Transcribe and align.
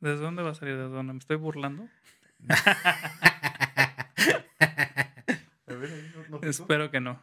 ¿Desde 0.00 0.22
dónde 0.22 0.42
va 0.42 0.50
a 0.50 0.54
salir? 0.54 0.76
¿Desde 0.76 0.90
dónde? 0.90 1.12
¿Me 1.12 1.18
estoy 1.18 1.36
burlando? 1.36 1.86
Espero 6.42 6.90
que 6.90 7.00
no. 7.00 7.20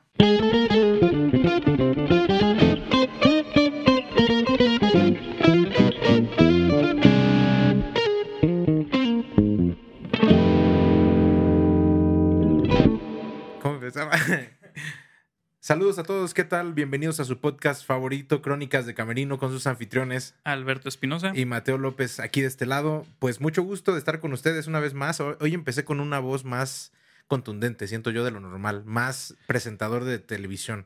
Saludos 15.67 15.99
a 15.99 16.03
todos, 16.03 16.33
¿qué 16.33 16.45
tal? 16.45 16.73
Bienvenidos 16.73 17.19
a 17.19 17.25
su 17.25 17.41
podcast 17.41 17.85
favorito, 17.85 18.41
Crónicas 18.41 18.85
de 18.85 18.93
Camerino, 18.93 19.37
con 19.37 19.51
sus 19.51 19.67
anfitriones 19.67 20.33
Alberto 20.45 20.87
Espinosa. 20.87 21.33
y 21.35 21.43
Mateo 21.43 21.77
López 21.77 22.21
aquí 22.21 22.39
de 22.39 22.47
este 22.47 22.65
lado. 22.65 23.05
Pues 23.19 23.41
mucho 23.41 23.63
gusto 23.63 23.91
de 23.91 23.99
estar 23.99 24.21
con 24.21 24.31
ustedes 24.31 24.67
una 24.67 24.79
vez 24.79 24.93
más. 24.93 25.19
Hoy 25.19 25.53
empecé 25.53 25.83
con 25.83 25.99
una 25.99 26.19
voz 26.19 26.45
más 26.45 26.93
contundente, 27.27 27.85
siento 27.89 28.11
yo, 28.11 28.23
de 28.23 28.31
lo 28.31 28.39
normal, 28.39 28.85
más 28.85 29.35
presentador 29.45 30.05
de 30.05 30.19
televisión. 30.19 30.85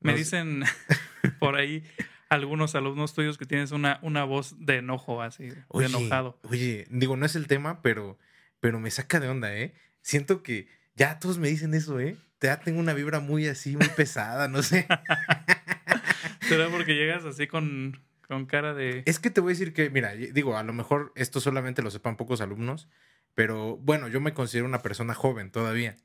Me 0.00 0.16
dicen 0.16 0.64
por 1.38 1.54
ahí 1.54 1.84
algunos 2.30 2.74
alumnos 2.74 3.14
tuyos 3.14 3.38
que 3.38 3.46
tienes 3.46 3.70
una, 3.70 4.00
una 4.02 4.24
voz 4.24 4.56
de 4.58 4.78
enojo, 4.78 5.22
así, 5.22 5.50
de 5.50 5.84
enojado. 5.84 6.36
Oye, 6.50 6.88
digo, 6.90 7.16
no 7.16 7.26
es 7.26 7.36
el 7.36 7.46
tema, 7.46 7.80
pero, 7.80 8.18
pero 8.58 8.80
me 8.80 8.90
saca 8.90 9.20
de 9.20 9.28
onda, 9.28 9.56
¿eh? 9.56 9.72
Siento 10.02 10.42
que 10.42 10.66
ya 10.96 11.20
todos 11.20 11.38
me 11.38 11.46
dicen 11.46 11.74
eso, 11.74 12.00
¿eh? 12.00 12.16
Ya 12.40 12.60
tengo 12.60 12.80
una 12.80 12.92
vibra 12.92 13.20
muy 13.20 13.46
así, 13.46 13.76
muy 13.76 13.88
pesada, 13.88 14.48
no 14.48 14.62
sé. 14.62 14.86
¿Será 16.40 16.68
porque 16.68 16.94
llegas 16.94 17.24
así 17.24 17.46
con, 17.46 18.02
con 18.28 18.46
cara 18.46 18.74
de... 18.74 19.02
Es 19.06 19.18
que 19.18 19.30
te 19.30 19.40
voy 19.40 19.50
a 19.50 19.54
decir 19.54 19.72
que, 19.72 19.88
mira, 19.90 20.14
digo, 20.14 20.56
a 20.56 20.62
lo 20.62 20.72
mejor 20.72 21.12
esto 21.16 21.40
solamente 21.40 21.82
lo 21.82 21.90
sepan 21.90 22.16
pocos 22.16 22.40
alumnos, 22.40 22.88
pero 23.34 23.76
bueno, 23.78 24.08
yo 24.08 24.20
me 24.20 24.34
considero 24.34 24.66
una 24.66 24.82
persona 24.82 25.14
joven 25.14 25.50
todavía. 25.50 25.96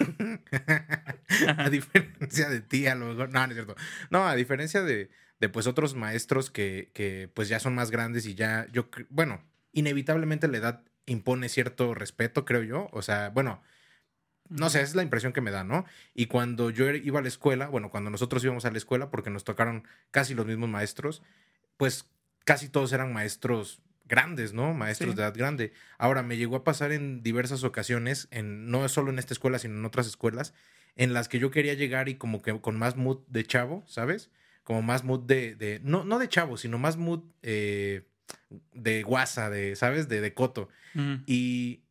a 1.56 1.70
diferencia 1.70 2.48
de 2.48 2.60
ti, 2.60 2.86
a 2.86 2.94
lo 2.94 3.06
mejor. 3.06 3.30
No, 3.30 3.46
no 3.46 3.52
es 3.52 3.54
cierto. 3.54 3.74
No, 4.10 4.26
a 4.26 4.36
diferencia 4.36 4.82
de, 4.82 5.10
de 5.40 5.48
pues 5.48 5.66
otros 5.66 5.94
maestros 5.94 6.50
que, 6.50 6.90
que 6.94 7.30
pues 7.32 7.48
ya 7.48 7.58
son 7.58 7.74
más 7.74 7.90
grandes 7.90 8.26
y 8.26 8.34
ya, 8.34 8.66
yo, 8.72 8.88
bueno, 9.08 9.42
inevitablemente 9.72 10.48
la 10.48 10.58
edad 10.58 10.84
impone 11.06 11.48
cierto 11.48 11.94
respeto, 11.94 12.44
creo 12.44 12.62
yo. 12.62 12.88
O 12.92 13.02
sea, 13.02 13.30
bueno, 13.30 13.62
no 14.48 14.70
sé, 14.70 14.78
esa 14.80 14.88
es 14.90 14.94
la 14.94 15.02
impresión 15.02 15.32
que 15.32 15.40
me 15.40 15.50
da, 15.50 15.64
¿no? 15.64 15.84
Y 16.14 16.26
cuando 16.26 16.70
yo 16.70 16.86
er- 16.88 17.02
iba 17.04 17.18
a 17.18 17.22
la 17.22 17.28
escuela, 17.28 17.68
bueno, 17.68 17.90
cuando 17.90 18.10
nosotros 18.10 18.42
íbamos 18.44 18.64
a 18.64 18.70
la 18.70 18.78
escuela, 18.78 19.10
porque 19.10 19.30
nos 19.30 19.44
tocaron 19.44 19.84
casi 20.10 20.34
los 20.34 20.46
mismos 20.46 20.68
maestros, 20.68 21.22
pues 21.76 22.06
casi 22.44 22.68
todos 22.68 22.92
eran 22.92 23.12
maestros 23.12 23.80
grandes, 24.08 24.52
¿no? 24.52 24.72
Maestros 24.72 25.10
Sí. 25.10 25.16
de 25.16 25.22
edad 25.22 25.34
grande. 25.36 25.72
Ahora, 25.98 26.22
me 26.22 26.36
llegó 26.36 26.56
a 26.56 26.64
pasar 26.64 26.92
en 26.92 27.22
diversas 27.22 27.64
ocasiones, 27.64 28.28
en, 28.30 28.70
no 28.70 28.88
solo 28.88 29.10
en 29.10 29.18
esta 29.18 29.34
escuela, 29.34 29.58
sino 29.58 29.74
en 29.78 29.84
otras 29.84 30.06
escuelas, 30.06 30.54
en 30.94 31.12
las 31.12 31.28
que 31.28 31.38
yo 31.40 31.50
quería 31.50 31.74
llegar 31.74 32.08
y 32.08 32.14
como 32.14 32.40
que 32.40 32.58
con 32.60 32.78
más 32.78 32.96
mood 32.96 33.18
de 33.28 33.44
chavo, 33.44 33.82
¿sabes? 33.86 34.30
Como 34.62 34.80
más 34.82 35.02
mood 35.04 35.20
de, 35.26 35.54
de 35.56 35.80
no, 35.82 36.04
no 36.04 36.18
de 36.18 36.28
chavo, 36.28 36.56
sino 36.56 36.78
más 36.78 36.96
mood 36.96 37.24
eh, 37.42 38.06
de 38.72 39.02
guasa, 39.02 39.50
de, 39.50 39.74
¿sabes? 39.76 40.08
De, 40.08 40.20
de 40.20 40.34
coto 40.34 40.68
y 41.26 41.82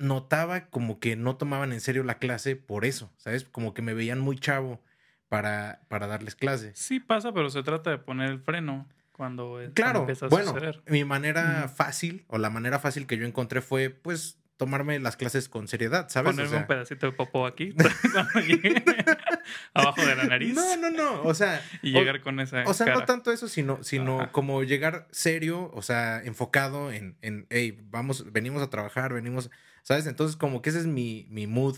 notaba 0.00 0.66
como 0.66 0.98
que 0.98 1.14
no 1.14 1.36
tomaban 1.36 1.72
en 1.72 1.80
serio 1.80 2.02
la 2.02 2.18
clase 2.18 2.56
por 2.56 2.84
eso, 2.84 3.12
¿sabes? 3.18 3.44
Como 3.44 3.74
que 3.74 3.82
me 3.82 3.94
veían 3.94 4.18
muy 4.18 4.36
chavo 4.38 4.82
para, 5.28 5.82
para 5.88 6.06
darles 6.08 6.34
clase. 6.34 6.72
Sí 6.74 6.98
pasa, 6.98 7.32
pero 7.32 7.50
se 7.50 7.62
trata 7.62 7.90
de 7.90 7.98
poner 7.98 8.30
el 8.30 8.40
freno 8.40 8.88
cuando, 9.12 9.50
cuando 9.50 9.74
Claro, 9.74 10.00
empieza 10.00 10.26
a 10.26 10.28
bueno, 10.30 10.52
suceder. 10.52 10.82
mi 10.88 11.04
manera 11.04 11.68
fácil 11.68 12.24
o 12.28 12.38
la 12.38 12.50
manera 12.50 12.78
fácil 12.80 13.06
que 13.06 13.16
yo 13.16 13.26
encontré 13.26 13.60
fue 13.60 13.90
pues 13.90 14.38
tomarme 14.56 14.98
las 14.98 15.16
clases 15.16 15.48
con 15.48 15.68
seriedad, 15.68 16.08
¿sabes? 16.10 16.30
O 16.30 16.32
Ponerme 16.32 16.50
sea, 16.50 16.58
un 16.60 16.66
pedacito 16.66 17.06
de 17.06 17.12
popó 17.12 17.46
aquí, 17.46 17.74
abajo 19.74 20.04
de 20.04 20.16
la 20.16 20.24
nariz, 20.24 20.54
no, 20.54 20.76
no, 20.76 20.90
no, 20.90 21.22
o 21.22 21.34
sea, 21.34 21.62
y 21.82 21.94
o- 21.96 21.98
llegar 22.00 22.20
con 22.20 22.40
esa 22.40 22.64
O 22.66 22.74
sea, 22.74 22.86
cara. 22.86 22.98
no 22.98 23.04
tanto 23.06 23.32
eso, 23.32 23.48
sino, 23.48 23.82
sino 23.82 24.20
Ajá. 24.20 24.32
como 24.32 24.62
llegar 24.62 25.06
serio, 25.10 25.70
o 25.74 25.82
sea, 25.82 26.20
enfocado 26.24 26.92
en, 26.92 27.16
en, 27.22 27.46
hey, 27.50 27.78
vamos, 27.90 28.30
venimos 28.32 28.62
a 28.62 28.70
trabajar, 28.70 29.12
venimos, 29.14 29.50
¿sabes? 29.82 30.06
Entonces, 30.06 30.36
como 30.36 30.62
que 30.62 30.70
ese 30.70 30.80
es 30.80 30.86
mi, 30.86 31.26
mi 31.30 31.46
mood 31.46 31.76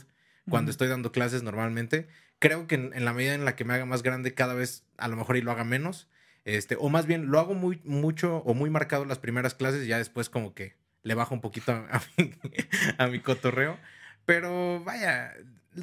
cuando 0.48 0.68
Ujú. 0.68 0.72
estoy 0.72 0.88
dando 0.88 1.12
clases 1.12 1.42
normalmente. 1.42 2.08
Creo 2.38 2.66
que 2.66 2.74
en, 2.74 2.92
en 2.94 3.04
la 3.04 3.12
medida 3.12 3.34
en 3.34 3.44
la 3.44 3.54
que 3.56 3.64
me 3.64 3.74
haga 3.74 3.86
más 3.86 4.02
grande, 4.02 4.34
cada 4.34 4.54
vez 4.54 4.84
a 4.96 5.08
lo 5.08 5.16
mejor 5.16 5.36
y 5.36 5.42
lo 5.42 5.50
haga 5.52 5.64
menos. 5.64 6.08
Este, 6.44 6.76
o 6.78 6.88
más 6.88 7.06
bien, 7.06 7.30
lo 7.30 7.38
hago 7.38 7.54
muy, 7.54 7.80
mucho 7.84 8.38
o 8.38 8.54
muy 8.54 8.68
marcado 8.70 9.04
las 9.04 9.18
primeras 9.18 9.54
clases 9.54 9.84
y 9.84 9.88
ya 9.88 9.98
después 9.98 10.28
como 10.28 10.54
que 10.54 10.74
le 11.04 11.14
bajo 11.14 11.34
un 11.34 11.40
poquito 11.40 11.72
a, 11.72 11.86
a 11.90 12.02
mi, 12.18 12.32
a 12.98 13.06
mi 13.06 13.20
cotorreo. 13.20 13.78
Pero 14.24 14.82
vaya, 14.84 15.34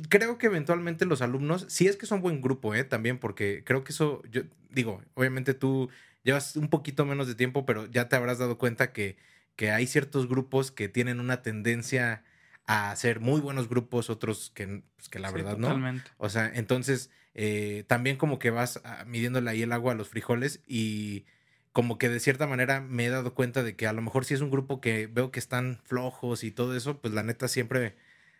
creo 0.10 0.38
que 0.38 0.48
eventualmente 0.48 1.06
los 1.06 1.22
alumnos, 1.22 1.66
si 1.70 1.88
es 1.88 1.98
que 1.98 2.06
son 2.06 2.22
buen 2.22 2.42
grupo, 2.42 2.76
¿eh? 2.76 2.84
También, 2.84 3.20
porque 3.20 3.64
creo 3.66 3.84
que 3.84 3.92
eso, 3.92 4.22
yo 4.30 4.44
digo, 4.70 5.02
obviamente 5.16 5.54
tú 5.54 5.90
llevas 6.24 6.56
un 6.56 6.70
poquito 6.70 7.06
menos 7.06 7.28
de 7.28 7.36
tiempo, 7.36 7.66
pero 7.66 7.86
ya 7.88 8.10
te 8.10 8.16
habrás 8.16 8.38
dado 8.38 8.58
cuenta 8.58 8.92
que, 8.94 9.18
que 9.60 9.72
hay 9.72 9.88
ciertos 9.88 10.30
grupos 10.30 10.72
que 10.72 10.88
tienen 10.88 11.20
una 11.20 11.42
tendencia 11.42 12.24
a 12.66 12.96
ser 12.96 13.20
muy 13.20 13.42
buenos 13.42 13.68
grupos, 13.68 14.10
otros 14.10 14.52
que, 14.56 14.84
pues, 14.96 15.10
que 15.10 15.20
la 15.20 15.28
Sí, 15.28 15.36
verdad 15.36 15.58
no. 15.58 15.68
totalmente. 15.68 16.10
O 16.18 16.30
sea, 16.30 16.50
entonces 16.56 17.12
eh, 17.34 17.84
también 17.88 18.16
como 18.16 18.40
que 18.40 18.52
vas 18.52 18.80
ah, 18.86 19.04
midiéndole 19.06 19.50
ahí 19.52 19.62
el 19.64 19.74
agua 19.74 19.92
a 19.92 19.96
los 19.96 20.08
frijoles 20.08 20.62
y 20.66 21.26
como 21.74 21.98
que 21.98 22.08
de 22.08 22.22
cierta 22.22 22.48
manera 22.48 22.80
me 22.80 23.06
he 23.06 23.10
dado 23.10 23.34
cuenta 23.34 23.62
de 23.62 23.76
que 23.76 23.86
a 23.86 23.92
lo 23.92 24.02
mejor 24.02 24.24
si 24.24 24.34
es 24.34 24.40
un 24.40 24.50
grupo 24.50 24.80
que 24.80 25.08
veo 25.08 25.30
que 25.30 25.40
están 25.40 25.82
flojos 25.84 26.46
y 26.46 26.52
todo 26.52 26.74
eso, 26.74 27.02
pues 27.02 27.14
la 27.14 27.24
neta 27.24 27.50
siempre, 27.50 27.98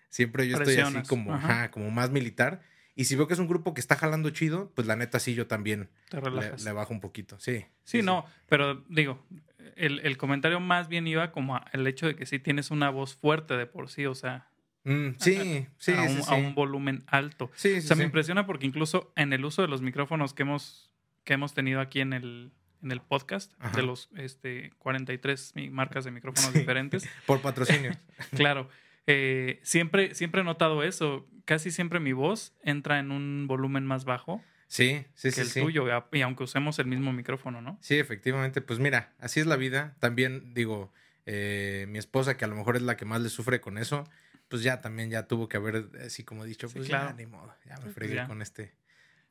siempre 0.08 0.48
yo 0.48 0.56
estoy 0.56 0.78
así 0.78 1.02
como, 1.04 1.34
ajá. 1.34 1.64
ajá, 1.64 1.72
como 1.72 1.92
más 1.92 2.12
militar. 2.12 2.62
Y 2.96 3.06
si 3.06 3.18
veo 3.18 3.28
que 3.28 3.34
es 3.34 3.40
un 3.42 3.50
grupo 3.50 3.74
que 3.74 3.82
está 3.82 3.98
jalando 3.98 4.30
chido, 4.30 4.72
pues 4.74 4.88
la 4.88 4.96
neta 4.96 5.20
sí 5.20 5.34
yo 5.36 5.48
también 5.48 5.90
Te 6.10 6.22
le, 6.22 6.56
le 6.56 6.72
bajo 6.72 6.94
un 6.94 7.02
poquito, 7.02 7.38
sí. 7.42 7.66
Sí, 7.84 8.02
no, 8.04 8.26
pero 8.48 8.86
digo, 8.88 9.26
el, 9.76 10.00
el 10.00 10.18
comentario 10.18 10.60
más 10.60 10.88
bien 10.88 11.08
iba 11.08 11.32
como 11.32 11.56
a- 11.56 11.66
el 11.74 11.86
hecho 11.88 12.08
de 12.08 12.16
que 12.16 12.26
sí 12.26 12.40
tienes 12.40 12.72
una 12.72 12.90
voz 12.90 13.16
fuerte 13.16 13.56
de 13.58 13.66
por 13.66 13.90
sí, 13.90 14.06
o 14.06 14.16
sea, 14.16 14.48
Mm, 14.86 15.16
sí, 15.20 15.68
sí, 15.78 15.92
a, 15.92 16.08
sí, 16.08 16.16
un, 16.16 16.24
sí. 16.24 16.32
a 16.32 16.36
un 16.36 16.56
volumen 16.56 17.04
alto. 17.08 17.52
Sí, 17.54 17.74
O 17.78 17.82
sea, 17.82 17.98
me 17.98 18.06
impresiona 18.06 18.46
porque 18.46 18.66
incluso 18.66 19.12
en 19.18 19.34
el 19.34 19.44
uso 19.44 19.62
de 19.62 19.68
los 19.68 19.82
micrófonos 19.82 20.34
que 20.34 20.44
hemos, 20.44 20.90
que 21.26 21.34
hemos 21.34 21.54
tenido 21.54 21.82
aquí 21.82 22.00
en 22.00 22.14
el, 22.14 22.52
en 22.82 22.92
el 22.94 23.02
podcast, 23.02 23.54
Ajá. 23.60 23.76
de 23.76 23.84
los 23.84 24.10
este, 24.16 24.72
43 24.78 25.52
mi- 25.56 25.70
marcas 25.70 26.06
de 26.06 26.12
micrófonos 26.12 26.54
diferentes, 26.54 27.08
Por 27.26 27.42
patrocinio. 27.42 27.92
claro, 28.36 28.70
eh, 29.06 29.60
siempre, 29.64 30.16
siempre 30.16 30.42
he 30.42 30.44
notado 30.46 30.82
eso. 30.82 31.28
Casi 31.44 31.72
siempre 31.72 32.00
mi 32.00 32.14
voz 32.14 32.56
entra 32.64 33.00
en 33.00 33.12
un 33.12 33.48
volumen 33.48 33.86
más 33.86 34.06
bajo 34.06 34.42
Sí, 34.72 35.04
sí, 35.16 35.30
que 35.30 35.32
sí. 35.34 35.42
el 35.42 35.48
sí. 35.48 35.62
tuyo, 35.62 35.86
y 36.14 36.22
aunque 36.22 36.44
usemos 36.44 36.78
el 36.80 36.86
mismo 36.86 37.12
micrófono, 37.12 37.60
¿no? 37.62 37.78
Sí, 37.82 37.98
efectivamente. 37.98 38.62
Pues 38.62 38.78
mira, 38.80 39.14
así 39.20 39.40
es 39.40 39.48
la 39.48 39.56
vida. 39.56 39.96
También 40.00 40.54
digo, 40.54 40.94
eh, 41.26 41.86
mi 41.90 41.98
esposa, 41.98 42.38
que 42.38 42.46
a 42.46 42.48
lo 42.48 42.56
mejor 42.56 42.76
es 42.78 42.84
la 42.84 42.96
que 42.96 43.04
más 43.06 43.20
le 43.22 43.30
sufre 43.30 43.60
con 43.62 43.78
eso, 43.80 44.08
pues 44.48 44.62
ya 44.64 44.80
también 44.80 45.10
ya 45.10 45.28
tuvo 45.28 45.50
que 45.50 45.58
haber, 45.58 45.90
así 46.06 46.24
como 46.24 46.46
dicho, 46.46 46.68
Sí, 46.70 46.76
pues 46.78 46.88
claro. 46.88 47.10
ya 47.10 47.16
ni 47.16 47.26
modo, 47.26 47.54
ya 47.66 47.76
me 47.78 47.82
Pues 47.82 47.96
fregué 47.96 48.16
ya. 48.16 48.28
con 48.28 48.42
este, 48.44 48.74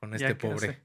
con 0.00 0.12
este 0.12 0.26
¿qué 0.26 0.34
pobre. 0.34 0.80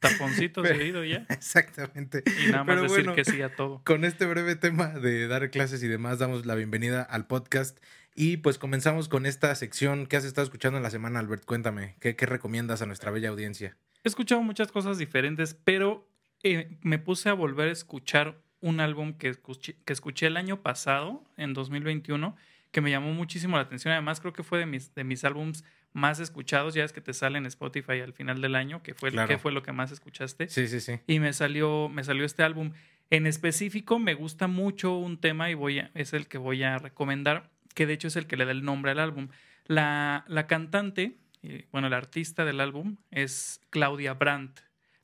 Taponcito 0.00 0.62
Pero- 0.62 0.76
seguido 0.78 1.04
ya. 1.04 1.26
Exactamente. 1.28 2.22
Y 2.26 2.50
nada 2.50 2.64
más 2.64 2.74
Pero 2.76 2.82
decir 2.82 2.96
bueno, 3.04 3.14
que 3.14 3.24
sí 3.24 3.42
a 3.42 3.54
todo. 3.54 3.82
Con 3.84 4.04
este 4.04 4.26
breve 4.26 4.56
tema 4.56 4.88
de 4.88 5.28
dar 5.28 5.50
clases 5.50 5.82
y 5.82 5.88
demás, 5.88 6.18
damos 6.18 6.46
la 6.46 6.54
bienvenida 6.54 7.02
al 7.02 7.26
podcast. 7.26 7.78
Y 8.20 8.38
pues 8.38 8.58
comenzamos 8.58 9.08
con 9.08 9.26
esta 9.26 9.54
sección 9.54 10.06
que 10.06 10.16
has 10.16 10.24
estado 10.24 10.44
escuchando 10.44 10.76
en 10.76 10.82
la 10.82 10.90
semana, 10.90 11.20
Albert. 11.20 11.44
Cuéntame, 11.44 11.94
¿qué, 12.00 12.16
qué 12.16 12.26
recomiendas 12.26 12.82
a 12.82 12.86
nuestra 12.86 13.12
bella 13.12 13.28
audiencia? 13.28 13.76
He 14.02 14.08
escuchado 14.08 14.42
muchas 14.42 14.72
cosas 14.72 14.98
diferentes, 14.98 15.54
pero 15.54 16.08
eh, 16.42 16.78
me 16.82 16.98
puse 16.98 17.28
a 17.28 17.32
volver 17.34 17.68
a 17.68 17.72
escuchar 17.72 18.42
un 18.60 18.80
álbum 18.80 19.12
que 19.12 19.28
escuché, 19.28 19.76
que 19.84 19.92
escuché 19.92 20.26
el 20.26 20.36
año 20.36 20.62
pasado, 20.62 21.22
en 21.36 21.54
2021, 21.54 22.34
que 22.72 22.80
me 22.80 22.90
llamó 22.90 23.12
muchísimo 23.14 23.56
la 23.56 23.62
atención. 23.62 23.92
Además, 23.92 24.18
creo 24.20 24.32
que 24.32 24.42
fue 24.42 24.58
de 24.58 24.66
mis, 24.66 24.92
de 24.96 25.04
mis 25.04 25.22
álbums 25.22 25.62
más 25.92 26.18
escuchados. 26.18 26.74
Ya 26.74 26.82
es 26.82 26.92
que 26.92 27.00
te 27.00 27.12
sale 27.14 27.38
en 27.38 27.46
Spotify 27.46 28.00
al 28.00 28.14
final 28.14 28.40
del 28.42 28.56
año, 28.56 28.82
que 28.82 28.94
fue, 28.94 29.12
Claro. 29.12 29.28
que 29.28 29.38
fue 29.38 29.52
lo 29.52 29.62
que 29.62 29.70
más 29.70 29.92
escuchaste. 29.92 30.48
Sí, 30.48 30.66
sí, 30.66 30.80
sí. 30.80 30.98
Y 31.06 31.20
me 31.20 31.32
salió, 31.32 31.88
me 31.88 32.02
salió 32.02 32.24
este 32.24 32.42
álbum. 32.42 32.72
En 33.10 33.28
específico, 33.28 34.00
me 34.00 34.14
gusta 34.14 34.48
mucho 34.48 34.96
un 34.98 35.18
tema 35.20 35.50
y 35.50 35.54
voy 35.54 35.78
a- 35.78 35.90
es 35.94 36.12
el 36.14 36.26
que 36.26 36.36
voy 36.36 36.62
a 36.64 36.78
recomendar, 36.78 37.50
que 37.78 37.86
de 37.86 37.92
hecho 37.92 38.08
es 38.08 38.16
el 38.16 38.26
que 38.26 38.36
le 38.36 38.44
da 38.44 38.50
el 38.50 38.64
nombre 38.64 38.90
al 38.90 38.98
álbum. 38.98 39.28
La, 39.66 40.24
la 40.26 40.48
cantante, 40.48 41.16
eh, 41.44 41.68
bueno, 41.70 41.88
la 41.88 41.96
artista 41.96 42.44
del 42.44 42.58
álbum 42.58 42.96
es 43.12 43.60
Claudia 43.70 44.14
Brandt. 44.14 44.58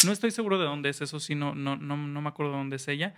No 0.04 0.10
estoy 0.10 0.32
seguro 0.32 0.58
de 0.58 0.64
dónde 0.64 0.88
es, 0.88 1.00
eso 1.00 1.20
sí, 1.20 1.36
no, 1.36 1.54
no, 1.54 1.76
no, 1.76 1.96
no 1.96 2.20
me 2.20 2.28
acuerdo 2.28 2.50
de 2.50 2.58
dónde 2.58 2.76
es 2.76 2.88
ella. 2.88 3.14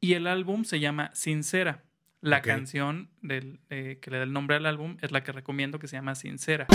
Y 0.00 0.14
el 0.14 0.26
álbum 0.26 0.64
se 0.64 0.80
llama 0.80 1.12
Sincera. 1.14 1.84
La 2.20 2.42
canción 2.42 3.10
del, 3.22 3.60
eh, 3.70 4.00
que 4.02 4.10
le 4.10 4.16
da 4.16 4.24
el 4.24 4.32
nombre 4.32 4.56
al 4.56 4.66
álbum 4.66 4.96
es 5.02 5.12
la 5.12 5.22
que 5.22 5.30
recomiendo, 5.30 5.78
que 5.78 5.86
se 5.86 5.94
llama 5.94 6.16
Sincera. 6.16 6.66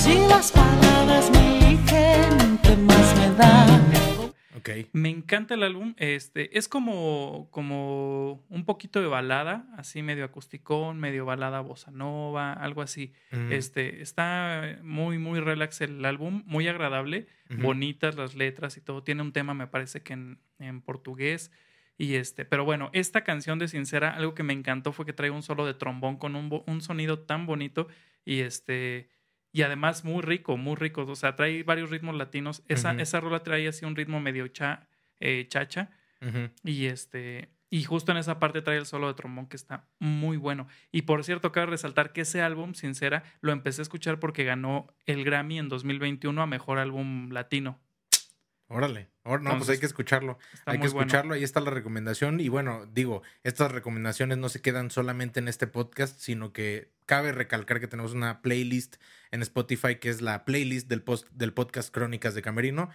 Si 0.00 0.14
las 0.28 0.50
palabras 0.50 1.30
me 1.30 1.68
dicen 1.68 2.58
que 2.64 2.76
más 2.78 3.16
me 3.16 3.34
da. 3.36 4.17
Ok. 4.58 4.70
Me 4.92 5.08
encanta 5.08 5.54
el 5.54 5.62
álbum. 5.62 5.94
Este, 5.96 6.56
es 6.58 6.68
como, 6.68 7.48
como 7.50 8.44
un 8.48 8.64
poquito 8.64 9.00
de 9.00 9.06
balada, 9.06 9.66
así 9.76 10.02
medio 10.02 10.24
acusticón, 10.24 10.98
medio 10.98 11.24
balada 11.24 11.60
bossa 11.60 11.90
nova, 11.90 12.52
algo 12.52 12.82
así. 12.82 13.12
Mm, 13.30 13.52
Este, 13.52 14.02
está 14.02 14.78
muy, 14.82 15.18
muy 15.18 15.40
relax 15.40 15.80
el 15.80 16.04
álbum, 16.04 16.42
muy 16.46 16.68
agradable, 16.68 17.26
bonitas 17.62 18.16
las 18.16 18.34
letras 18.34 18.76
y 18.76 18.80
todo. 18.80 19.02
Tiene 19.02 19.22
un 19.22 19.32
tema, 19.32 19.54
me 19.54 19.66
parece 19.66 20.02
que 20.02 20.12
en, 20.12 20.38
en 20.58 20.80
portugués. 20.82 21.50
Y 21.96 22.14
este, 22.14 22.44
pero 22.44 22.64
bueno, 22.64 22.90
esta 22.92 23.24
canción 23.24 23.58
de 23.58 23.66
Sincera, 23.66 24.10
algo 24.10 24.34
que 24.34 24.44
me 24.44 24.52
encantó 24.52 24.92
fue 24.92 25.04
que 25.04 25.12
trae 25.12 25.30
un 25.30 25.42
solo 25.42 25.66
de 25.66 25.74
trombón 25.74 26.16
con 26.16 26.36
un, 26.36 26.62
un 26.66 26.80
sonido 26.80 27.18
tan 27.18 27.44
bonito 27.44 27.88
y 28.24 28.40
este, 28.40 29.08
y 29.58 29.62
además 29.62 30.04
muy 30.04 30.22
rico, 30.22 30.56
muy 30.56 30.76
rico. 30.76 31.02
O 31.02 31.16
sea, 31.16 31.34
trae 31.34 31.64
varios 31.64 31.90
ritmos 31.90 32.14
latinos. 32.14 32.62
Esa, 32.68 32.92
esa 32.92 33.18
rola 33.18 33.42
trae 33.42 33.66
así 33.66 33.84
un 33.84 33.96
ritmo 33.96 34.20
medio 34.20 34.46
cha, 34.46 34.86
eh, 35.18 35.46
chacha. 35.48 35.90
Y 36.62 36.86
este. 36.86 37.48
Y 37.68 37.82
justo 37.82 38.12
en 38.12 38.18
esa 38.18 38.38
parte 38.38 38.62
trae 38.62 38.78
el 38.78 38.86
solo 38.86 39.08
de 39.08 39.14
trombón 39.14 39.48
que 39.48 39.56
está 39.56 39.88
muy 39.98 40.36
bueno. 40.36 40.68
Y 40.92 41.02
por 41.02 41.24
cierto, 41.24 41.50
cabe 41.50 41.66
resaltar 41.66 42.12
que 42.12 42.20
ese 42.20 42.40
álbum, 42.40 42.74
Sincera, 42.74 43.24
lo 43.40 43.50
empecé 43.50 43.80
a 43.80 43.82
escuchar 43.82 44.20
porque 44.20 44.44
ganó 44.44 44.94
el 45.06 45.24
Grammy 45.24 45.58
en 45.58 45.68
2021 45.68 46.40
a 46.40 46.46
Mejor 46.46 46.78
Álbum 46.78 47.30
Latino. 47.32 47.80
Órale. 48.70 49.08
Ahora 49.24 49.42
no, 49.42 49.56
pues 49.56 49.70
hay 49.70 49.78
que 49.78 49.86
escucharlo. 49.86 50.38
Hay 50.66 50.78
que 50.78 50.88
bueno. 50.88 51.00
escucharlo, 51.00 51.34
ahí 51.34 51.42
está 51.42 51.60
la 51.60 51.70
recomendación. 51.70 52.38
Y 52.38 52.48
bueno, 52.50 52.84
digo, 52.92 53.22
estas 53.42 53.72
recomendaciones 53.72 54.36
no 54.36 54.50
se 54.50 54.60
quedan 54.60 54.90
solamente 54.90 55.40
en 55.40 55.48
este 55.48 55.66
podcast, 55.66 56.20
sino 56.20 56.52
que 56.52 56.90
cabe 57.06 57.32
recalcar 57.32 57.80
que 57.80 57.88
tenemos 57.88 58.12
una 58.12 58.42
playlist 58.42 58.96
en 59.30 59.40
Spotify 59.40 59.96
que 59.96 60.10
es 60.10 60.20
la 60.20 60.44
playlist 60.44 60.86
del, 60.88 61.02
post, 61.02 61.28
del 61.30 61.54
podcast 61.54 61.92
Crónicas 61.94 62.34
de 62.34 62.42
Camerino. 62.42 62.90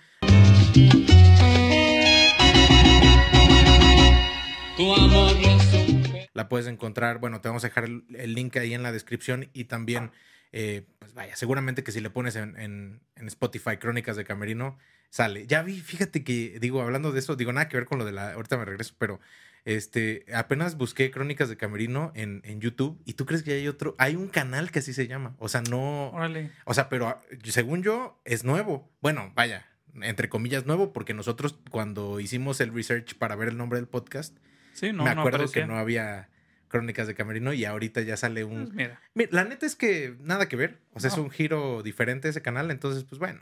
Tu 4.77 4.93
amor 4.93 5.33
resume. 5.35 6.29
La 6.33 6.49
puedes 6.49 6.67
encontrar, 6.67 7.19
bueno, 7.19 7.41
te 7.41 7.47
vamos 7.47 7.63
a 7.63 7.67
dejar 7.67 7.85
el, 7.85 8.05
el 8.15 8.33
link 8.33 8.55
ahí 8.57 8.73
en 8.73 8.81
la 8.83 8.91
descripción 8.91 9.49
y 9.53 9.65
también, 9.65 10.11
eh, 10.51 10.87
pues 10.99 11.13
vaya, 11.13 11.35
seguramente 11.35 11.83
que 11.83 11.91
si 11.91 11.99
le 12.01 12.09
pones 12.09 12.35
en, 12.35 12.59
en- 12.59 13.01
en 13.15 13.27
Spotify 13.27 13.77
Crónicas 13.77 14.15
de 14.17 14.23
Camerino, 14.23 14.77
sale. 15.13 15.45
Ya 15.45 15.61
vi, 15.61 15.79
fíjate 15.79 16.23
que, 16.23 16.57
digo, 16.59 16.81
hablando 16.81 17.11
de 17.11 17.19
eso, 17.19 17.35
digo, 17.35 17.53
nada 17.53 17.69
que 17.69 17.77
ver 17.77 17.85
con 17.85 17.99
lo 17.99 18.05
de 18.05 18.11
la, 18.11 18.33
ahorita 18.33 18.57
me 18.57 18.65
regreso, 18.65 18.95
pero 18.97 19.19
este, 19.63 20.25
apenas 20.33 20.75
busqué 20.75 21.11
Crónicas 21.11 21.49
de 21.49 21.55
Camerino 21.55 22.11
en, 22.15 22.41
en 22.45 22.59
YouTube 22.59 22.99
y 23.05 23.13
tú 23.13 23.27
crees 23.27 23.43
que 23.43 23.53
hay 23.53 23.67
otro, 23.67 23.93
hay 23.99 24.15
un 24.15 24.27
canal 24.27 24.71
que 24.71 24.79
así 24.79 24.91
se 24.91 25.05
llama, 25.05 25.35
o 25.37 25.49
sea, 25.49 25.61
no, 25.61 26.09
Órale. 26.09 26.49
o 26.65 26.73
sea, 26.73 26.89
pero 26.89 27.07
ah, 27.07 27.21
según 27.43 27.83
yo 27.83 28.19
es 28.25 28.43
nuevo. 28.43 28.91
Bueno, 29.01 29.31
vaya, 29.35 29.67
entre 30.01 30.29
comillas 30.29 30.65
nuevo, 30.65 30.93
porque 30.93 31.13
nosotros 31.13 31.59
cuando 31.69 32.19
hicimos 32.19 32.59
el 32.59 32.73
research 32.73 33.13
para 33.15 33.35
ver 33.35 33.49
el 33.49 33.57
nombre 33.57 33.77
del 33.77 33.87
podcast, 33.87 34.35
Sí, 34.73 34.93
no, 34.93 35.03
me 35.03 35.11
acuerdo 35.11 35.51
que 35.51 35.67
no 35.67 35.77
había 35.77 36.29
crónicas 36.69 37.05
de 37.05 37.13
Camerino 37.13 37.53
y 37.53 37.65
ahorita 37.65 38.01
ya 38.01 38.17
sale 38.17 38.43
Pues 38.43 38.69
un... 38.69 38.75
mira, 38.75 38.99
Mira, 39.13 39.29
la 39.31 39.43
neta 39.43 39.67
es 39.67 39.75
que 39.75 40.15
nada 40.21 40.49
que 40.49 40.55
ver, 40.55 40.79
o 40.93 40.99
sea, 40.99 41.11
es 41.11 41.19
un 41.19 41.29
giro 41.29 41.83
diferente 41.83 42.29
ese 42.29 42.41
canal, 42.41 42.71
entonces 42.71 43.03
pues 43.03 43.19
bueno, 43.19 43.41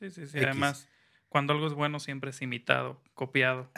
sí, 0.00 0.08
sí, 0.08 0.26
sí. 0.26 0.38
X. 0.38 0.46
Además, 0.46 0.88
cuando 1.32 1.54
algo 1.54 1.66
es 1.66 1.72
bueno 1.72 1.98
siempre 1.98 2.30
es 2.30 2.40
imitado, 2.42 3.00
copiado, 3.14 3.70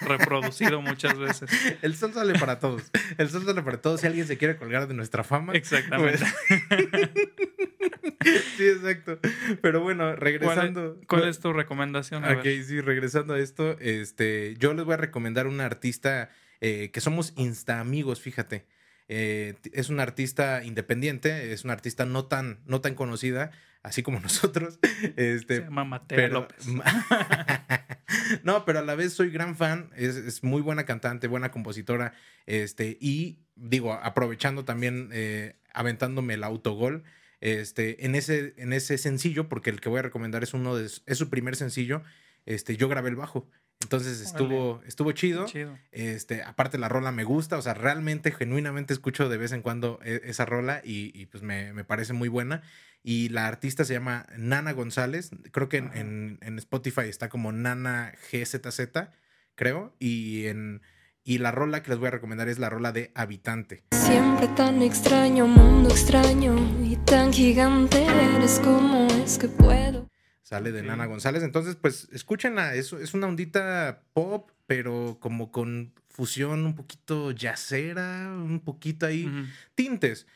reproducido 0.00 0.80
muchas 0.80 1.16
veces. 1.18 1.50
el 1.82 1.94
sol 1.94 2.12
sale 2.12 2.38
para 2.38 2.58
todos, 2.58 2.90
el 3.18 3.28
sol 3.28 3.44
sale 3.44 3.62
para 3.62 3.80
todos, 3.80 4.00
si 4.00 4.06
alguien 4.06 4.26
se 4.26 4.38
quiere 4.38 4.56
colgar 4.56 4.88
de 4.88 4.94
nuestra 4.94 5.22
fama. 5.22 5.52
Exactamente. 5.52 6.24
sí, 8.56 8.66
exacto. 8.66 9.18
Pero 9.60 9.80
bueno, 9.80 10.04
¿Cuál, 10.04 10.16
regresando... 10.16 10.96
es, 11.00 11.06
cuál 11.06 11.28
es 11.28 11.38
tu 11.38 11.52
recomendación? 11.52 12.24
A 12.24 12.32
Ok, 12.32 12.44
ver. 12.44 12.64
sí, 12.64 12.80
regresando 12.80 13.34
a 13.34 13.38
esto, 13.38 13.78
este, 13.78 14.56
yo 14.58 14.74
les 14.74 14.84
voy 14.84 14.94
a 14.94 14.98
recomendar 14.98 15.46
una 15.46 15.66
artista 15.66 16.30
eh, 16.60 16.90
que 16.92 17.00
somos 17.00 17.32
insta 17.36 17.80
amigos, 17.80 18.20
fíjate. 18.20 18.64
Eh, 19.08 19.54
es 19.72 19.90
una 19.90 20.04
artista 20.04 20.64
independiente, 20.64 21.52
es 21.52 21.64
una 21.64 21.74
artista 21.74 22.06
no 22.06 22.24
tan, 22.24 22.60
no 22.64 22.80
tan 22.80 22.94
conocida, 22.94 23.50
así 23.82 24.02
como 24.02 24.20
nosotros. 24.20 24.78
Este, 25.16 25.56
Se 25.56 25.62
llama 25.62 25.84
Mateo 25.84 26.16
pero, 26.16 26.34
López. 26.40 26.66
no, 28.42 28.64
pero 28.64 28.80
a 28.80 28.82
la 28.82 28.94
vez 28.94 29.12
soy 29.12 29.30
gran 29.30 29.56
fan, 29.56 29.90
es, 29.96 30.16
es 30.16 30.42
muy 30.42 30.62
buena 30.62 30.84
cantante, 30.84 31.28
buena 31.28 31.50
compositora, 31.50 32.14
este, 32.46 32.96
y 33.00 33.40
digo, 33.54 33.92
aprovechando 33.94 34.64
también, 34.64 35.10
eh, 35.12 35.56
aventándome 35.74 36.34
el 36.34 36.44
autogol, 36.44 37.04
este, 37.40 38.06
en 38.06 38.14
ese, 38.14 38.54
en 38.56 38.72
ese 38.72 38.98
sencillo, 38.98 39.48
porque 39.48 39.70
el 39.70 39.80
que 39.80 39.88
voy 39.88 39.98
a 39.98 40.02
recomendar 40.02 40.42
es 40.42 40.54
uno 40.54 40.76
de, 40.76 40.86
es 40.86 41.18
su 41.18 41.28
primer 41.28 41.56
sencillo, 41.56 42.02
este, 42.46 42.76
yo 42.76 42.88
grabé 42.88 43.10
el 43.10 43.16
bajo. 43.16 43.48
Entonces 43.82 44.20
estuvo, 44.20 44.80
estuvo 44.86 45.10
chido. 45.10 45.46
Chido. 45.46 45.76
Este, 45.90 46.42
aparte 46.44 46.78
la 46.78 46.88
rola 46.88 47.10
me 47.10 47.24
gusta, 47.24 47.58
o 47.58 47.62
sea, 47.62 47.74
realmente, 47.74 48.30
genuinamente 48.30 48.92
escucho 48.92 49.28
de 49.28 49.36
vez 49.38 49.50
en 49.50 49.60
cuando 49.62 49.98
e- 50.04 50.20
esa 50.24 50.44
rola 50.44 50.80
y, 50.84 51.10
y, 51.20 51.26
pues 51.26 51.42
me, 51.42 51.72
me 51.72 51.82
parece 51.82 52.12
muy 52.12 52.28
buena. 52.28 52.62
Y 53.02 53.30
la 53.30 53.46
artista 53.48 53.84
se 53.84 53.94
llama 53.94 54.26
Nana 54.36 54.72
González, 54.72 55.30
creo 55.50 55.68
que 55.68 55.78
en, 55.78 55.90
en- 55.96 56.38
en 56.40 56.58
Spotify 56.58 57.02
está 57.08 57.28
como 57.28 57.50
Nana 57.52 58.12
GZZ, 58.30 58.80
creo, 59.56 59.94
y, 59.98 60.46
en, 60.46 60.82
y 61.24 61.38
la 61.38 61.50
rola 61.50 61.82
que 61.82 61.90
les 61.90 61.98
voy 61.98 62.08
a 62.08 62.12
recomendar 62.12 62.48
es 62.48 62.58
la 62.60 62.70
rola 62.70 62.92
de 62.92 63.10
Habitante. 63.14 63.82
Siempre 63.92 64.46
tan 64.48 64.82
extraño, 64.82 65.46
mundo 65.48 65.90
extraño 65.90 66.54
y 66.84 66.96
tan 67.04 67.32
gigante 67.32 68.04
eres 68.04 68.60
como 68.60 69.08
es 69.08 69.36
que 69.38 69.48
puedo. 69.48 70.08
Sale 70.42 70.70
de. 70.70 70.82
Nana 70.82 71.06
González. 71.06 71.42
Entonces, 71.42 71.76
pues 71.76 72.08
escúchenla. 72.12 72.74
Es, 72.74 72.92
es 72.92 73.14
una 73.14 73.26
ondita 73.26 74.02
pop, 74.12 74.50
pero 74.66 75.16
como 75.18 75.50
con 75.50 75.94
fusión 76.10 76.66
un 76.66 76.74
poquito 76.74 77.32
jazzera, 77.34 78.28
un 78.34 78.60
poquito 78.60 79.06
ahí. 79.06 79.30
Tintes. 79.74 80.26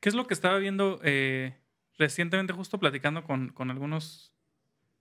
¿Qué 0.00 0.08
es 0.08 0.16
lo 0.16 0.26
que 0.26 0.34
estaba 0.34 0.58
viendo 0.58 0.98
eh, 1.04 1.54
recientemente, 2.02 2.52
justo 2.52 2.78
platicando 2.78 3.22
con, 3.22 3.50
con 3.50 3.70
algunos 3.70 4.32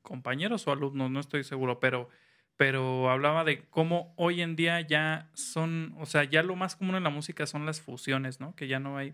compañeros 0.04 0.68
o 0.68 0.72
alumnos, 0.72 1.10
no 1.10 1.20
estoy 1.20 1.44
seguro, 1.44 1.80
pero, 1.80 2.10
pero 2.58 3.10
hablaba 3.10 3.44
de 3.44 3.64
cómo 3.70 4.14
hoy 4.18 4.42
en 4.42 4.56
día 4.56 4.82
ya 4.82 5.30
son, 5.34 5.96
o 6.00 6.06
sea, 6.06 6.24
ya 6.26 6.44
lo 6.44 6.56
más 6.56 6.76
común 6.76 6.96
en 6.96 7.04
la 7.04 7.10
música 7.10 7.46
son 7.48 7.66
las 7.66 7.82
fusiones, 7.82 8.40
¿no? 8.40 8.56
Que 8.56 8.68
ya 8.68 8.80
no 8.80 8.98
hay, 8.98 9.10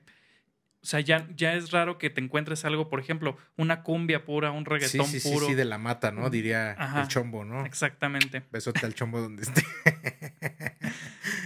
o 0.82 0.86
sea, 0.86 1.00
ya, 1.00 1.28
ya 1.36 1.54
es 1.56 1.72
raro 1.72 1.98
que 1.98 2.10
te 2.10 2.22
encuentres 2.22 2.66
algo, 2.66 2.90
por 2.90 3.00
ejemplo, 3.00 3.38
una 3.58 3.84
cumbia 3.84 4.26
pura, 4.26 4.52
un 4.52 4.64
Sí, 4.66 4.70
reggaetón 4.70 5.06
sí, 5.08 5.20
sí, 5.20 5.30
puro. 5.32 5.48
sí, 5.48 5.56
de 5.56 5.66
la 5.66 5.78
mata, 5.78 6.12
¿no? 6.12 6.30
Diría 6.30 6.72
Ajá. 6.78 7.02
el 7.04 7.08
chombo, 7.08 7.44
¿no? 7.46 7.66
Exactamente. 7.66 8.44
Besote 8.52 8.86
al 8.86 8.94
chombo 8.94 9.20
donde 9.22 9.44
esté. 9.44 9.64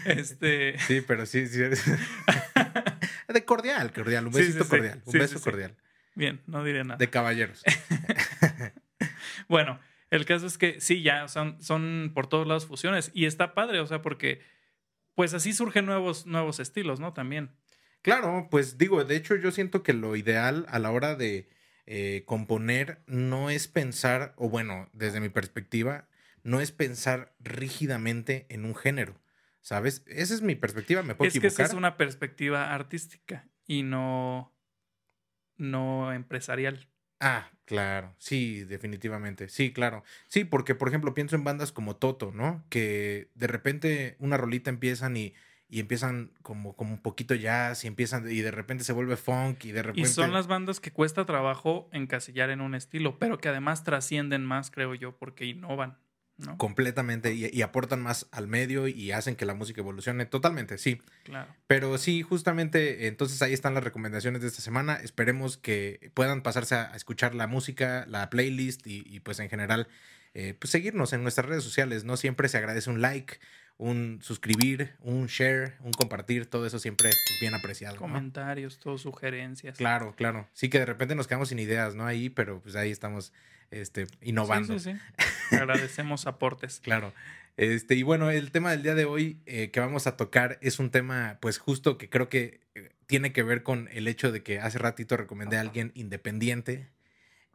Este, 0.05 0.77
Sí, 0.79 1.01
pero 1.01 1.25
sí, 1.27 1.47
sí. 1.47 1.61
De 3.27 3.45
cordial, 3.45 3.93
cordial. 3.93 4.27
Un 4.27 4.33
Sí, 4.33 4.39
besito 4.39 4.59
sí, 4.59 4.63
sí. 4.63 4.69
cordial. 4.69 5.01
Un 5.05 5.11
Sí, 5.11 5.17
beso 5.19 5.33
sí, 5.33 5.37
sí. 5.39 5.43
cordial. 5.43 5.75
Bien, 6.15 6.41
no 6.47 6.63
diré 6.63 6.83
nada. 6.83 6.97
De 6.97 7.09
caballeros. 7.09 7.63
Bueno, 9.47 9.79
el 10.09 10.25
caso 10.25 10.47
es 10.47 10.57
que 10.57 10.79
sí, 10.79 11.01
ya 11.01 11.27
son, 11.27 11.61
son 11.61 12.11
por 12.13 12.27
todos 12.27 12.47
lados 12.47 12.65
fusiones 12.65 13.11
y 13.13 13.25
está 13.25 13.53
padre, 13.53 13.79
o 13.79 13.87
sea, 13.87 14.01
porque 14.01 14.41
pues 15.15 15.33
así 15.33 15.53
surgen 15.53 15.85
nuevos, 15.85 16.25
nuevos 16.25 16.59
estilos, 16.59 16.99
¿no? 16.99 17.13
También. 17.13 17.51
Claro, 18.01 18.47
pues 18.49 18.77
digo, 18.77 19.03
de 19.03 19.15
hecho 19.15 19.35
yo 19.35 19.51
siento 19.51 19.83
que 19.83 19.93
lo 19.93 20.15
ideal 20.15 20.65
a 20.69 20.79
la 20.79 20.91
hora 20.91 21.15
de 21.15 21.49
eh, 21.85 22.23
componer 22.25 23.01
no 23.07 23.49
es 23.49 23.67
pensar, 23.67 24.33
o 24.37 24.49
bueno, 24.49 24.89
desde 24.93 25.19
mi 25.19 25.29
perspectiva, 25.29 26.07
no 26.43 26.61
es 26.61 26.71
pensar 26.71 27.35
rígidamente 27.39 28.47
en 28.49 28.65
un 28.65 28.75
género, 28.75 29.21
¿sabes? 29.61 30.03
Esa 30.07 30.33
es 30.33 30.41
mi 30.41 30.55
perspectiva, 30.55 31.03
me 31.03 31.13
puedo 31.13 31.27
Es 31.27 31.33
que 31.33 31.39
esa 31.39 31.47
equivocar. 31.47 31.65
es 31.67 31.73
una 31.73 31.97
perspectiva 31.97 32.73
artística 32.73 33.47
y 33.67 33.83
no, 33.83 34.53
no 35.61 36.13
empresarial. 36.13 36.89
Ah, 37.19 37.51
claro, 37.65 38.15
sí, 38.17 38.63
definitivamente, 38.63 39.47
sí, 39.47 39.71
claro. 39.71 40.03
Sí, 40.27 40.43
porque 40.43 40.73
por 40.73 40.87
ejemplo 40.87 41.13
pienso 41.13 41.35
en 41.35 41.43
bandas 41.43 41.71
como 41.71 41.95
Toto, 41.95 42.31
¿no? 42.31 42.65
Que 42.69 43.29
de 43.35 43.47
repente 43.47 44.15
una 44.19 44.37
rolita 44.37 44.71
empiezan 44.71 45.15
y, 45.15 45.35
y 45.69 45.79
empiezan 45.79 46.31
como, 46.41 46.75
como 46.75 46.93
un 46.93 47.01
poquito 47.01 47.35
jazz 47.35 47.83
y 47.83 47.87
empiezan 47.87 48.29
y 48.31 48.39
de 48.41 48.49
repente 48.51 48.83
se 48.83 48.93
vuelve 48.93 49.17
funk 49.17 49.65
y 49.65 49.71
de 49.71 49.79
Y 49.81 49.83
repente... 49.83 50.09
son 50.09 50.33
las 50.33 50.47
bandas 50.47 50.79
que 50.79 50.91
cuesta 50.91 51.25
trabajo 51.25 51.89
encasillar 51.91 52.49
en 52.49 52.61
un 52.61 52.75
estilo, 52.75 53.19
pero 53.19 53.37
que 53.39 53.49
además 53.49 53.83
trascienden 53.83 54.45
más, 54.45 54.71
creo 54.71 54.95
yo, 54.95 55.17
porque 55.17 55.45
innovan, 55.45 55.97
¿no? 56.45 56.57
completamente 56.57 57.33
y, 57.33 57.49
y 57.51 57.61
aportan 57.61 58.01
más 58.01 58.27
al 58.31 58.47
medio 58.47 58.87
y 58.87 59.11
hacen 59.11 59.35
que 59.35 59.45
la 59.45 59.53
música 59.53 59.81
evolucione 59.81 60.25
totalmente, 60.25 60.77
sí. 60.77 61.01
Claro. 61.23 61.53
Pero 61.67 61.97
sí, 61.97 62.21
justamente, 62.21 63.07
entonces 63.07 63.41
ahí 63.41 63.53
están 63.53 63.73
las 63.73 63.83
recomendaciones 63.83 64.41
de 64.41 64.47
esta 64.47 64.61
semana. 64.61 64.95
Esperemos 64.95 65.57
que 65.57 66.11
puedan 66.13 66.41
pasarse 66.41 66.75
a, 66.75 66.91
a 66.91 66.95
escuchar 66.95 67.35
la 67.35 67.47
música, 67.47 68.05
la 68.07 68.29
playlist 68.29 68.87
y, 68.87 69.03
y, 69.05 69.19
pues 69.19 69.39
en 69.39 69.49
general, 69.49 69.87
eh, 70.33 70.55
pues 70.57 70.71
seguirnos 70.71 71.13
en 71.13 71.23
nuestras 71.23 71.47
redes 71.47 71.63
sociales. 71.63 72.03
No 72.03 72.17
siempre 72.17 72.49
se 72.49 72.57
agradece 72.57 72.89
un 72.89 73.01
like, 73.01 73.39
un 73.77 74.19
suscribir, 74.21 74.91
un 74.99 75.25
share, 75.25 75.75
un 75.81 75.91
compartir, 75.91 76.45
todo 76.45 76.65
eso 76.65 76.79
siempre 76.79 77.09
es 77.09 77.37
bien 77.41 77.53
apreciado. 77.55 77.95
¿no? 77.95 78.01
Comentarios, 78.01 78.77
todos 78.79 79.01
sugerencias. 79.01 79.77
Claro, 79.77 80.13
claro. 80.15 80.47
Sí 80.53 80.69
que 80.69 80.79
de 80.79 80.85
repente 80.85 81.15
nos 81.15 81.27
quedamos 81.27 81.49
sin 81.49 81.59
ideas, 81.59 81.95
¿no? 81.95 82.05
Ahí, 82.05 82.29
pero 82.29 82.61
pues 82.61 82.75
ahí 82.75 82.91
estamos 82.91 83.33
este, 83.71 84.07
innovando. 84.21 84.77
Sí, 84.79 84.91
sí, 84.93 84.99
sí. 85.49 85.55
Agradecemos 85.55 86.27
aportes. 86.27 86.79
Claro. 86.83 87.13
Este, 87.57 87.95
y 87.95 88.03
bueno, 88.03 88.31
el 88.31 88.51
tema 88.51 88.71
del 88.71 88.81
día 88.81 88.95
de 88.95 89.05
hoy 89.05 89.39
eh, 89.45 89.71
que 89.71 89.79
vamos 89.81 90.07
a 90.07 90.15
tocar 90.15 90.57
es 90.61 90.79
un 90.79 90.89
tema, 90.89 91.37
pues 91.41 91.57
justo 91.57 91.97
que 91.97 92.09
creo 92.09 92.29
que 92.29 92.61
eh, 92.75 92.91
tiene 93.07 93.33
que 93.33 93.43
ver 93.43 93.61
con 93.61 93.89
el 93.91 94.07
hecho 94.07 94.31
de 94.31 94.41
que 94.41 94.59
hace 94.59 94.77
ratito 94.79 95.17
recomendé 95.17 95.57
a 95.57 95.61
alguien 95.61 95.91
independiente. 95.95 96.87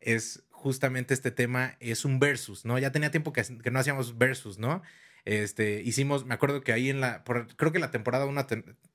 Es 0.00 0.42
justamente 0.50 1.14
este 1.14 1.30
tema, 1.30 1.76
es 1.80 2.04
un 2.04 2.18
versus, 2.18 2.64
¿no? 2.66 2.78
Ya 2.78 2.92
tenía 2.92 3.10
tiempo 3.10 3.32
que, 3.32 3.42
que 3.42 3.70
no 3.70 3.78
hacíamos 3.78 4.18
versus, 4.18 4.58
¿no? 4.58 4.82
Este, 5.24 5.80
hicimos, 5.82 6.24
me 6.26 6.34
acuerdo 6.34 6.60
que 6.62 6.72
ahí 6.72 6.90
en 6.90 7.00
la, 7.00 7.24
por- 7.24 7.48
creo 7.56 7.72
que 7.72 7.78
la 7.78 7.90
temporada 7.90 8.26
una 8.26 8.46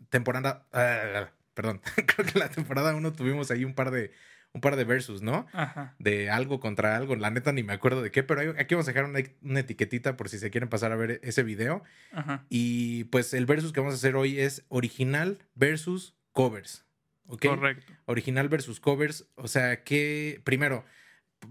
temporada, 0.09 0.65
ah, 0.71 1.29
perdón, 1.55 1.81
creo 2.05 2.25
que 2.31 2.39
la 2.39 2.49
temporada 2.49 2.95
uno 2.95 3.11
tuvimos 3.11 3.51
ahí 3.51 3.65
un 3.65 3.73
par 3.73 3.91
de, 3.91 4.11
un 4.53 4.61
par 4.61 4.75
de 4.75 4.83
versus, 4.83 5.21
¿no? 5.21 5.47
Ajá. 5.53 5.95
de 5.99 6.29
algo 6.29 6.59
contra 6.59 6.95
algo. 6.97 7.15
La 7.15 7.29
neta 7.31 7.51
ni 7.53 7.63
me 7.63 7.73
acuerdo 7.73 8.01
de 8.01 8.11
qué, 8.11 8.21
pero 8.23 8.41
aquí 8.59 8.75
vamos 8.75 8.87
a 8.87 8.91
dejar 8.91 9.09
una, 9.09 9.19
una 9.41 9.59
etiquetita 9.61 10.17
por 10.17 10.27
si 10.29 10.39
se 10.39 10.51
quieren 10.51 10.69
pasar 10.69 10.91
a 10.91 10.95
ver 10.97 11.19
ese 11.23 11.43
video. 11.43 11.83
Ajá. 12.11 12.45
Y 12.49 13.05
pues 13.05 13.33
el 13.33 13.45
versus 13.45 13.71
que 13.73 13.79
vamos 13.79 13.93
a 13.93 13.97
hacer 13.97 14.15
hoy 14.15 14.39
es 14.39 14.65
original 14.69 15.39
versus 15.55 16.15
covers. 16.33 16.85
¿Ok? 17.27 17.45
Correcto. 17.45 17.93
Original 18.05 18.49
versus 18.49 18.79
covers. 18.81 19.25
O 19.35 19.47
sea, 19.47 19.83
que 19.85 20.41
primero 20.43 20.83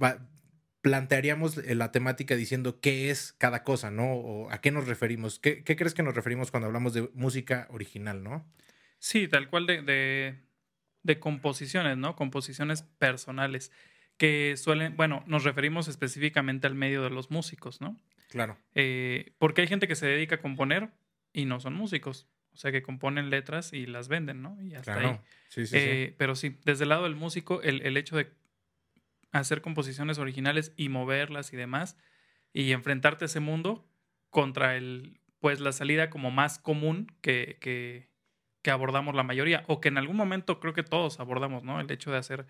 va- 0.02 0.28
plantearíamos 0.83 1.57
la 1.57 1.92
temática 1.92 2.37
diciendo 2.37 2.80
qué 2.80 3.11
es 3.11 3.33
cada 3.33 3.62
cosa, 3.64 3.90
¿no? 3.90 4.12
O 4.12 4.50
a 4.50 4.61
qué 4.61 4.71
nos 4.71 4.87
referimos. 4.88 5.38
¿Qué, 5.38 5.62
qué 5.64 5.76
crees 5.76 5.95
que 5.95 6.02
nos 6.02 6.14
referimos 6.14 6.50
cuando 6.50 6.66
hablamos 6.66 6.92
de 6.95 7.09
música 7.14 7.66
original, 7.71 8.23
no? 8.23 8.47
Sí, 8.99 9.28
tal 9.28 9.49
cual 9.49 9.66
de, 9.66 9.83
de, 9.83 10.40
de 11.02 11.19
composiciones, 11.19 11.97
¿no? 11.97 12.14
Composiciones 12.16 12.83
personales 12.83 13.73
que 14.16 14.57
suelen, 14.57 14.97
bueno, 14.97 15.25
nos 15.26 15.45
referimos 15.45 15.88
específicamente 15.88 16.66
al 16.66 16.75
medio 16.75 17.02
de 17.02 17.11
los 17.11 17.30
músicos, 17.30 17.80
¿no? 17.80 17.97
Claro. 18.28 18.59
Eh, 18.75 19.33
porque 19.38 19.62
hay 19.62 19.66
gente 19.66 19.88
que 19.88 19.95
se 19.97 20.07
dedica 20.07 20.37
a 20.37 20.40
componer 20.40 20.90
y 21.33 21.47
no 21.47 21.59
son 21.59 21.75
músicos, 21.75 22.28
o 22.52 22.57
sea, 22.57 22.71
que 22.71 22.83
componen 22.83 23.30
letras 23.30 23.73
y 23.73 23.87
las 23.87 24.09
venden, 24.09 24.42
¿no? 24.42 24.61
Y 24.61 24.75
hasta 24.75 24.92
Claro. 24.95 25.09
ahí. 25.09 25.19
Sí, 25.49 25.66
sí, 25.66 25.76
Eh, 25.78 26.14
Pero 26.19 26.35
sí, 26.35 26.59
desde 26.64 26.83
el 26.85 26.90
lado 26.90 27.04
del 27.04 27.16
músico, 27.16 27.62
el, 27.62 27.80
el 27.83 27.97
hecho 27.97 28.16
de 28.16 28.30
hacer 29.33 29.62
composiciones 29.62 30.19
originales 30.19 30.73
y 30.76 30.88
moverlas 30.90 31.52
y 31.52 31.57
demás, 31.57 31.97
y 32.52 32.73
enfrentarte 32.73 33.25
a 33.25 33.26
ese 33.26 33.40
mundo 33.40 33.88
contra 34.28 34.76
el, 34.76 35.19
pues 35.38 35.61
la 35.61 35.73
salida 35.73 36.11
como 36.11 36.30
más 36.30 36.59
común 36.59 37.07
que, 37.23 37.57
que, 37.61 38.10
que 38.62 38.71
abordamos 38.71 39.14
la 39.14 39.23
mayoría, 39.23 39.64
o 39.69 39.81
que 39.81 39.88
en 39.88 39.99
algún 39.99 40.17
momento 40.17 40.61
creo 40.61 40.75
que 40.75 40.83
todos 40.83 41.21
abordamos, 41.21 41.64
¿no? 41.64 41.81
El 41.81 41.90
hecho 41.90 42.11
de 42.11 42.19
hacer, 42.19 42.47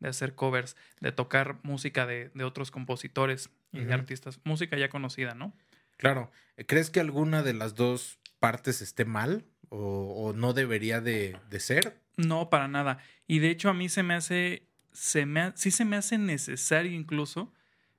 de 0.00 0.08
hacer 0.08 0.34
covers, 0.34 0.76
de 1.00 1.12
tocar 1.12 1.58
música 1.62 2.06
de, 2.06 2.30
de 2.34 2.44
otros 2.44 2.70
compositores 2.70 3.50
y 3.72 3.80
de 3.80 3.94
artistas, 3.94 4.40
música 4.44 4.76
ya 4.76 4.88
conocida, 4.88 5.34
¿no? 5.34 5.52
Claro. 5.96 6.30
¿Crees 6.66 6.90
que 6.90 7.00
alguna 7.00 7.42
de 7.42 7.54
las 7.54 7.74
dos 7.74 8.18
partes 8.40 8.82
esté 8.82 9.04
mal 9.04 9.44
o, 9.68 9.78
o 10.26 10.32
no 10.32 10.52
debería 10.52 11.00
de, 11.00 11.38
de 11.48 11.60
ser? 11.60 12.00
No, 12.16 12.50
para 12.50 12.66
nada. 12.68 12.98
Y 13.26 13.38
de 13.38 13.50
hecho 13.50 13.70
a 13.70 13.74
mí 13.74 13.88
se 13.88 14.02
me 14.02 14.14
hace, 14.14 14.66
se 14.92 15.24
me 15.26 15.52
sí 15.54 15.70
se 15.70 15.84
me 15.84 15.96
hace 15.96 16.18
necesario 16.18 16.92
incluso 16.92 17.52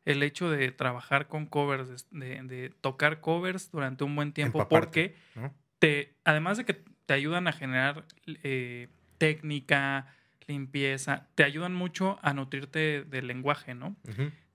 el 0.06 0.22
hecho 0.22 0.50
de 0.52 0.70
trabajar 0.72 1.28
con 1.30 1.46
covers, 1.46 2.06
de, 2.12 2.44
de 2.44 2.74
tocar 2.82 3.22
covers 3.22 3.72
durante 3.72 4.04
un 4.04 4.16
buen 4.18 4.34
tiempo, 4.34 4.60
Empaparte. 4.60 4.86
porque 4.86 5.16
¿no? 5.36 5.54
te, 5.80 6.18
además 6.26 6.58
de 6.58 6.66
que 6.66 6.84
te 7.06 7.14
ayudan 7.14 7.48
a 7.48 7.52
generar 7.52 8.06
eh, 8.26 8.88
técnica, 9.18 10.08
limpieza, 10.48 11.28
te 11.36 11.44
ayudan 11.44 11.74
mucho 11.74 12.20
a 12.22 12.34
nutrirte 12.34 13.04
del 13.04 13.28
lenguaje, 13.28 13.76
¿no? 13.76 13.96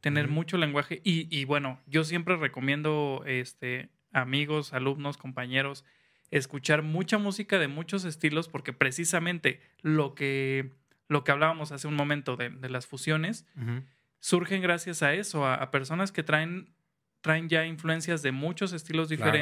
Tener 0.00 0.28
mucho 0.28 0.56
lenguaje 0.58 1.00
y, 1.04 1.26
y 1.36 1.44
bueno, 1.44 1.80
yo 1.86 2.04
siempre 2.04 2.36
recomiendo 2.36 3.22
este 3.26 3.88
amigos, 4.12 4.72
alumnos, 4.72 5.16
compañeros 5.16 5.84
escuchar 6.30 6.82
mucha 6.82 7.18
música 7.18 7.58
de 7.58 7.68
muchos 7.68 8.04
estilos 8.04 8.48
porque 8.48 8.72
precisamente 8.72 9.60
lo 9.80 10.14
que 10.14 10.70
lo 11.08 11.24
que 11.24 11.32
hablábamos 11.32 11.72
hace 11.72 11.88
un 11.88 11.94
momento 11.96 12.36
de, 12.36 12.50
de 12.50 12.68
las 12.68 12.86
fusiones 12.86 13.46
surgen 14.20 14.60
gracias 14.60 15.02
a 15.02 15.14
eso, 15.14 15.46
a, 15.46 15.54
a 15.54 15.70
personas 15.70 16.12
que 16.12 16.22
traen 16.22 16.74
traen 17.22 17.48
ya 17.48 17.66
influencias 17.66 18.22
de 18.22 18.30
muchos 18.30 18.72
estilos 18.72 19.08
Claro. 19.16 19.32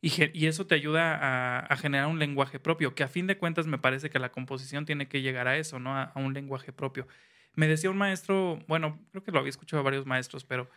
Y, 0.00 0.46
eso 0.46 0.66
te 0.66 0.74
ayuda 0.74 1.14
a, 1.16 1.58
a 1.60 1.76
generar 1.76 2.06
un 2.08 2.18
lenguaje 2.18 2.58
propio, 2.60 2.94
que 2.94 3.02
a 3.02 3.08
fin 3.08 3.26
de 3.26 3.38
cuentas 3.38 3.66
me 3.66 3.78
parece 3.78 4.10
que 4.10 4.18
la 4.18 4.30
composición 4.30 4.84
tiene 4.84 5.08
que 5.08 5.22
llegar 5.22 5.48
a 5.48 5.56
eso, 5.56 5.78
¿no? 5.78 5.96
A, 5.96 6.04
a 6.04 6.18
un 6.20 6.32
lenguaje 6.34 6.72
propio. 6.72 7.06
Me 7.54 7.66
decía 7.66 7.90
un 7.90 7.96
maestro, 7.96 8.58
bueno, 8.68 9.00
creo 9.10 9.22
que 9.24 9.32
lo 9.32 9.38
había 9.38 9.50
escuchado 9.50 9.80
a 9.80 9.84
varios 9.84 10.06
maestros, 10.06 10.44
pero 10.44 10.68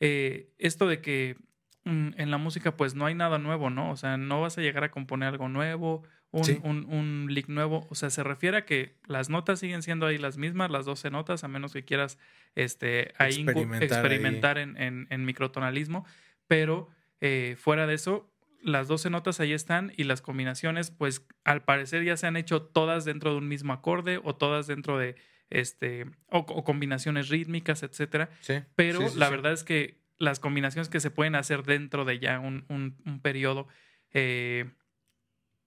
eh, 0.00 0.50
esto 0.58 0.88
de 0.88 1.00
que 1.00 1.36
mm, 1.84 2.10
en 2.16 2.30
la 2.30 2.38
música 2.38 2.76
pues 2.76 2.94
no 2.94 3.06
hay 3.06 3.14
nada 3.14 3.38
nuevo, 3.38 3.70
¿no? 3.70 3.90
O 3.90 3.96
sea, 3.96 4.16
no 4.16 4.40
vas 4.40 4.56
a 4.58 4.62
llegar 4.62 4.84
a 4.84 4.90
componer 4.90 5.28
algo 5.28 5.48
nuevo, 5.48 6.02
un, 6.30 6.44
Sí. 6.44 6.58
un, 6.64 6.84
un 6.92 7.26
lick 7.30 7.48
nuevo. 7.48 7.86
O 7.90 7.94
sea, 7.94 8.10
se 8.10 8.24
refiere 8.24 8.56
a 8.56 8.64
que 8.64 8.96
las 9.06 9.28
notas 9.30 9.60
siguen 9.60 9.82
siendo 9.82 10.06
ahí 10.06 10.18
las 10.18 10.36
mismas, 10.36 10.70
las 10.70 10.84
12 10.86 11.10
notas, 11.10 11.44
a 11.44 11.48
menos 11.48 11.72
que 11.72 11.84
quieras 11.84 12.18
este, 12.56 13.12
ahí 13.18 13.34
Experimentar 13.42 13.82
ahí. 13.82 13.86
experimentar 13.86 14.58
en, 14.58 14.76
en- 14.76 15.06
en 15.10 15.24
microtonalismo. 15.26 16.04
Pero 16.48 16.88
eh, 17.20 17.54
fuera 17.58 17.86
de 17.86 17.94
eso, 17.94 18.33
las 18.64 18.88
12 18.88 19.10
notas 19.10 19.40
ahí 19.40 19.52
están 19.52 19.92
y 19.96 20.04
las 20.04 20.22
combinaciones, 20.22 20.90
pues 20.90 21.26
al 21.44 21.62
parecer 21.64 22.02
ya 22.04 22.16
se 22.16 22.26
han 22.26 22.36
hecho 22.36 22.62
todas 22.62 23.04
dentro 23.04 23.30
de 23.32 23.36
un 23.38 23.46
mismo 23.48 23.72
acorde 23.72 24.20
o 24.24 24.34
todas 24.34 24.66
dentro 24.66 24.98
de 24.98 25.16
este 25.50 26.06
o, 26.30 26.38
o 26.38 26.64
combinaciones 26.64 27.28
rítmicas, 27.28 27.82
etcétera. 27.82 28.30
Sí. 28.40 28.54
Pero 28.74 29.00
Sí, 29.02 29.08
sí, 29.10 29.18
la 29.18 29.26
sí. 29.26 29.30
verdad 29.32 29.52
es 29.52 29.64
que 29.64 30.00
las 30.16 30.40
combinaciones 30.40 30.88
que 30.88 31.00
se 31.00 31.10
pueden 31.10 31.34
hacer 31.34 31.62
dentro 31.64 32.04
de 32.04 32.18
ya 32.18 32.40
un, 32.40 32.64
un- 32.68 32.96
un 33.04 33.20
periodo 33.20 33.68
eh, 34.12 34.70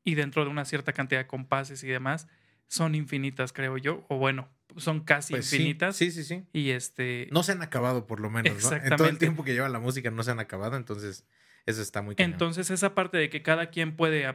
y 0.04 0.16
dentro 0.16 0.44
de 0.44 0.50
una 0.52 0.66
cierta 0.66 0.94
cantidad 0.94 1.20
de 1.22 1.28
compases 1.28 1.84
y 1.84 1.88
demás 1.88 2.28
son 2.68 2.96
infinitas, 2.96 3.54
creo 3.54 3.78
yo. 3.78 4.06
O 4.10 4.18
bueno, 4.18 4.50
son 4.78 5.02
casi 5.02 5.34
Pues 5.34 5.46
sí, 5.48 5.58
infinitas. 5.58 5.96
Sí, 5.96 6.12
sí, 6.12 6.24
sí. 6.24 6.44
Y 6.54 6.72
este. 6.72 7.28
No 7.32 7.44
se 7.44 7.52
han 7.54 7.62
acabado, 7.62 8.08
por 8.08 8.20
lo 8.20 8.30
menos, 8.30 8.64
¿no? 8.64 8.76
En 8.78 8.96
todo 8.96 9.08
el 9.08 9.18
tiempo 9.18 9.44
que 9.44 9.54
lleva 9.54 9.70
la 9.70 9.80
música 9.80 10.10
no 10.12 10.24
se 10.24 10.32
han 10.32 10.40
acabado, 10.40 10.76
entonces 10.78 11.26
eso 11.68 11.82
está 11.82 12.02
muy 12.02 12.16
cañón. 12.16 12.32
Entonces, 12.32 12.72
esa 12.72 12.96
parte 12.96 13.18
de 13.18 13.30
que 13.30 13.44
cada 13.44 13.70
quien 13.70 13.96
puede 13.96 14.26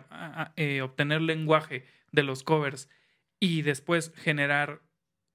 eh, 0.56 0.82
obtener 0.82 1.22
lenguaje 1.22 1.84
de 2.12 2.22
los 2.22 2.44
covers 2.44 2.88
y 3.40 3.62
después 3.62 4.12
generar 4.14 4.82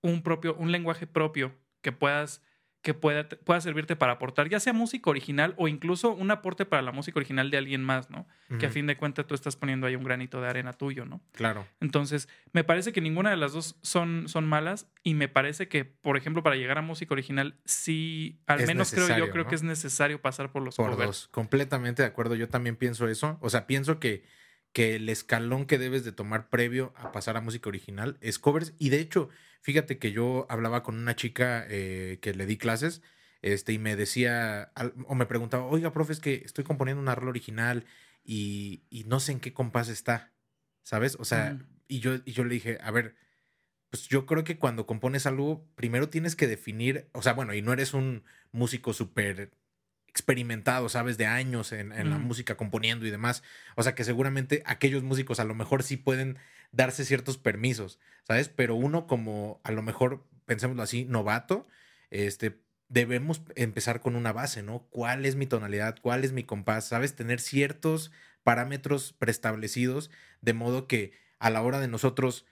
un 0.02 0.22
propio, 0.22 0.56
un 0.56 0.72
lenguaje 0.72 1.08
propio 1.08 1.58
que 1.82 1.92
puedas, 1.92 2.42
que 2.88 2.94
pueda, 2.94 3.28
pueda 3.28 3.60
servirte 3.60 3.98
para 3.98 4.14
aportar, 4.14 4.48
ya 4.48 4.62
sea 4.62 4.72
música 4.72 5.10
original 5.10 5.54
o 5.58 5.68
incluso 5.68 6.14
un 6.14 6.32
aporte 6.32 6.64
para 6.66 6.82
la 6.82 6.94
música 6.94 7.20
original 7.20 7.52
de 7.52 7.58
alguien 7.58 7.84
más, 7.84 8.10
¿no? 8.10 8.26
Que 8.60 8.68
a 8.68 8.70
fin 8.70 8.88
de 8.88 8.96
cuentas 8.96 9.28
tú 9.28 9.36
estás 9.36 9.58
poniendo 9.58 9.88
ahí 9.88 9.98
un 9.98 10.06
granito 10.06 10.40
de 10.40 10.48
arena 10.48 10.72
tuyo, 10.72 11.04
¿no? 11.04 11.20
Claro. 11.34 11.68
Entonces, 11.82 12.30
me 12.54 12.64
parece 12.64 12.94
que 12.94 13.02
ninguna 13.02 13.30
de 13.30 13.36
las 13.36 13.52
dos 13.52 13.76
son, 13.82 14.30
son 14.30 14.48
malas 14.48 14.90
y 15.04 15.16
me 15.16 15.28
parece 15.28 15.68
que, 15.68 15.84
por 15.84 16.16
ejemplo, 16.16 16.44
para 16.44 16.56
llegar 16.56 16.78
a 16.78 16.82
música 16.82 17.14
original, 17.14 17.60
sí, 17.66 18.40
al 18.48 18.62
Es 18.62 18.68
menos 18.68 18.92
creo 18.92 19.10
yo, 19.18 19.32
creo 19.32 19.44
¿no? 19.44 19.50
que 19.50 19.56
es 19.56 19.64
necesario 19.64 20.22
pasar 20.22 20.54
por 20.54 20.62
los 20.64 20.78
Por 20.78 20.92
covers. 20.92 21.08
dos. 21.08 21.28
Completamente 21.28 22.04
de 22.04 22.08
acuerdo. 22.08 22.36
Yo 22.36 22.48
también 22.48 22.78
pienso 22.78 23.10
eso. 23.10 23.38
O 23.42 23.50
sea, 23.50 23.68
pienso 23.68 24.00
que, 24.00 24.24
que 24.72 24.96
el 24.96 25.10
escalón 25.10 25.66
que 25.66 25.78
debes 25.78 26.06
de 26.06 26.14
tomar 26.14 26.48
previo 26.48 26.94
a 26.96 27.12
pasar 27.12 27.36
a 27.36 27.42
música 27.42 27.68
original 27.68 28.18
es 28.22 28.40
covers. 28.40 28.76
Y 28.80 28.92
de 28.92 29.02
hecho, 29.02 29.28
fíjate 29.62 29.98
que 29.98 30.12
yo 30.12 30.46
hablaba 30.50 30.84
con 30.84 30.98
una 30.98 31.16
chica 31.16 31.66
eh, 31.70 32.20
que 32.22 32.34
le 32.34 32.46
di 32.46 32.58
clases. 32.58 33.02
Este, 33.42 33.72
y 33.72 33.78
me 33.80 33.96
decía, 33.96 34.72
o 35.06 35.14
me 35.16 35.28
preguntaba, 35.28 35.66
oiga, 35.66 35.94
profe, 35.94 36.12
es 36.14 36.20
que 36.20 36.42
estoy 36.44 36.64
componiendo 36.64 37.02
una 37.02 37.14
rola 37.16 37.30
original 37.30 37.86
y, 38.24 38.84
y 38.90 39.04
no 39.04 39.20
sé 39.20 39.32
en 39.34 39.40
qué 39.40 39.54
compás 39.54 39.90
está, 39.90 40.34
¿sabes? 40.84 41.16
O 41.20 41.24
sea, 41.26 41.54
Mm. 41.54 41.68
y, 41.88 42.00
yo, 42.00 42.16
y 42.26 42.32
yo 42.32 42.44
le 42.44 42.56
dije, 42.56 42.80
a 42.82 42.90
ver, 42.92 43.16
pues 43.92 44.08
yo 44.08 44.26
creo 44.26 44.44
que 44.44 44.58
cuando 44.58 44.86
compones 44.88 45.28
algo, 45.28 45.66
primero 45.76 46.10
tienes 46.10 46.36
que 46.36 46.48
definir, 46.48 47.10
o 47.14 47.22
sea, 47.22 47.34
bueno, 47.34 47.54
y 47.54 47.62
no 47.62 47.72
eres 47.74 47.94
un 47.94 48.24
músico 48.52 48.92
súper 48.92 49.52
experimentado, 50.08 50.90
sabes, 50.90 51.18
de 51.18 51.28
años 51.28 51.72
en, 51.72 51.92
en 51.92 52.10
la 52.10 52.18
música 52.18 52.58
componiendo 52.58 53.06
y 53.06 53.12
demás. 53.12 53.44
O 53.76 53.84
sea, 53.84 53.94
que 53.94 54.04
seguramente 54.04 54.64
aquellos 54.66 55.04
músicos 55.04 55.40
a 55.40 55.44
lo 55.44 55.54
mejor 55.54 55.84
sí 55.84 55.96
pueden 55.96 56.40
darse 56.72 57.06
ciertos 57.06 57.38
permisos, 57.38 58.00
¿sabes? 58.24 58.50
Pero 58.50 58.76
uno 58.76 59.08
como, 59.08 59.62
a 59.64 59.72
lo 59.72 59.82
mejor, 59.82 60.26
pensémoslo 60.46 60.84
así, 60.84 61.06
novato, 61.06 61.68
este, 62.10 62.60
debemos 62.90 63.42
empezar 63.56 64.02
con 64.02 64.16
una 64.16 64.32
base, 64.34 64.64
¿no? 64.64 64.88
¿Cuál 64.90 65.26
es 65.26 65.36
mi 65.36 65.46
tonalidad? 65.48 65.98
¿Cuál 66.02 66.24
es 66.24 66.32
mi 66.32 66.44
compás? 66.44 66.88
¿Sabes? 66.88 67.16
Tener 67.16 67.40
ciertos 67.40 68.12
parámetros 68.44 69.14
preestablecidos 69.14 70.10
de 70.42 70.54
modo 70.54 70.88
que 70.88 71.12
a 71.40 71.50
la 71.50 71.62
hora 71.62 71.80
de 71.80 71.88
nosotros 71.88 72.46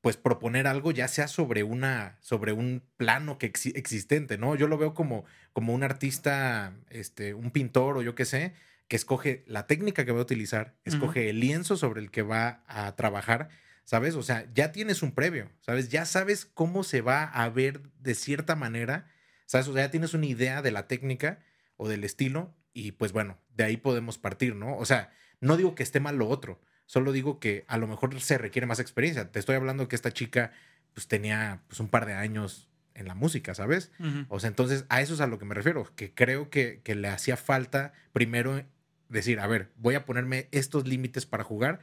pues 0.00 0.16
proponer 0.18 0.66
algo 0.66 0.90
ya 0.92 1.08
sea 1.08 1.28
sobre 1.28 1.62
una 1.62 2.18
sobre 2.20 2.52
un 2.52 2.82
plano 2.96 3.38
que 3.38 3.50
exi- 3.52 3.72
existente, 3.76 4.36
¿no? 4.38 4.54
Yo 4.54 4.68
lo 4.68 4.76
veo 4.78 4.94
como 4.94 5.24
como 5.52 5.72
un 5.74 5.82
artista 5.82 6.74
este 6.90 7.32
un 7.34 7.50
pintor 7.50 7.96
o 7.98 8.02
yo 8.02 8.14
qué 8.14 8.24
sé, 8.26 8.54
que 8.88 8.96
escoge 8.96 9.44
la 9.46 9.66
técnica 9.66 10.04
que 10.04 10.12
va 10.12 10.18
a 10.18 10.22
utilizar, 10.22 10.76
escoge 10.84 11.30
el 11.30 11.40
lienzo 11.40 11.76
sobre 11.76 12.00
el 12.00 12.10
que 12.10 12.22
va 12.22 12.62
a 12.66 12.94
trabajar, 12.96 13.48
¿sabes? 13.84 14.14
O 14.14 14.22
sea, 14.22 14.46
ya 14.54 14.72
tienes 14.72 15.02
un 15.02 15.12
previo, 15.12 15.50
¿sabes? 15.60 15.88
Ya 15.88 16.04
sabes 16.04 16.44
cómo 16.44 16.84
se 16.84 17.00
va 17.00 17.24
a 17.24 17.48
ver 17.48 17.82
de 18.00 18.14
cierta 18.14 18.56
manera, 18.56 19.06
¿sabes? 19.46 19.68
O 19.68 19.72
sea, 19.72 19.86
ya 19.86 19.90
tienes 19.90 20.14
una 20.14 20.26
idea 20.26 20.62
de 20.62 20.70
la 20.70 20.86
técnica 20.86 21.38
o 21.76 21.88
del 21.88 22.04
estilo 22.04 22.54
y 22.72 22.92
pues 22.92 23.12
bueno, 23.12 23.38
de 23.54 23.64
ahí 23.64 23.76
podemos 23.76 24.18
partir, 24.18 24.54
¿no? 24.54 24.76
O 24.76 24.84
sea, 24.84 25.12
no 25.40 25.56
digo 25.56 25.74
que 25.74 25.82
esté 25.82 26.00
mal 26.00 26.16
lo 26.16 26.28
otro, 26.28 26.60
solo 26.86 27.12
digo 27.12 27.40
que 27.40 27.64
a 27.68 27.78
lo 27.78 27.86
mejor 27.86 28.20
se 28.20 28.38
requiere 28.38 28.66
más 28.66 28.80
experiencia. 28.80 29.30
Te 29.30 29.38
estoy 29.38 29.56
hablando 29.56 29.88
que 29.88 29.96
esta 29.96 30.12
chica 30.12 30.52
pues 30.92 31.08
tenía 31.08 31.62
pues 31.68 31.80
un 31.80 31.88
par 31.88 32.06
de 32.06 32.14
años 32.14 32.68
en 32.94 33.08
la 33.08 33.14
música, 33.14 33.54
¿sabes? 33.54 33.90
O 34.28 34.38
sea, 34.40 34.48
entonces 34.48 34.84
a 34.88 35.00
eso 35.00 35.14
es 35.14 35.20
a 35.20 35.26
lo 35.26 35.38
que 35.38 35.44
me 35.44 35.54
refiero, 35.54 35.90
que 35.96 36.14
creo 36.14 36.48
que, 36.48 36.80
que 36.84 36.94
le 36.94 37.08
hacía 37.08 37.36
falta 37.36 37.92
primero 38.12 38.64
decir, 39.08 39.40
a 39.40 39.46
ver, 39.46 39.70
voy 39.76 39.94
a 39.94 40.04
ponerme 40.04 40.48
estos 40.52 40.86
límites 40.86 41.26
para 41.26 41.44
jugar, 41.44 41.80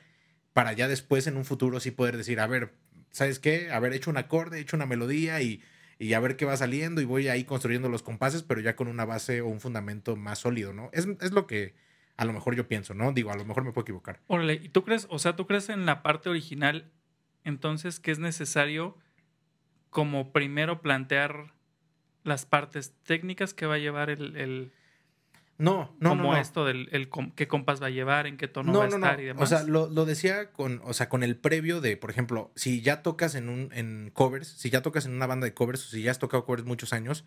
para 0.54 0.74
ya 0.74 0.88
después 0.88 1.28
en 1.28 1.38
un 1.38 1.46
futuro 1.46 1.80
sí 1.80 1.92
poder 1.92 2.18
decir, 2.18 2.40
a 2.40 2.48
ver, 2.48 2.74
¿sabes 3.12 3.40
qué? 3.40 3.72
Haber 3.72 3.94
hecho 3.94 4.10
un 4.10 4.18
acorde, 4.18 4.60
hecho 4.60 4.76
una 4.76 4.86
melodía 4.86 5.42
y, 5.42 5.62
y 6.00 6.14
a 6.14 6.20
ver 6.20 6.36
qué 6.36 6.46
va 6.46 6.58
saliendo 6.58 7.02
y 7.02 7.06
voy 7.06 7.28
ahí 7.28 7.44
construyendo 7.44 7.90
los 7.90 8.04
compases, 8.04 8.44
pero 8.44 8.60
ya 8.62 8.76
con 8.76 8.88
una 8.88 9.06
base 9.06 9.42
o 9.42 9.48
un 9.48 9.60
fundamento 9.62 10.16
más 10.16 10.40
sólido, 10.40 10.74
¿no? 10.74 10.90
Es, 10.94 11.08
es 11.22 11.32
lo 11.32 11.48
que 11.48 11.76
a 12.18 12.26
lo 12.26 12.34
mejor 12.34 12.56
yo 12.56 12.68
pienso, 12.68 12.94
¿no? 12.94 13.14
Digo, 13.14 13.32
a 13.32 13.38
lo 13.38 13.46
mejor 13.46 13.64
me 13.64 13.72
puedo 13.72 13.84
equivocar. 13.84 14.20
Órale, 14.28 14.56
¿y 14.56 14.70
tú 14.70 14.84
crees, 14.84 15.08
o 15.10 15.20
sea, 15.20 15.36
tú 15.36 15.48
crees 15.48 15.70
en 15.70 15.86
la 15.86 16.04
parte 16.04 16.30
original, 16.30 16.92
entonces 17.44 18.00
que 18.00 18.12
es 18.12 18.20
necesario 18.20 18.98
como 19.90 20.32
primero 20.32 20.82
plantear 20.82 21.54
las 22.24 22.46
partes 22.46 22.94
técnicas 23.04 23.54
que 23.54 23.66
va 23.66 23.76
a 23.76 23.80
llevar 23.80 24.10
el, 24.10 24.36
el- 24.38 24.72
No, 25.62 25.96
no, 26.00 26.10
como 26.10 26.24
no. 26.24 26.32
no. 26.34 26.38
esto 26.38 26.66
del 26.66 26.90
el 26.92 27.10
qué 27.36 27.48
compás 27.48 27.82
va 27.82 27.88
a 27.88 27.90
llevar, 27.92 28.26
en 28.26 28.38
qué 28.38 28.48
tono 28.48 28.72
No, 28.72 28.80
va 28.80 28.86
a 28.86 28.88
estar 28.90 29.20
y 29.20 29.26
demás? 29.26 29.44
O 29.44 29.46
sea, 29.46 29.64
lo, 29.64 29.90
lo 29.90 30.06
decía 30.06 30.52
con, 30.52 30.82
o 30.84 30.94
sea, 30.94 31.08
con 31.08 31.22
el 31.24 31.38
previo 31.38 31.82
de, 31.82 31.98
por 31.98 32.10
ejemplo, 32.10 32.52
si 32.56 32.82
ya 32.82 33.02
tocas 33.04 33.36
en 33.36 33.48
un 33.48 33.70
en 33.74 34.10
covers, 34.14 34.48
si 34.48 34.70
ya 34.70 34.82
tocas 34.82 35.06
en 35.06 35.14
una 35.14 35.28
banda 35.28 35.46
de 35.46 35.54
covers, 35.54 35.86
o 35.86 35.90
si 35.90 36.02
ya 36.02 36.12
has 36.12 36.20
tocado 36.20 36.46
covers 36.46 36.66
muchos 36.66 36.94
años, 36.94 37.26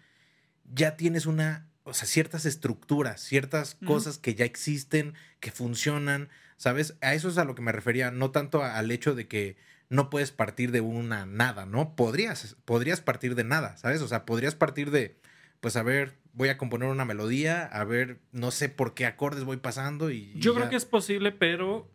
ya 0.72 0.96
tienes 0.96 1.26
una, 1.26 1.68
o 1.84 1.94
sea, 1.94 2.08
ciertas 2.08 2.44
estructuras, 2.46 3.20
ciertas 3.20 3.76
cosas 3.86 4.18
que 4.18 4.34
ya 4.34 4.44
existen, 4.44 5.14
que 5.40 5.50
funcionan, 5.52 6.28
¿sabes? 6.56 6.96
A 7.02 7.14
eso 7.14 7.28
es 7.28 7.38
a 7.38 7.44
lo 7.44 7.54
que 7.54 7.62
me 7.62 7.70
refería, 7.72 8.10
no 8.10 8.30
tanto 8.32 8.62
a- 8.64 8.76
al 8.78 8.90
hecho 8.90 9.14
de 9.14 9.28
que 9.28 9.56
no 9.90 10.10
puedes 10.10 10.32
partir 10.32 10.72
de 10.72 10.80
una 10.80 11.26
nada, 11.26 11.66
¿no? 11.66 11.94
Podrías, 11.94 12.56
podrías 12.64 13.00
partir 13.00 13.34
de 13.34 13.44
nada, 13.44 13.76
¿sabes? 13.76 14.00
O 14.02 14.08
sea, 14.08 14.24
podrías 14.24 14.54
partir 14.54 14.90
de, 14.90 15.18
pues 15.60 15.76
a 15.76 15.82
ver, 15.82 16.14
voy 16.34 16.48
a 16.50 16.58
componer 16.58 16.88
una 16.88 17.04
melodía, 17.04 17.64
a 17.64 17.84
ver, 17.84 18.20
no 18.32 18.50
sé 18.50 18.68
por 18.68 18.92
qué 18.94 19.06
acordes 19.06 19.44
voy 19.44 19.56
pasando 19.56 20.10
y... 20.10 20.32
y 20.34 20.40
Yo 20.40 20.52
creo 20.52 20.66
ya. 20.66 20.70
que 20.70 20.76
es 20.76 20.84
posible, 20.84 21.32
pero, 21.32 21.90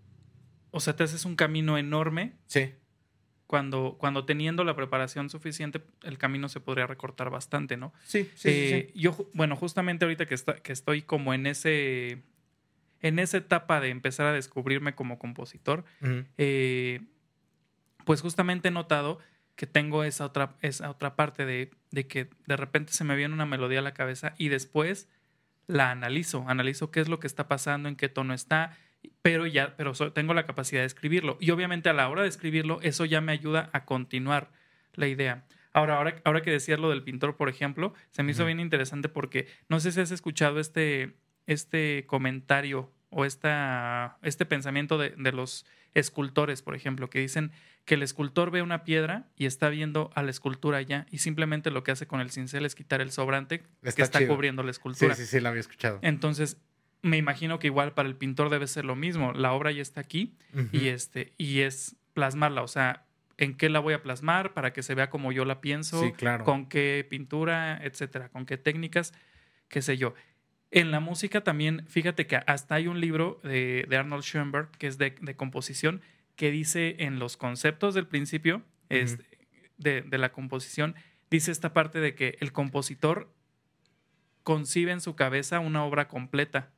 o 0.71 0.79
sea, 0.79 0.95
te 0.95 1.03
haces 1.03 1.25
un 1.25 1.35
camino 1.35 1.77
enorme 1.77 2.33
Sí. 2.47 2.73
cuando, 3.47 3.97
cuando 3.99 4.25
teniendo 4.25 4.63
la 4.63 4.75
preparación 4.75 5.29
suficiente, 5.29 5.81
el 6.03 6.17
camino 6.17 6.47
se 6.49 6.59
podría 6.59 6.87
recortar 6.87 7.29
bastante, 7.29 7.77
¿no? 7.77 7.93
Sí, 8.03 8.23
sí, 8.23 8.29
sí, 8.35 8.49
Eh, 8.49 8.91
Yo, 8.95 9.29
bueno, 9.33 9.55
justamente 9.55 10.05
ahorita 10.05 10.25
que, 10.25 10.35
está- 10.35 10.55
que 10.61 10.71
estoy 10.71 11.01
como 11.01 11.33
en 11.33 11.45
ese, 11.45 12.23
en 13.01 13.19
esa 13.19 13.37
etapa 13.37 13.79
de 13.81 13.89
empezar 13.89 14.25
a 14.27 14.33
descubrirme 14.33 14.95
como 14.95 15.19
compositor, 15.19 15.83
eh, 16.37 17.01
pues 18.05 18.21
justamente 18.21 18.69
he 18.69 18.71
notado 18.71 19.19
que 19.59 19.67
tengo 19.67 20.05
esa 20.05 20.23
otra, 20.23 20.55
esa 20.61 20.89
otra 20.89 21.17
parte 21.17 21.45
de, 21.45 21.69
de 21.91 22.07
que 22.07 22.29
de 22.47 22.55
repente 22.55 22.93
se 22.93 23.03
me 23.03 23.17
viene 23.17 23.33
una 23.33 23.45
melodía 23.45 23.79
a 23.79 23.81
la 23.81 23.93
cabeza 23.93 24.33
y 24.37 24.47
después 24.47 25.09
la 25.67 25.91
analizo, 25.91 26.45
analizo 26.47 26.91
qué 26.91 27.01
es 27.01 27.09
lo 27.09 27.19
que 27.19 27.27
está 27.27 27.49
pasando, 27.49 27.89
en 27.89 27.97
qué 27.97 28.07
tono 28.07 28.33
está, 28.33 28.77
pero 29.21 29.45
ya, 29.47 29.75
pero 29.75 29.91
tengo 30.13 30.33
la 30.33 30.45
capacidad 30.45 30.79
de 30.79 30.85
escribirlo. 30.85 31.37
Y 31.41 31.51
obviamente 31.51 31.89
a 31.89 31.93
la 31.93 32.07
hora 32.07 32.21
de 32.21 32.29
escribirlo, 32.29 32.79
eso 32.83 33.03
ya 33.03 33.19
me 33.19 33.33
ayuda 33.33 33.69
a 33.73 33.83
continuar 33.83 34.49
la 34.93 35.07
idea. 35.07 35.45
Ahora, 35.73 35.97
ahora, 35.97 36.21
ahora 36.23 36.41
que 36.41 36.51
decías 36.51 36.79
lo 36.79 36.89
del 36.89 37.03
pintor, 37.03 37.35
por 37.35 37.49
ejemplo, 37.49 37.93
se 38.11 38.23
me 38.23 38.31
hizo 38.31 38.45
bien 38.45 38.61
interesante 38.61 39.09
porque 39.09 39.49
no 39.67 39.81
sé 39.81 39.91
si 39.91 39.99
has 39.99 40.11
escuchado 40.11 40.61
este, 40.61 41.17
este 41.47 42.05
comentario 42.07 42.93
o 43.09 43.25
esta, 43.25 44.19
este 44.21 44.45
pensamiento 44.45 44.97
de, 44.97 45.09
de 45.17 45.33
los 45.33 45.65
escultores, 45.93 46.61
por 46.61 46.75
ejemplo, 46.75 47.09
que 47.09 47.19
dicen 47.19 47.51
que 47.89 47.95
el 47.95 48.03
escultor 48.03 48.51
ve 48.51 48.61
una 48.61 48.83
piedra 48.83 49.25
y 49.35 49.47
está 49.47 49.67
viendo 49.69 50.11
a 50.13 50.21
la 50.21 50.29
escultura 50.29 50.79
ya 50.83 51.07
y 51.09 51.17
simplemente 51.17 51.71
lo 51.71 51.81
que 51.83 51.89
hace 51.89 52.05
con 52.05 52.21
el 52.21 52.29
cincel 52.29 52.63
es 52.67 52.75
quitar 52.75 53.01
el 53.01 53.09
sobrante 53.11 53.61
que 53.81 53.89
Está 54.03 54.19
chido. 54.19 54.31
cubriendo 54.35 54.61
la 54.61 54.67
Sí, 54.71 54.75
escultura. 54.77 55.15
sí, 55.15 55.25
sí, 55.25 55.39
la 55.39 55.49
había 55.49 55.61
escuchado. 55.61 55.97
Entonces, 56.03 56.57
me 57.01 57.17
imagino 57.17 57.57
que 57.57 57.65
igual 57.65 57.95
para 57.95 58.07
el 58.07 58.15
pintor 58.15 58.51
debe 58.51 58.67
ser 58.67 58.85
lo 58.85 58.95
mismo. 58.95 59.33
La 59.33 59.53
obra 59.53 59.71
ya 59.71 59.81
está 59.81 60.01
aquí 60.01 60.35
y 60.71 60.89
este 60.89 61.33
y 61.39 61.61
es 61.61 61.95
plasmarla, 62.13 62.61
o 62.61 62.67
sea, 62.67 63.07
en 63.37 63.57
qué 63.57 63.69
la 63.69 63.79
voy 63.79 63.95
a 63.95 64.03
plasmar 64.03 64.53
para 64.53 64.71
que 64.71 64.83
se 64.83 64.93
vea 64.93 65.09
como 65.09 65.31
yo 65.31 65.43
la 65.43 65.59
pienso, 65.59 66.03
Sí, 66.03 66.11
claro. 66.11 66.43
con 66.45 66.67
qué 66.69 67.07
pintura, 67.09 67.79
etcétera, 67.83 68.29
con 68.29 68.45
qué 68.45 68.57
técnicas, 68.57 69.13
qué 69.67 69.81
sé 69.81 69.97
yo. 69.97 70.13
En 70.69 70.91
la 70.91 70.99
música 70.99 71.41
también, 71.43 71.87
fíjate 71.87 72.27
que 72.27 72.35
hasta 72.35 72.75
hay 72.75 72.85
un 72.85 73.01
libro 73.01 73.39
de, 73.43 73.87
de 73.89 73.97
Arnold 73.97 74.21
Schoenberg 74.23 74.69
que 74.77 74.85
es 74.85 74.99
de, 74.99 75.15
de 75.21 75.35
composición 75.35 76.01
que 76.39 76.51
dice 76.51 76.95
en 76.99 77.19
los 77.19 77.35
conceptos 77.35 77.93
del 77.93 78.07
principio 78.07 78.63
es 78.87 79.17
de, 79.77 80.03
de 80.03 80.17
la 80.17 80.31
composición, 80.31 80.95
dice 81.29 81.51
esta 81.51 81.73
parte 81.73 81.99
de 81.99 82.15
que 82.15 82.37
el 82.39 82.53
compositor 82.53 83.29
concibe 84.43 84.93
en 84.93 85.01
su 85.01 85.17
cabeza 85.17 85.59
una 85.59 85.83
obra 85.83 86.07
completa 86.07 86.71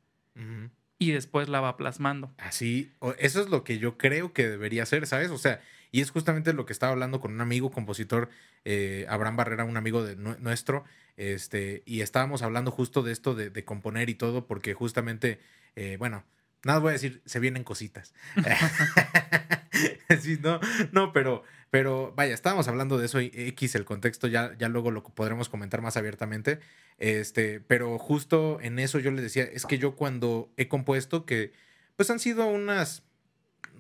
y 0.98 1.12
después 1.12 1.48
la 1.48 1.62
va 1.62 1.78
plasmando. 1.78 2.34
Así, 2.40 2.92
eso 3.20 3.40
es 3.40 3.50
lo 3.50 3.64
que 3.64 3.78
yo 3.78 4.00
creo 4.00 4.34
que 4.34 4.50
debería 4.50 4.84
ser, 4.88 5.06
¿sabes? 5.06 5.30
O 5.30 5.38
sea, 5.38 5.62
y 5.92 6.02
es 6.02 6.10
justamente 6.10 6.54
lo 6.54 6.66
que 6.66 6.74
estaba 6.74 6.94
hablando 6.94 7.20
con 7.20 7.32
un 7.32 7.42
amigo 7.42 7.70
compositor, 7.70 8.30
eh, 8.66 9.06
Abraham 9.10 9.36
Barrera, 9.36 9.64
un 9.64 9.78
amigo 9.78 10.04
de 10.04 10.18
nue- 10.18 10.40
nuestro, 10.40 10.86
este, 11.18 11.84
y 11.86 12.02
estábamos 12.02 12.42
hablando 12.42 12.72
justo 12.72 13.04
de 13.04 13.12
esto 13.12 13.36
de, 13.36 13.52
de 13.52 13.64
componer 13.64 14.10
y 14.10 14.16
todo, 14.16 14.48
porque 14.48 14.74
justamente, 14.74 15.40
eh, 15.76 15.98
bueno, 16.00 16.24
nada 16.64 16.80
voy 16.80 16.90
a 16.90 16.94
decir, 16.94 17.22
se 17.26 17.40
vienen 17.40 17.64
cositas. 17.64 18.14
sí, 20.22 20.38
no, 20.42 20.60
no, 20.92 21.14
pero, 21.14 21.44
pero 21.70 22.14
vaya, 22.16 22.34
estábamos 22.34 22.68
hablando 22.68 22.98
de 22.98 23.06
eso 23.06 23.22
y 23.22 23.32
X, 23.34 23.76
el 23.76 23.86
contexto, 23.86 24.28
ya, 24.28 24.56
ya 24.58 24.70
luego 24.70 24.92
lo 24.92 25.04
podremos 25.04 25.50
comentar 25.50 25.82
más 25.82 25.98
abiertamente. 25.98 26.60
Este, 26.98 27.60
pero 27.60 27.98
justo 27.98 28.60
en 28.62 28.80
eso 28.80 29.00
yo 29.00 29.12
les 29.12 29.24
decía, 29.24 29.44
es 29.44 29.66
que 29.66 29.78
yo 29.78 29.96
cuando 29.96 30.52
he 30.58 30.68
compuesto, 30.68 31.26
que 31.26 31.52
pues 31.96 32.10
han 32.10 32.20
sido 32.20 32.48
unas, 32.48 33.04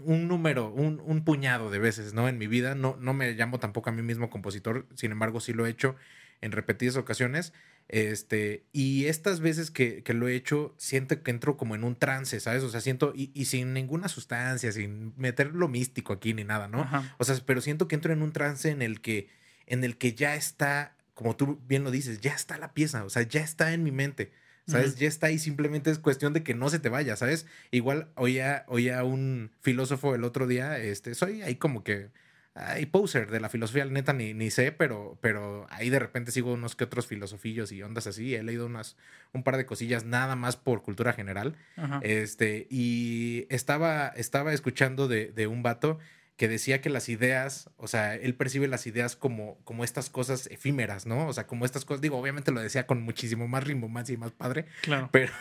un 0.03 0.27
número, 0.27 0.71
un, 0.71 1.01
un 1.05 1.23
puñado 1.23 1.69
de 1.69 1.79
veces, 1.79 2.13
¿no? 2.13 2.27
En 2.27 2.37
mi 2.37 2.47
vida, 2.47 2.75
no, 2.75 2.97
no 2.99 3.13
me 3.13 3.33
llamo 3.33 3.59
tampoco 3.59 3.89
a 3.89 3.93
mí 3.93 4.01
mismo 4.01 4.29
compositor, 4.29 4.87
sin 4.95 5.11
embargo 5.11 5.39
sí 5.39 5.53
lo 5.53 5.65
he 5.65 5.69
hecho 5.69 5.95
en 6.41 6.51
repetidas 6.51 6.97
ocasiones. 6.97 7.53
Este, 7.87 8.63
y 8.71 9.05
estas 9.05 9.41
veces 9.41 9.69
que, 9.69 10.01
que 10.03 10.13
lo 10.13 10.27
he 10.27 10.35
hecho, 10.35 10.73
siento 10.77 11.21
que 11.21 11.31
entro 11.31 11.57
como 11.57 11.75
en 11.75 11.83
un 11.83 11.95
trance, 11.95 12.39
¿sabes? 12.39 12.63
O 12.63 12.69
sea, 12.69 12.79
siento, 12.79 13.11
y, 13.13 13.31
y 13.33 13.45
sin 13.45 13.73
ninguna 13.73 14.07
sustancia, 14.07 14.71
sin 14.71 15.13
meter 15.17 15.53
lo 15.53 15.67
místico 15.67 16.13
aquí 16.13 16.33
ni 16.33 16.45
nada, 16.45 16.67
¿no? 16.69 16.81
Ajá. 16.81 17.15
O 17.17 17.25
sea, 17.25 17.35
pero 17.45 17.59
siento 17.59 17.87
que 17.87 17.95
entro 17.95 18.13
en 18.13 18.21
un 18.21 18.31
trance 18.31 18.69
en 18.69 18.81
el 18.81 19.01
que, 19.01 19.29
en 19.67 19.83
el 19.83 19.97
que 19.97 20.13
ya 20.13 20.35
está, 20.35 20.95
como 21.13 21.35
tú 21.35 21.59
bien 21.67 21.83
lo 21.83 21.91
dices, 21.91 22.21
ya 22.21 22.33
está 22.33 22.57
la 22.57 22.73
pieza, 22.73 23.03
o 23.03 23.09
sea, 23.09 23.23
ya 23.23 23.41
está 23.41 23.73
en 23.73 23.83
mi 23.83 23.91
mente, 23.91 24.31
¿sabes? 24.67 24.95
Ya 24.95 25.07
está 25.07 25.27
ahí, 25.27 25.37
simplemente 25.37 25.91
es 25.91 25.99
cuestión 25.99 26.31
de 26.33 26.43
que 26.43 26.53
no 26.53 26.69
se 26.69 26.79
te 26.79 26.87
vaya, 26.87 27.15
¿sabes? 27.17 27.45
Igual 27.71 28.09
oía, 28.15 28.63
oía 28.67 29.03
un 29.03 29.51
filósofo 29.59 30.15
el 30.15 30.23
otro 30.23 30.47
día, 30.47 30.77
este, 30.77 31.13
soy 31.13 31.41
ahí 31.41 31.55
como 31.55 31.83
que, 31.83 32.09
ay, 32.53 32.85
poser 32.85 33.31
de 33.31 33.39
la 33.39 33.49
filosofía, 33.49 33.85
la 33.85 33.91
neta 33.91 34.13
ni, 34.13 34.33
ni 34.33 34.51
sé, 34.51 34.71
pero, 34.71 35.17
pero 35.21 35.67
ahí 35.69 35.89
de 35.89 35.99
repente 35.99 36.31
sigo 36.31 36.53
unos 36.53 36.75
que 36.75 36.83
otros 36.83 37.07
filosofillos 37.07 37.71
y 37.71 37.81
ondas 37.81 38.07
así, 38.07 38.35
he 38.35 38.43
leído 38.43 38.65
unas, 38.65 38.97
un 39.33 39.43
par 39.43 39.57
de 39.57 39.65
cosillas 39.65 40.03
nada 40.05 40.35
más 40.35 40.57
por 40.57 40.81
cultura 40.83 41.13
general. 41.13 41.55
Ajá. 41.77 41.99
Este, 42.03 42.67
y 42.69 43.45
estaba, 43.49 44.07
estaba 44.09 44.53
escuchando 44.53 45.07
de, 45.07 45.31
de 45.31 45.47
un 45.47 45.63
vato 45.63 45.99
que 46.35 46.47
decía 46.47 46.81
que 46.81 46.89
las 46.89 47.07
ideas, 47.07 47.69
o 47.77 47.87
sea, 47.87 48.15
él 48.15 48.33
percibe 48.33 48.67
las 48.67 48.87
ideas 48.87 49.15
como, 49.15 49.59
como 49.63 49.83
estas 49.83 50.09
cosas 50.09 50.47
efímeras, 50.47 51.05
¿no? 51.05 51.27
O 51.27 51.33
sea, 51.33 51.45
como 51.45 51.65
estas 51.65 51.85
cosas, 51.85 52.01
digo, 52.01 52.17
obviamente 52.17 52.51
lo 52.51 52.59
decía 52.61 52.87
con 52.87 53.01
muchísimo 53.03 53.47
más 53.47 53.63
rimbomancia 53.63 54.13
y 54.13 54.17
más 54.17 54.31
padre, 54.31 54.65
Claro. 54.81 55.09
pero 55.11 55.31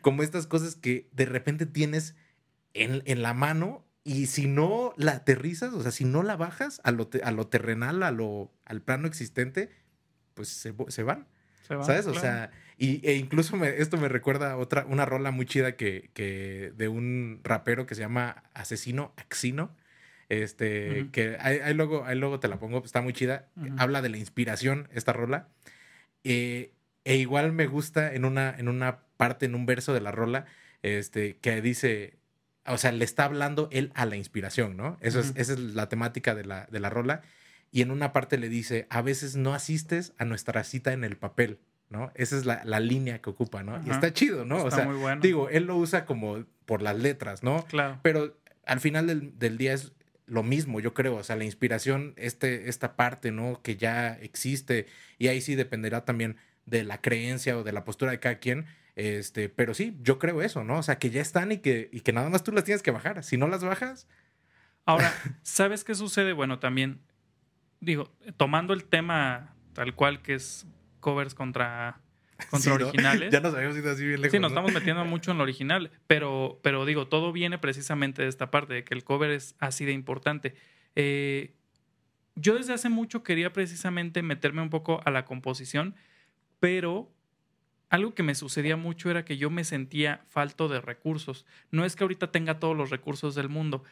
como 0.00 0.22
estas 0.22 0.46
cosas 0.46 0.74
que 0.74 1.06
de 1.12 1.26
repente 1.26 1.66
tienes 1.66 2.14
en, 2.72 3.02
en 3.04 3.20
la 3.20 3.34
mano 3.34 3.84
y 4.04 4.26
si 4.26 4.46
no 4.48 4.92
la 4.96 5.12
aterrizas, 5.12 5.72
o 5.74 5.82
sea, 5.82 5.90
si 5.92 6.04
no 6.04 6.22
la 6.22 6.36
bajas 6.36 6.80
a 6.84 6.90
lo, 6.90 7.06
te- 7.06 7.22
a 7.22 7.30
lo 7.30 7.46
terrenal, 7.46 8.02
a 8.02 8.10
lo, 8.10 8.52
al 8.64 8.82
plano 8.82 9.06
existente, 9.06 9.70
pues 10.34 10.48
se, 10.48 10.74
se 10.88 11.02
van. 11.02 11.26
Se 11.68 11.76
va, 11.76 11.84
¿Sabes? 11.84 12.06
O 12.08 12.14
sea, 12.14 12.50
y, 12.78 13.00
e 13.08 13.14
incluso 13.14 13.56
me- 13.56 13.78
esto 13.80 13.96
me 13.98 14.08
recuerda 14.08 14.52
a 14.52 14.56
otra, 14.56 14.84
una 14.86 15.04
rola 15.06 15.30
muy 15.30 15.46
chida 15.46 15.76
que, 15.76 16.10
que 16.14 16.72
de 16.76 16.88
un 16.88 17.40
rapero 17.44 17.86
que 17.86 17.94
se 17.94 18.00
llama 18.00 18.42
Asesino 18.54 19.12
Axino. 19.16 19.74
Este, 20.28 20.88
que 21.12 21.36
ahí, 21.40 21.58
ahí 21.58 21.74
luego, 21.74 22.04
ahí 22.06 22.18
luego 22.18 22.40
te 22.40 22.48
la 22.48 22.58
pongo, 22.58 22.82
está 22.84 23.02
muy 23.02 23.12
chida. 23.12 23.48
Habla 23.78 24.00
de 24.02 24.08
la 24.08 24.16
inspiración, 24.16 24.88
esta 24.92 25.12
rola. 25.12 25.48
Eh, 26.24 26.72
e 27.04 27.16
igual 27.16 27.52
me 27.52 27.66
gusta 27.66 28.14
en 28.14 28.24
una, 28.24 28.54
en 28.56 28.68
una 28.68 29.00
parte, 29.16 29.46
en 29.46 29.54
un 29.54 29.66
verso 29.66 29.92
de 29.92 30.00
la 30.00 30.10
rola, 30.10 30.46
este, 30.82 31.36
que 31.38 31.60
dice, 31.60 32.16
o 32.66 32.78
sea, 32.78 32.92
le 32.92 33.04
está 33.04 33.24
hablando 33.24 33.68
él 33.72 33.90
a 33.94 34.06
la 34.06 34.16
inspiración, 34.16 34.76
¿no? 34.76 34.96
Eso 35.00 35.20
es, 35.20 35.32
esa 35.36 35.52
es 35.54 35.58
la 35.58 35.88
temática 35.88 36.34
de 36.34 36.44
la, 36.44 36.66
de 36.70 36.80
la 36.80 36.90
rola. 36.90 37.22
Y 37.70 37.80
en 37.82 37.90
una 37.90 38.12
parte 38.12 38.36
le 38.38 38.48
dice, 38.48 38.86
a 38.90 39.02
veces 39.02 39.34
no 39.36 39.54
asistes 39.54 40.12
a 40.18 40.24
nuestra 40.24 40.62
cita 40.62 40.92
en 40.92 41.04
el 41.04 41.16
papel, 41.16 41.58
¿no? 41.88 42.12
Esa 42.14 42.36
es 42.36 42.44
la, 42.44 42.62
la 42.64 42.80
línea 42.80 43.20
que 43.20 43.30
ocupa, 43.30 43.62
¿no? 43.62 43.76
Y 43.78 43.88
Ajá. 43.88 43.92
está 43.94 44.12
chido, 44.12 44.44
¿no? 44.44 44.56
o 44.56 44.68
Está 44.68 44.76
sea, 44.82 44.84
muy 44.84 44.96
bueno. 44.96 45.20
digo, 45.22 45.48
él 45.48 45.64
lo 45.64 45.76
usa 45.76 46.04
como 46.04 46.44
por 46.66 46.82
las 46.82 46.98
letras, 46.98 47.42
¿no? 47.42 47.64
Claro. 47.66 47.98
Pero 48.02 48.38
al 48.66 48.80
final 48.80 49.06
del, 49.06 49.38
del 49.38 49.58
día 49.58 49.72
es 49.72 49.92
lo 50.26 50.42
mismo, 50.42 50.80
yo 50.80 50.94
creo. 50.94 51.16
O 51.16 51.24
sea, 51.24 51.34
la 51.36 51.44
inspiración, 51.44 52.14
este, 52.16 52.68
esta 52.68 52.94
parte, 52.94 53.32
¿no? 53.32 53.60
Que 53.62 53.76
ya 53.76 54.14
existe. 54.20 54.86
Y 55.18 55.28
ahí 55.28 55.40
sí 55.40 55.54
dependerá 55.56 56.04
también 56.04 56.36
de 56.66 56.84
la 56.84 57.00
creencia 57.00 57.56
o 57.58 57.64
de 57.64 57.72
la 57.72 57.84
postura 57.84 58.12
de 58.12 58.20
cada 58.20 58.36
quien. 58.38 58.66
Este, 58.94 59.48
pero 59.48 59.74
sí, 59.74 59.96
yo 60.02 60.18
creo 60.18 60.42
eso, 60.42 60.64
¿no? 60.64 60.78
O 60.78 60.82
sea, 60.82 60.98
que 60.98 61.10
ya 61.10 61.22
están 61.22 61.52
y 61.52 61.58
que, 61.58 61.88
y 61.92 62.00
que 62.00 62.12
nada 62.12 62.28
más 62.28 62.44
tú 62.44 62.52
las 62.52 62.64
tienes 62.64 62.82
que 62.82 62.90
bajar. 62.90 63.22
Si 63.24 63.36
no 63.36 63.48
las 63.48 63.64
bajas, 63.64 64.06
Ahora, 64.84 65.12
¿sabes 65.42 65.84
qué 65.84 65.94
sucede? 65.94 66.32
Bueno, 66.32 66.58
también, 66.58 67.00
digo, 67.80 68.12
tomando 68.36 68.72
el 68.72 68.84
tema 68.84 69.54
tal 69.74 69.94
cual 69.94 70.22
que 70.22 70.34
es 70.34 70.66
covers 71.00 71.34
contra, 71.34 72.00
contra 72.50 72.58
Sí, 72.58 72.68
¿no? 72.68 72.86
originales. 72.86 73.30
Ya 73.32 73.40
nos 73.40 73.54
habíamos 73.54 73.76
ido 73.76 73.90
así 73.90 74.04
bien 74.04 74.20
lejos. 74.20 74.32
Sí, 74.32 74.38
nos 74.38 74.52
¿no? 74.52 74.58
estamos 74.58 74.72
metiendo 74.72 75.04
mucho 75.04 75.30
en 75.30 75.38
lo 75.38 75.44
original, 75.44 75.90
pero, 76.06 76.60
pero 76.62 76.84
digo, 76.84 77.08
todo 77.08 77.32
viene 77.32 77.58
precisamente 77.58 78.22
de 78.22 78.28
esta 78.28 78.50
parte, 78.50 78.74
de 78.74 78.84
que 78.84 78.94
el 78.94 79.04
cover 79.04 79.30
es 79.30 79.54
así 79.58 79.84
de 79.84 79.92
importante. 79.92 80.54
Eh, 80.96 81.54
yo 82.34 82.54
desde 82.56 82.72
hace 82.72 82.88
mucho 82.88 83.22
quería 83.22 83.52
precisamente 83.52 84.22
meterme 84.22 84.62
un 84.62 84.70
poco 84.70 85.00
a 85.04 85.10
la 85.10 85.24
composición, 85.24 85.94
pero 86.60 87.12
algo 87.92 88.14
que 88.14 88.22
me 88.22 88.34
sucedía 88.34 88.76
mucho 88.76 89.10
era 89.10 89.24
que 89.24 89.36
yo 89.36 89.50
me 89.50 89.64
sentía 89.64 90.24
falto 90.28 90.68
de 90.68 90.80
recursos. 90.80 91.44
No 91.70 91.84
es 91.84 91.94
que 91.94 92.04
ahorita 92.04 92.32
tenga 92.32 92.58
todos 92.58 92.76
los 92.76 92.88
recursos 92.90 93.34
del 93.34 93.48
mundo, 93.50 93.84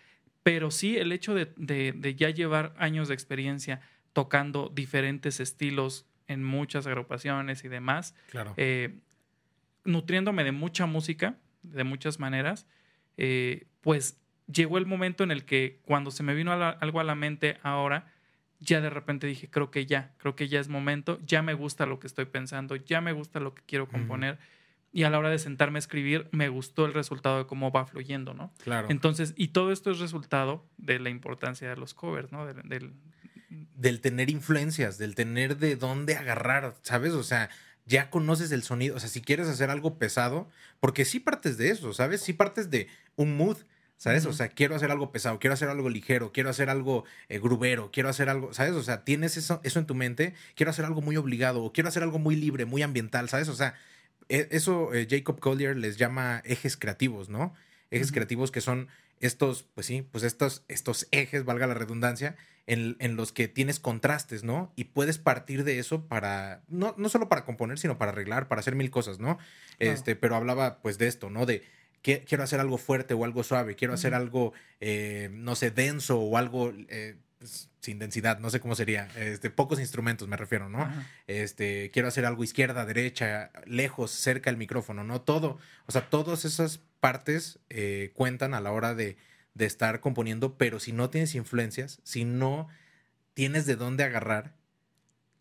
pero 0.42 0.70
sí 0.70 0.96
el 0.96 1.12
hecho 1.12 1.34
de, 1.34 1.52
de- 1.56 1.92
de 1.92 2.14
ya 2.14 2.30
llevar 2.30 2.72
años 2.78 3.08
de 3.08 3.14
experiencia 3.14 3.82
tocando 4.14 4.70
diferentes 4.74 5.38
estilos 5.38 6.06
en 6.28 6.42
muchas 6.42 6.86
agrupaciones 6.86 7.62
y 7.64 7.68
demás, 7.68 8.14
Claro. 8.30 8.54
eh, 8.56 8.98
nutriéndome 9.84 10.44
de 10.44 10.52
mucha 10.52 10.86
música, 10.86 11.36
de 11.62 11.84
muchas 11.84 12.18
maneras, 12.18 12.66
eh, 13.16 13.66
pues 13.82 14.18
llegó 14.50 14.78
el 14.78 14.86
momento 14.86 15.24
en 15.24 15.30
el 15.30 15.44
que 15.44 15.80
cuando 15.84 16.10
se 16.10 16.22
me 16.22 16.34
vino 16.34 16.52
a 16.52 16.56
la- 16.56 16.70
algo 16.70 17.00
a 17.00 17.04
la 17.04 17.14
mente 17.14 17.58
ahora, 17.62 18.12
ya 18.60 18.80
de 18.80 18.90
repente 18.90 19.26
dije, 19.26 19.48
creo 19.50 19.70
que 19.70 19.86
ya, 19.86 20.12
creo 20.18 20.36
que 20.36 20.48
ya 20.48 20.60
es 20.60 20.68
momento, 20.68 21.18
ya 21.26 21.42
me 21.42 21.54
gusta 21.54 21.86
lo 21.86 21.98
que 21.98 22.06
estoy 22.06 22.26
pensando, 22.26 22.76
ya 22.76 23.00
me 23.00 23.12
gusta 23.12 23.40
lo 23.40 23.54
que 23.54 23.62
quiero 23.66 23.88
componer. 23.88 24.38
Y 24.92 25.04
a 25.04 25.10
la 25.10 25.18
hora 25.18 25.30
de 25.30 25.38
sentarme 25.38 25.78
a 25.78 25.80
escribir, 25.80 26.28
me 26.32 26.48
gustó 26.48 26.84
el 26.84 26.92
resultado 26.94 27.38
de 27.38 27.46
cómo 27.46 27.70
va 27.70 27.86
fluyendo, 27.86 28.34
¿no? 28.34 28.52
claro. 28.64 28.88
Entonces, 28.90 29.34
y 29.36 29.48
todo 29.48 29.70
esto 29.72 29.90
es 29.92 29.98
resultado 30.00 30.66
de 30.78 30.98
la 30.98 31.10
importancia 31.10 31.68
de 31.68 31.76
los 31.76 31.94
covers, 31.94 32.32
¿no? 32.32 32.44
Del, 32.46 32.68
del- 32.68 32.92
del 33.48 34.00
tener 34.00 34.30
influencias, 34.30 34.98
del 34.98 35.14
tener 35.14 35.56
de 35.56 35.76
dónde 35.76 36.16
agarrar, 36.16 36.74
¿sabes? 36.82 37.12
O 37.14 37.22
sea, 37.22 37.48
ya 37.86 38.10
conoces 38.10 38.52
el 38.52 38.62
sonido. 38.62 38.96
O 38.96 39.00
sea, 39.00 39.08
si 39.08 39.22
quieres 39.22 39.48
hacer 39.48 39.70
algo 39.70 39.98
pesado, 39.98 40.48
porque 40.80 41.04
sí 41.04 41.18
partes 41.18 41.56
de 41.56 41.70
eso, 41.70 41.92
¿sabes? 41.92 42.20
Sí 42.20 42.32
partes 42.32 42.68
de 42.70 42.88
un 43.16 43.36
mood, 43.36 43.56
¿sabes? 44.00 44.24
O 44.24 44.32
sea, 44.32 44.48
quiero 44.48 44.74
hacer 44.74 44.90
algo 44.90 45.12
pesado, 45.12 45.38
quiero 45.38 45.52
hacer 45.52 45.68
algo 45.68 45.90
ligero, 45.90 46.32
quiero 46.32 46.48
hacer 46.48 46.70
algo 46.70 47.04
eh, 47.28 47.38
grubero, 47.38 47.90
quiero 47.92 48.08
hacer 48.08 48.30
algo, 48.30 48.54
¿sabes? 48.54 48.72
O 48.72 48.82
sea, 48.82 49.04
tienes 49.04 49.36
eso, 49.36 49.60
eso 49.62 49.78
en 49.78 49.84
tu 49.84 49.94
mente, 49.94 50.32
quiero 50.54 50.70
hacer 50.70 50.86
algo 50.86 51.02
muy 51.02 51.18
obligado, 51.18 51.62
o 51.62 51.70
quiero 51.74 51.90
hacer 51.90 52.02
algo 52.02 52.18
muy 52.18 52.34
libre, 52.34 52.64
muy 52.64 52.80
ambiental, 52.80 53.28
¿sabes? 53.28 53.48
O 53.48 53.54
sea, 53.54 53.74
e- 54.30 54.48
eso 54.52 54.94
eh, 54.94 55.06
Jacob 55.08 55.38
Collier 55.38 55.76
les 55.76 55.98
llama 55.98 56.40
ejes 56.46 56.78
creativos, 56.78 57.28
¿no? 57.28 57.52
Ejes 57.90 58.10
creativos 58.10 58.50
que 58.50 58.62
son 58.62 58.88
estos, 59.20 59.64
pues 59.74 59.86
sí, 59.86 60.00
pues 60.00 60.24
estos, 60.24 60.64
estos 60.68 61.06
ejes, 61.10 61.44
valga 61.44 61.66
la 61.66 61.74
redundancia, 61.74 62.36
en, 62.66 62.96
en 63.00 63.16
los 63.16 63.32
que 63.32 63.48
tienes 63.48 63.80
contrastes, 63.80 64.44
¿no? 64.44 64.72
Y 64.76 64.84
puedes 64.84 65.18
partir 65.18 65.62
de 65.62 65.78
eso 65.78 66.06
para, 66.06 66.62
no, 66.68 66.94
no 66.96 67.10
solo 67.10 67.28
para 67.28 67.44
componer, 67.44 67.78
sino 67.78 67.98
para 67.98 68.12
arreglar, 68.12 68.48
para 68.48 68.60
hacer 68.60 68.76
mil 68.76 68.90
cosas, 68.90 69.18
¿no? 69.18 69.36
Claro. 69.76 69.92
Este, 69.92 70.16
pero 70.16 70.36
hablaba 70.36 70.78
pues 70.80 70.96
de 70.96 71.06
esto, 71.06 71.28
¿no? 71.28 71.44
De 71.44 71.62
quiero 72.02 72.42
hacer 72.42 72.60
algo 72.60 72.78
fuerte 72.78 73.14
o 73.14 73.24
algo 73.24 73.42
suave, 73.42 73.76
quiero 73.76 73.94
hacer 73.94 74.14
algo, 74.14 74.52
eh, 74.80 75.28
no 75.32 75.54
sé, 75.54 75.70
denso 75.70 76.18
o 76.20 76.36
algo 76.38 76.72
eh, 76.88 77.16
sin 77.80 77.98
densidad, 77.98 78.38
no 78.38 78.50
sé 78.50 78.60
cómo 78.60 78.74
sería, 78.74 79.08
este, 79.16 79.48
pocos 79.50 79.80
instrumentos 79.80 80.28
me 80.28 80.36
refiero, 80.36 80.68
¿no? 80.68 80.82
Ajá. 80.82 81.06
este, 81.26 81.90
quiero 81.92 82.08
hacer 82.08 82.26
algo 82.26 82.44
izquierda, 82.44 82.84
derecha, 82.84 83.50
lejos, 83.64 84.10
cerca 84.10 84.50
del 84.50 84.58
micrófono, 84.58 85.04
¿no? 85.04 85.20
Todo, 85.22 85.58
o 85.86 85.92
sea, 85.92 86.08
todas 86.10 86.44
esas 86.44 86.80
partes 87.00 87.58
eh, 87.70 88.12
cuentan 88.14 88.52
a 88.54 88.60
la 88.60 88.72
hora 88.72 88.94
de, 88.94 89.16
de 89.54 89.64
estar 89.66 90.00
componiendo, 90.00 90.58
pero 90.58 90.80
si 90.80 90.92
no 90.92 91.08
tienes 91.08 91.34
influencias, 91.34 92.00
si 92.04 92.24
no 92.24 92.68
tienes 93.34 93.64
de 93.64 93.76
dónde 93.76 94.04
agarrar, 94.04 94.54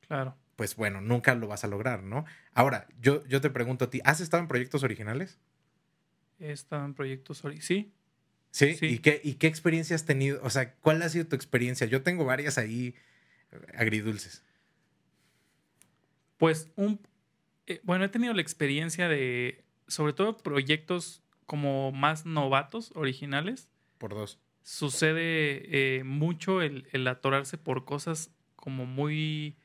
Claro. 0.08 0.38
pues 0.56 0.76
bueno, 0.76 1.02
nunca 1.02 1.36
lo 1.36 1.48
vas 1.48 1.63
a 1.63 1.67
lograr, 1.67 2.04
¿no? 2.04 2.26
Ahora, 2.54 2.88
yo, 3.02 3.26
yo 3.28 3.41
te 3.41 3.50
pregunto 3.50 3.86
a 3.86 3.89
ti, 3.89 4.00
¿has 4.06 4.22
estado 4.22 4.41
en 4.41 4.48
proyectos 4.48 4.84
originales? 4.84 5.38
He 6.39 6.52
estado 6.52 6.86
en 6.86 6.93
proyectos. 6.93 7.43
ori- 7.43 7.62
Sí, 7.62 7.91
¿Sí? 8.52 8.73
Sí. 8.75 8.86
¿Y, 8.88 8.99
qué, 8.99 9.21
¿Y 9.23 9.36
qué 9.36 9.47
experiencia 9.47 9.95
has 9.95 10.06
tenido? 10.06 10.39
O 10.43 10.49
sea, 10.49 10.73
¿cuál 10.75 11.02
ha 11.04 11.10
sido 11.10 11.28
tu 11.28 11.36
experiencia? 11.36 11.86
Yo 11.86 12.02
tengo 12.02 12.25
varias 12.25 12.58
ahí 12.58 12.95
eh, 13.52 13.58
agridulces. 13.75 14.43
Pues 16.38 16.71
un 16.75 16.99
eh, 17.67 17.80
bueno, 17.84 18.06
he 18.06 18.10
tenido 18.10 18.34
la 18.34 18.41
experiencia 18.41 19.08
de 19.08 19.63
sobre 19.88 20.13
todo 20.13 20.38
proyectos 20.38 21.21
como 21.45 21.91
más 21.91 22.25
novatos, 22.25 22.91
originales. 22.95 23.69
Por 23.97 24.12
dos. 24.15 24.39
Sucede 24.63 25.97
eh, 25.97 26.04
mucho 26.04 26.62
el, 26.62 26.88
el 26.91 27.08
atorarse 27.08 27.58
por 27.58 27.86
cosas 27.86 28.32
como 28.56 28.86
muy 28.86 29.56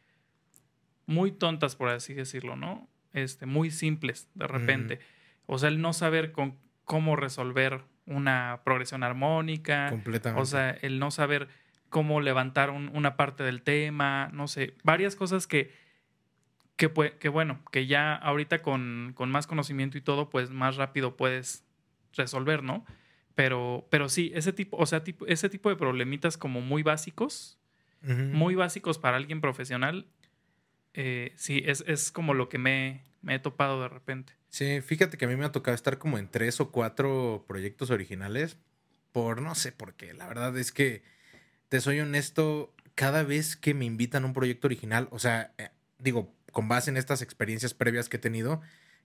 muy 1.06 1.32
tontas, 1.32 1.76
por 1.76 1.88
así 1.90 2.14
decirlo, 2.14 2.56
¿no? 2.56 2.88
Este, 3.12 3.46
muy 3.46 3.70
simples 3.70 4.28
de 4.34 4.46
repente. 4.46 4.98
O 5.46 5.58
sea, 5.58 5.68
el 5.68 5.80
no 5.80 5.92
saber 5.92 6.32
con 6.32 6.58
cómo 6.84 7.16
resolver 7.16 7.82
una 8.06 8.60
progresión 8.64 9.02
armónica. 9.02 9.88
Completamente. 9.90 10.42
O 10.42 10.44
sea, 10.46 10.70
el 10.70 10.98
no 10.98 11.10
saber 11.10 11.48
cómo 11.88 12.20
levantar 12.20 12.70
un- 12.70 12.90
una 12.94 13.16
parte 13.16 13.42
del 13.44 13.62
tema, 13.62 14.28
no 14.32 14.48
sé, 14.48 14.74
varias 14.82 15.16
cosas 15.16 15.46
que, 15.46 15.72
que, 16.76 16.90
que 17.20 17.28
bueno, 17.28 17.60
que 17.70 17.86
ya 17.86 18.14
ahorita 18.14 18.62
con, 18.62 19.12
con 19.14 19.30
más 19.30 19.46
conocimiento 19.46 19.96
y 19.96 20.00
todo, 20.00 20.28
pues 20.28 20.50
más 20.50 20.76
rápido 20.76 21.16
puedes 21.16 21.64
resolver, 22.14 22.62
¿no? 22.62 22.84
Pero, 23.34 23.86
pero 23.90 24.08
sí, 24.08 24.30
ese 24.34 24.52
tipo, 24.52 24.76
o 24.76 24.86
sea, 24.86 25.02
tipo, 25.04 25.26
ese 25.26 25.48
tipo 25.48 25.68
de 25.68 25.76
problemitas 25.76 26.36
como 26.36 26.60
muy 26.60 26.82
básicos, 26.82 27.58
muy 28.32 28.54
básicos 28.54 28.98
para 28.98 29.16
alguien 29.16 29.40
profesional, 29.40 30.06
eh, 30.92 31.32
sí, 31.36 31.62
es, 31.64 31.82
es 31.86 32.12
como 32.12 32.34
lo 32.34 32.48
que 32.50 32.58
me, 32.58 33.02
me 33.24 33.34
he 33.34 33.38
topado 33.38 33.82
de 33.82 33.88
repente. 33.88 34.34
Sí, 34.50 34.80
fíjate 34.80 35.16
que 35.16 35.24
a 35.24 35.28
mí 35.28 35.36
me 35.36 35.44
ha 35.44 35.52
tocado 35.52 35.74
estar 35.74 35.98
como 35.98 36.18
en 36.18 36.28
tres 36.28 36.60
o 36.60 36.70
cuatro 36.70 37.44
proyectos 37.48 37.90
originales 37.90 38.56
por 39.12 39.42
no 39.42 39.54
sé 39.54 39.72
por 39.72 39.94
qué. 39.94 40.14
La 40.14 40.28
verdad 40.28 40.56
es 40.58 40.72
que, 40.72 41.02
te 41.68 41.80
soy 41.80 42.00
honesto, 42.00 42.72
cada 42.94 43.22
vez 43.22 43.56
que 43.56 43.74
me 43.74 43.84
invitan 43.84 44.24
a 44.24 44.26
un 44.26 44.32
proyecto 44.32 44.66
original, 44.68 45.08
o 45.10 45.18
sea, 45.18 45.52
eh, 45.58 45.70
digo, 45.98 46.32
con 46.52 46.68
base 46.68 46.90
en 46.90 46.96
estas 46.96 47.22
experiencias 47.22 47.74
previas 47.74 48.08
que 48.08 48.18
he 48.18 48.20
tenido, 48.20 48.60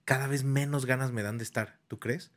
cada 0.06 0.28
vez 0.28 0.44
menos 0.44 0.86
ganas 0.86 1.12
me 1.12 1.24
dan 1.24 1.38
de 1.38 1.44
estar, 1.44 1.80
¿tú 1.88 2.00
crees? 2.00 2.32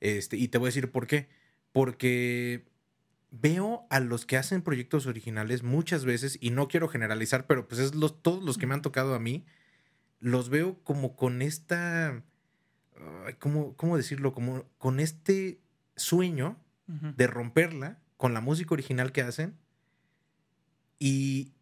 Este, 0.00 0.36
y 0.36 0.48
te 0.48 0.58
voy 0.58 0.66
a 0.66 0.68
decir 0.68 0.90
por 0.90 1.06
qué. 1.06 1.28
Porque 1.72 2.64
veo 3.30 3.86
a 3.90 4.00
los 4.00 4.26
que 4.26 4.36
hacen 4.36 4.62
proyectos 4.62 5.06
originales 5.06 5.62
muchas 5.62 6.04
veces, 6.04 6.38
y 6.40 6.50
no 6.50 6.68
quiero 6.68 6.88
generalizar, 6.88 7.46
pero 7.46 7.66
pues 7.66 7.80
es 7.80 7.94
los, 7.94 8.22
todos 8.22 8.42
los 8.44 8.58
que 8.58 8.66
me 8.66 8.74
han 8.74 8.82
tocado 8.82 9.14
a 9.14 9.18
mí, 9.18 9.44
los 10.24 10.48
veo 10.48 10.82
como 10.84 11.16
con 11.16 11.42
esta, 11.42 12.22
¿cómo, 13.38 13.76
cómo 13.76 13.98
decirlo? 13.98 14.32
Como 14.32 14.64
con 14.78 14.98
este 14.98 15.60
sueño 15.96 16.56
de 16.86 17.26
romperla 17.26 17.98
con 18.16 18.32
la 18.32 18.40
música 18.40 18.72
original 18.72 19.12
que 19.12 19.20
hacen 19.20 19.54
y 20.98 21.52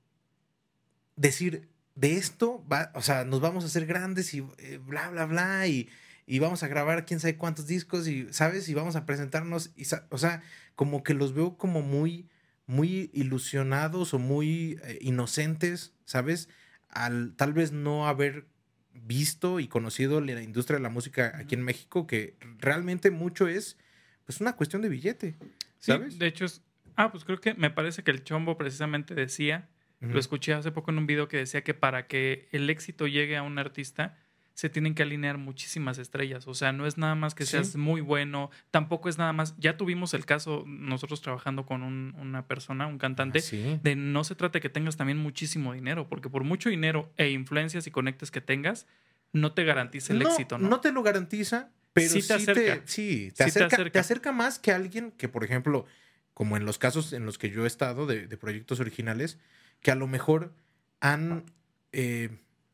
decir, 1.16 1.70
de 1.96 2.16
esto, 2.16 2.64
va, 2.72 2.92
o 2.94 3.02
sea, 3.02 3.24
nos 3.24 3.40
vamos 3.40 3.64
a 3.64 3.66
hacer 3.66 3.84
grandes 3.84 4.32
y 4.32 4.46
eh, 4.58 4.78
bla, 4.78 5.10
bla, 5.10 5.26
bla, 5.26 5.66
y, 5.66 5.88
y 6.24 6.38
vamos 6.38 6.62
a 6.62 6.68
grabar 6.68 7.04
quién 7.04 7.18
sabe 7.18 7.36
cuántos 7.36 7.66
discos, 7.66 8.06
y, 8.06 8.32
¿sabes? 8.32 8.68
Y 8.68 8.74
vamos 8.74 8.94
a 8.94 9.06
presentarnos, 9.06 9.72
y, 9.74 9.86
o 10.10 10.18
sea, 10.18 10.40
como 10.76 11.02
que 11.02 11.14
los 11.14 11.34
veo 11.34 11.56
como 11.56 11.82
muy, 11.82 12.28
muy 12.66 13.10
ilusionados 13.12 14.14
o 14.14 14.20
muy 14.20 14.78
eh, 14.84 14.98
inocentes, 15.00 15.94
¿sabes? 16.04 16.48
Al 16.88 17.34
tal 17.34 17.52
vez 17.52 17.72
no 17.72 18.06
haber 18.06 18.51
visto 18.94 19.60
y 19.60 19.68
conocido 19.68 20.20
la 20.20 20.42
industria 20.42 20.76
de 20.78 20.82
la 20.82 20.88
música 20.90 21.32
aquí 21.36 21.54
en 21.54 21.62
México, 21.62 22.06
que 22.06 22.36
realmente 22.58 23.10
mucho 23.10 23.48
es, 23.48 23.76
pues, 24.24 24.40
una 24.40 24.54
cuestión 24.56 24.82
de 24.82 24.88
billete, 24.88 25.34
Sí, 25.78 25.90
¿sabes? 25.92 26.18
de 26.18 26.26
hecho 26.26 26.44
es... 26.44 26.62
Ah, 26.96 27.10
pues 27.10 27.24
creo 27.24 27.40
que 27.40 27.54
me 27.54 27.70
parece 27.70 28.02
que 28.04 28.10
el 28.10 28.22
Chombo 28.22 28.56
precisamente 28.56 29.14
decía. 29.14 29.68
Lo 30.00 30.18
escuché 30.18 30.52
hace 30.52 30.72
poco 30.72 30.90
en 30.90 30.98
un 30.98 31.06
video 31.06 31.28
que 31.28 31.36
decía 31.36 31.62
que 31.62 31.74
para 31.74 32.08
que 32.08 32.48
el 32.50 32.68
éxito 32.70 33.06
llegue 33.06 33.36
a 33.36 33.42
un 33.44 33.56
artista, 33.60 34.18
se 34.54 34.68
tienen 34.68 34.94
que 34.94 35.02
alinear 35.02 35.38
muchísimas 35.38 35.98
estrellas. 35.98 36.46
O 36.46 36.54
sea, 36.54 36.72
no 36.72 36.86
es 36.86 36.98
nada 36.98 37.14
más 37.14 37.34
que 37.34 37.44
Sí. 37.44 37.52
seas 37.52 37.76
muy 37.76 38.00
bueno, 38.00 38.50
tampoco 38.70 39.08
es 39.08 39.18
nada 39.18 39.32
más. 39.32 39.54
Ya 39.58 39.76
tuvimos 39.76 40.12
el 40.14 40.26
caso, 40.26 40.64
nosotros 40.66 41.20
trabajando 41.22 41.64
con 41.66 41.82
un- 41.82 42.14
una 42.18 42.46
persona, 42.46 42.86
un 42.86 42.98
cantante, 42.98 43.40
Sí. 43.40 43.80
de 43.82 43.96
no 43.96 44.24
se 44.24 44.34
trata 44.34 44.60
que 44.60 44.68
tengas 44.68 44.96
también 44.96 45.18
muchísimo 45.18 45.72
dinero, 45.72 46.08
porque 46.08 46.28
por 46.28 46.44
mucho 46.44 46.68
dinero 46.68 47.10
e 47.16 47.30
influencias 47.30 47.86
y 47.86 47.90
conectes 47.90 48.30
que 48.30 48.40
tengas, 48.40 48.86
no 49.32 49.52
te 49.52 49.64
garantiza 49.64 50.12
el 50.12 50.18
no, 50.18 50.28
éxito, 50.28 50.58
¿no? 50.58 50.80
te 50.80 50.92
lo 50.92 51.02
garantiza, 51.02 51.70
pero 51.94 52.10
Sí 52.10 52.20
te 52.20 52.26
te, 52.28 52.34
acerca. 52.34 52.82
sí, 52.84 52.84
Sí 52.84 53.28
te, 53.30 53.34
te 53.36 53.44
acerca, 53.44 53.68
te, 53.68 53.74
acerca. 53.76 54.00
acerca 54.00 54.32
más 54.32 54.58
que 54.58 54.72
alguien 54.72 55.10
que, 55.12 55.28
por 55.28 55.44
ejemplo, 55.44 55.86
como 56.34 56.56
en 56.58 56.64
los 56.66 56.76
casos 56.78 57.12
en 57.14 57.24
los 57.24 57.38
que 57.38 57.48
yo 57.50 57.64
he 57.64 57.66
estado 57.66 58.06
de, 58.06 58.26
de 58.26 58.36
proyectos 58.36 58.80
originales, 58.80 59.38
que 59.80 59.90
a 59.90 59.94
lo 59.94 60.06
mejor 60.06 60.54
han, 61.00 61.44
eh, 61.92 62.30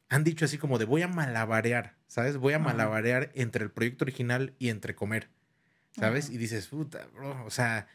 han 0.08 0.24
dicho 0.24 0.44
así 0.44 0.58
como 0.58 0.78
de 0.78 0.84
voy 0.84 1.02
a 1.02 1.08
malabarear, 1.08 1.96
¿sabes? 2.06 2.36
Voy 2.36 2.54
a 2.54 2.58
malabarear 2.58 3.30
entre 3.34 3.64
el 3.64 3.70
proyecto 3.70 4.04
original 4.04 4.54
y 4.58 4.70
entre 4.70 4.94
comer, 4.94 5.28
¿sabes? 5.92 6.26
Ajá. 6.26 6.34
Y 6.34 6.38
dices, 6.38 6.66
puta, 6.68 7.06
bro, 7.14 7.44
o 7.44 7.50
sea... 7.50 7.88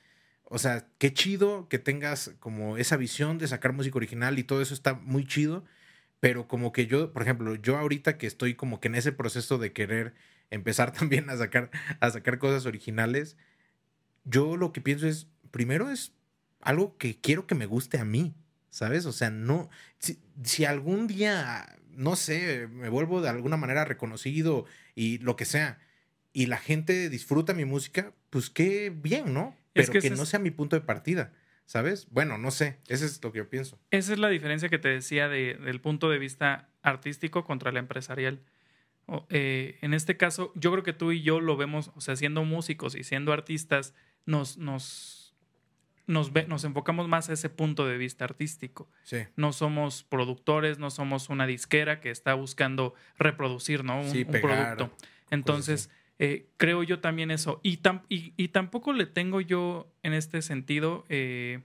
O 0.45 0.59
sea, 0.59 0.85
qué 0.99 1.11
chido 1.11 1.67
que 1.67 1.79
tengas 1.79 2.35
como 2.39 2.77
esa 2.77 2.95
visión 2.95 3.39
de 3.39 3.47
sacar 3.47 3.73
música 3.73 3.97
original 3.97 4.37
y 4.37 4.43
todo 4.43 4.61
eso 4.61 4.75
está 4.75 4.93
muy 4.93 5.25
chido, 5.25 5.63
pero 6.19 6.47
como 6.47 6.71
que 6.71 6.85
yo, 6.85 7.11
por 7.11 7.23
ejemplo, 7.23 7.55
yo 7.55 7.77
ahorita 7.77 8.17
que 8.17 8.27
estoy 8.27 8.53
como 8.53 8.79
que 8.79 8.87
en 8.87 8.95
ese 8.95 9.11
proceso 9.11 9.57
de 9.57 9.73
querer 9.73 10.13
empezar 10.51 10.91
también 10.97 11.29
a 11.29 11.37
sacar, 11.37 11.71
a 11.99 12.09
sacar 12.11 12.37
cosas 12.37 12.65
originales, 12.65 13.35
yo 14.25 14.55
lo 14.55 14.71
que 14.73 14.81
pienso 14.81 15.07
es, 15.07 15.27
primero 15.51 15.89
es 15.89 16.13
algo 16.61 16.97
que 16.97 17.19
quiero 17.19 17.47
que 17.47 17.55
me 17.55 17.65
guste 17.65 17.97
a 17.97 18.05
mí, 18.05 18.35
¿sabes? 18.69 19.05
O 19.05 19.11
sea, 19.11 19.31
no, 19.31 19.69
si, 19.97 20.19
si 20.43 20.65
algún 20.65 21.07
día, 21.07 21.77
no 21.95 22.15
sé, 22.15 22.67
me 22.71 22.89
vuelvo 22.89 23.21
de 23.21 23.29
alguna 23.29 23.57
manera 23.57 23.85
reconocido 23.85 24.65
y 24.95 25.17
lo 25.19 25.35
que 25.35 25.45
sea, 25.45 25.79
y 26.33 26.47
la 26.47 26.57
gente 26.57 27.09
disfruta 27.09 27.53
mi 27.53 27.65
música, 27.65 28.13
pues 28.29 28.49
qué 28.49 28.89
bien, 28.89 29.33
¿no? 29.33 29.55
Es 29.73 29.89
Pero 29.89 30.01
que 30.01 30.09
no 30.11 30.23
es- 30.23 30.29
sea 30.29 30.39
mi 30.39 30.51
punto 30.51 30.75
de 30.75 30.81
partida, 30.81 31.31
¿sabes? 31.65 32.07
Bueno, 32.11 32.37
no 32.37 32.51
sé, 32.51 32.77
eso 32.87 33.05
es 33.05 33.23
lo 33.23 33.31
que 33.31 33.37
yo 33.39 33.49
pienso. 33.49 33.79
Esa 33.91 34.13
es 34.13 34.19
la 34.19 34.29
diferencia 34.29 34.69
que 34.69 34.79
te 34.79 34.89
decía 34.89 35.27
de- 35.29 35.55
del 35.55 35.79
punto 35.81 36.09
de 36.09 36.19
vista 36.19 36.69
artístico 36.81 37.43
contra 37.43 37.69
el 37.71 37.77
empresarial. 37.77 38.41
Eh, 39.29 39.77
en 39.81 39.93
este 39.93 40.15
caso, 40.17 40.51
yo 40.55 40.71
creo 40.71 40.83
que 40.83 40.93
tú 40.93 41.11
y 41.11 41.21
yo 41.21 41.41
lo 41.41 41.57
vemos, 41.57 41.91
o 41.95 42.01
sea, 42.01 42.15
siendo 42.15 42.43
músicos 42.45 42.95
y 42.95 43.03
siendo 43.03 43.33
artistas, 43.33 43.93
nos, 44.25 44.57
nos, 44.57 45.22
nos, 46.07 46.33
ve- 46.33 46.45
nos 46.47 46.63
enfocamos 46.65 47.07
más 47.07 47.29
a 47.29 47.33
ese 47.33 47.49
punto 47.49 47.87
de 47.87 47.97
vista 47.97 48.25
artístico. 48.25 48.89
Sí. 49.03 49.19
No 49.35 49.53
somos 49.53 50.03
productores, 50.03 50.79
no 50.79 50.89
somos 50.89 51.29
una 51.29 51.47
disquera 51.47 51.99
que 52.01 52.09
está 52.11 52.33
buscando 52.33 52.93
reproducir 53.17 53.83
¿no? 53.83 53.99
un, 54.01 54.09
Sí, 54.09 54.23
un 54.25 54.31
pegar, 54.31 54.75
producto. 54.75 54.95
Entonces, 55.31 55.89
eh, 56.19 56.47
creo 56.57 56.83
yo 56.83 56.99
también 56.99 57.31
eso. 57.31 57.59
Y, 57.63 57.77
tam- 57.77 58.03
y, 58.09 58.33
y 58.37 58.49
tampoco 58.49 58.93
le 58.93 59.05
tengo 59.05 59.41
yo 59.41 59.91
en 60.03 60.13
este 60.13 60.41
sentido, 60.41 61.05
eh, 61.09 61.61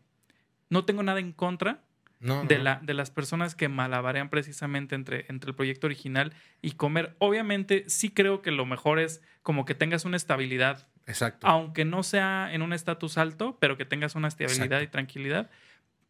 no 0.70 0.84
tengo 0.84 1.02
nada 1.02 1.20
en 1.20 1.32
contra 1.32 1.82
No, 2.20 2.44
de, 2.44 2.58
no. 2.58 2.64
la, 2.64 2.80
de 2.82 2.94
las 2.94 3.10
personas 3.10 3.54
que 3.54 3.68
malabarean 3.68 4.28
precisamente 4.30 4.94
entre, 4.94 5.26
entre 5.28 5.50
el 5.50 5.56
proyecto 5.56 5.86
original 5.86 6.32
y 6.62 6.72
comer. 6.72 7.14
Obviamente, 7.18 7.84
sí 7.88 8.10
creo 8.10 8.40
que 8.42 8.50
lo 8.50 8.66
mejor 8.66 8.98
es 9.00 9.20
como 9.42 9.64
que 9.64 9.74
tengas 9.74 10.04
una 10.04 10.16
estabilidad, 10.16 10.86
Exacto. 11.08 11.46
aunque 11.46 11.84
no 11.84 12.02
sea 12.04 12.50
en 12.52 12.62
un 12.62 12.72
estatus 12.72 13.18
alto, 13.18 13.56
pero 13.60 13.76
que 13.76 13.84
tengas 13.84 14.14
una 14.14 14.28
estabilidad 14.28 14.64
Exacto. 14.66 14.84
y 14.84 14.86
tranquilidad. 14.88 15.50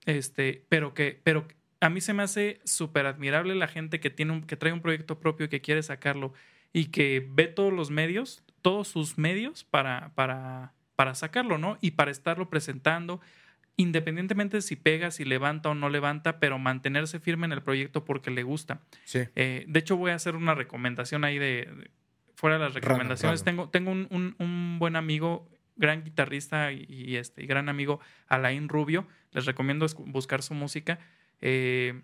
Este, 0.05 0.65
pero 0.69 0.93
que, 0.95 1.19
pero 1.25 1.47
a 1.81 1.89
mí 1.91 2.01
se 2.01 2.13
me 2.13 2.23
hace 2.23 2.61
súper 2.65 3.07
admirable 3.07 3.55
la 3.55 3.69
gente 3.69 4.01
que 4.01 4.11
tiene 4.11 4.33
un, 4.33 4.43
que 4.43 4.57
trae 4.57 4.73
un 4.73 4.81
proyecto 4.83 5.21
propio 5.21 5.47
y 5.47 5.49
que 5.49 5.61
quiere 5.61 5.83
sacarlo 5.83 6.33
y 6.73 6.87
que 6.87 7.27
ve 7.31 7.47
todos 7.47 7.73
los 7.73 7.91
medios, 7.91 8.43
todos 8.63 8.89
sus 8.89 9.17
medios 9.19 9.65
para, 9.65 10.13
para, 10.15 10.73
para 10.97 11.15
sacarlo, 11.15 11.57
¿no? 11.59 11.79
Y 11.81 11.93
para 11.93 12.11
estarlo 12.11 12.51
presentando, 12.51 13.21
independientemente 13.77 14.57
de 14.59 14.63
si 14.63 14.77
pega, 14.77 15.11
si 15.11 15.25
levanta 15.25 15.69
o 15.71 15.75
no 15.75 15.89
levanta, 15.89 16.41
pero 16.41 16.59
mantenerse 16.59 17.21
firme 17.21 17.47
en 17.47 17.53
el 17.53 17.63
proyecto 17.63 18.05
porque 18.05 18.31
le 18.31 18.43
gusta. 18.43 18.81
Sí. 19.05 19.21
Eh, 19.37 19.65
de 19.69 19.79
hecho, 19.79 19.97
voy 19.97 20.11
a 20.11 20.15
hacer 20.17 20.35
una 20.37 20.55
recomendación 20.55 21.25
ahí 21.25 21.39
de, 21.39 21.69
de- 21.77 21.91
fuera 22.39 22.57
de 22.57 22.65
las 22.65 22.75
recomendaciones. 22.75 23.43
Tengo, 23.45 23.69
tengo 23.69 23.91
un, 23.91 24.07
un- 24.11 24.37
un 24.39 24.79
buen 24.79 24.95
amigo, 24.95 25.49
gran 25.75 26.05
guitarrista 26.05 26.71
y, 26.73 26.87
y 26.89 27.17
este 27.17 27.43
y 27.43 27.47
gran 27.47 27.69
amigo, 27.69 27.99
Alain 28.29 28.69
Rubio. 28.69 29.07
Les 29.33 29.45
recomiendo 29.45 29.87
buscar 30.07 30.43
su 30.43 30.55
música. 30.55 31.01
Eh, 31.41 32.01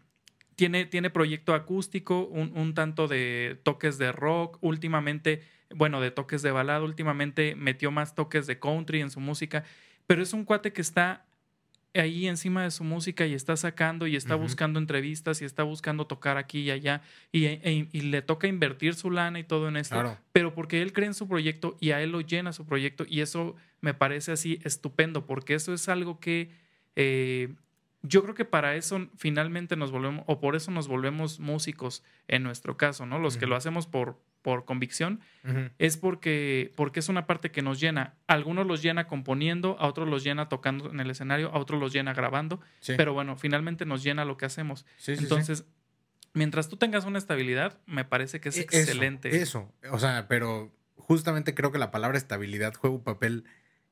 tiene, 0.57 0.87
tiene 0.87 1.11
proyecto 1.11 1.55
acústico, 1.55 2.27
un, 2.27 2.51
un 2.57 2.75
tanto 2.75 3.07
de 3.07 3.61
toques 3.63 3.97
de 3.99 4.11
rock. 4.11 4.59
Últimamente, 4.61 5.43
bueno, 5.75 6.01
de 6.01 6.11
toques 6.11 6.43
de 6.43 6.51
balada. 6.51 6.83
Últimamente 6.83 7.55
metió 7.55 7.91
más 7.93 8.15
toques 8.17 8.47
de 8.49 8.59
country 8.59 9.01
en 9.03 9.11
su 9.11 9.21
música. 9.21 9.63
Pero 10.07 10.23
es 10.23 10.33
un 10.33 10.45
cuate 10.45 10.73
que 10.73 10.81
está 10.83 11.24
ahí 12.01 12.27
encima 12.27 12.63
de 12.65 12.71
su 12.71 12.83
música 12.85 13.27
y 13.27 13.35
está 13.35 13.57
sacando 13.57 14.07
y 14.07 14.17
está 14.17 14.35
buscando 14.35 14.79
entrevistas 14.79 15.41
y 15.43 15.45
está 15.45 15.63
buscando 15.63 16.07
tocar 16.07 16.37
aquí 16.37 16.61
y 16.61 16.71
allá 16.71 17.03
y, 17.33 17.45
e- 17.47 17.89
y 17.93 18.01
le 18.03 18.21
toca 18.23 18.47
invertir 18.49 18.95
su 18.95 19.11
lana 19.11 19.39
y 19.39 19.45
todo 19.45 19.69
en 19.69 19.77
esto, 19.77 19.95
Claro. 19.95 20.19
pero 20.33 20.55
porque 20.55 20.83
él 20.83 20.93
cree 20.93 21.07
en 21.07 21.15
su 21.15 21.29
proyecto 21.29 21.77
y 21.81 21.91
a 21.93 22.03
él 22.03 22.11
lo 22.13 22.21
llena 22.21 22.53
su 22.53 22.67
proyecto 22.67 23.05
y 23.09 23.21
eso 23.21 23.55
me 23.81 23.95
parece 23.95 24.33
así 24.33 24.59
estupendo 24.65 25.27
porque 25.27 25.55
eso 25.55 25.73
es 25.73 25.89
algo 25.89 26.19
que 26.21 26.51
eh, 26.97 27.55
yo 28.03 28.23
creo 28.23 28.35
que 28.35 28.45
para 28.45 28.77
eso 28.77 29.09
finalmente 29.17 29.77
nos 29.77 29.91
volvemos 29.91 30.25
o 30.27 30.41
por 30.41 30.57
eso 30.57 30.71
nos 30.71 30.89
volvemos 30.89 31.41
músicos 31.41 32.03
en 32.29 32.43
nuestro 32.43 32.77
caso, 32.77 33.07
¿no? 33.07 33.19
Los 33.19 33.37
que 33.37 33.47
lo 33.47 33.57
hacemos 33.57 33.87
por 33.87 34.21
por 34.45 34.65
convicción 34.67 35.21
es 35.79 35.97
porque, 35.97 36.73
porque 36.77 37.01
es 37.01 37.09
una 37.09 37.27
parte 37.27 37.51
que 37.51 37.63
nos 37.63 37.81
llena. 37.81 38.15
A 38.29 38.35
algunos 38.35 38.67
los 38.67 38.83
llena 38.83 39.07
componiendo, 39.09 39.77
a 39.81 39.87
otros 39.89 40.07
los 40.09 40.23
llena 40.23 40.49
tocando 40.49 40.91
en 40.91 41.01
el 41.01 41.11
escenario, 41.11 41.51
a 41.53 41.59
otros 41.59 41.81
los 41.81 41.93
llena 41.93 42.13
grabando, 42.15 42.61
Sí. 42.81 42.93
pero 42.97 43.15
bueno, 43.15 43.37
finalmente 43.37 43.85
nos 43.87 44.03
llena 44.05 44.25
lo 44.25 44.37
que 44.37 44.45
hacemos. 44.47 44.85
Sí, 44.99 45.13
sí, 45.13 45.17
sí. 45.17 45.23
Entonces, 45.25 45.65
mientras 46.35 46.69
tú 46.69 46.77
tengas 46.77 47.05
una 47.07 47.19
estabilidad, 47.19 47.79
me 47.87 48.05
parece 48.05 48.41
que 48.41 48.51
es 48.51 48.59
E- 48.59 48.61
excelente. 48.63 49.29
Eso, 49.31 49.73
eso, 49.83 49.95
o 49.95 49.99
sea, 49.99 50.29
pero 50.29 50.73
justamente 50.97 51.55
creo 51.55 51.73
que 51.73 51.79
la 51.79 51.91
palabra 51.91 52.17
estabilidad 52.19 52.75
juega 52.75 52.97
un 52.97 53.03
papel 53.05 53.45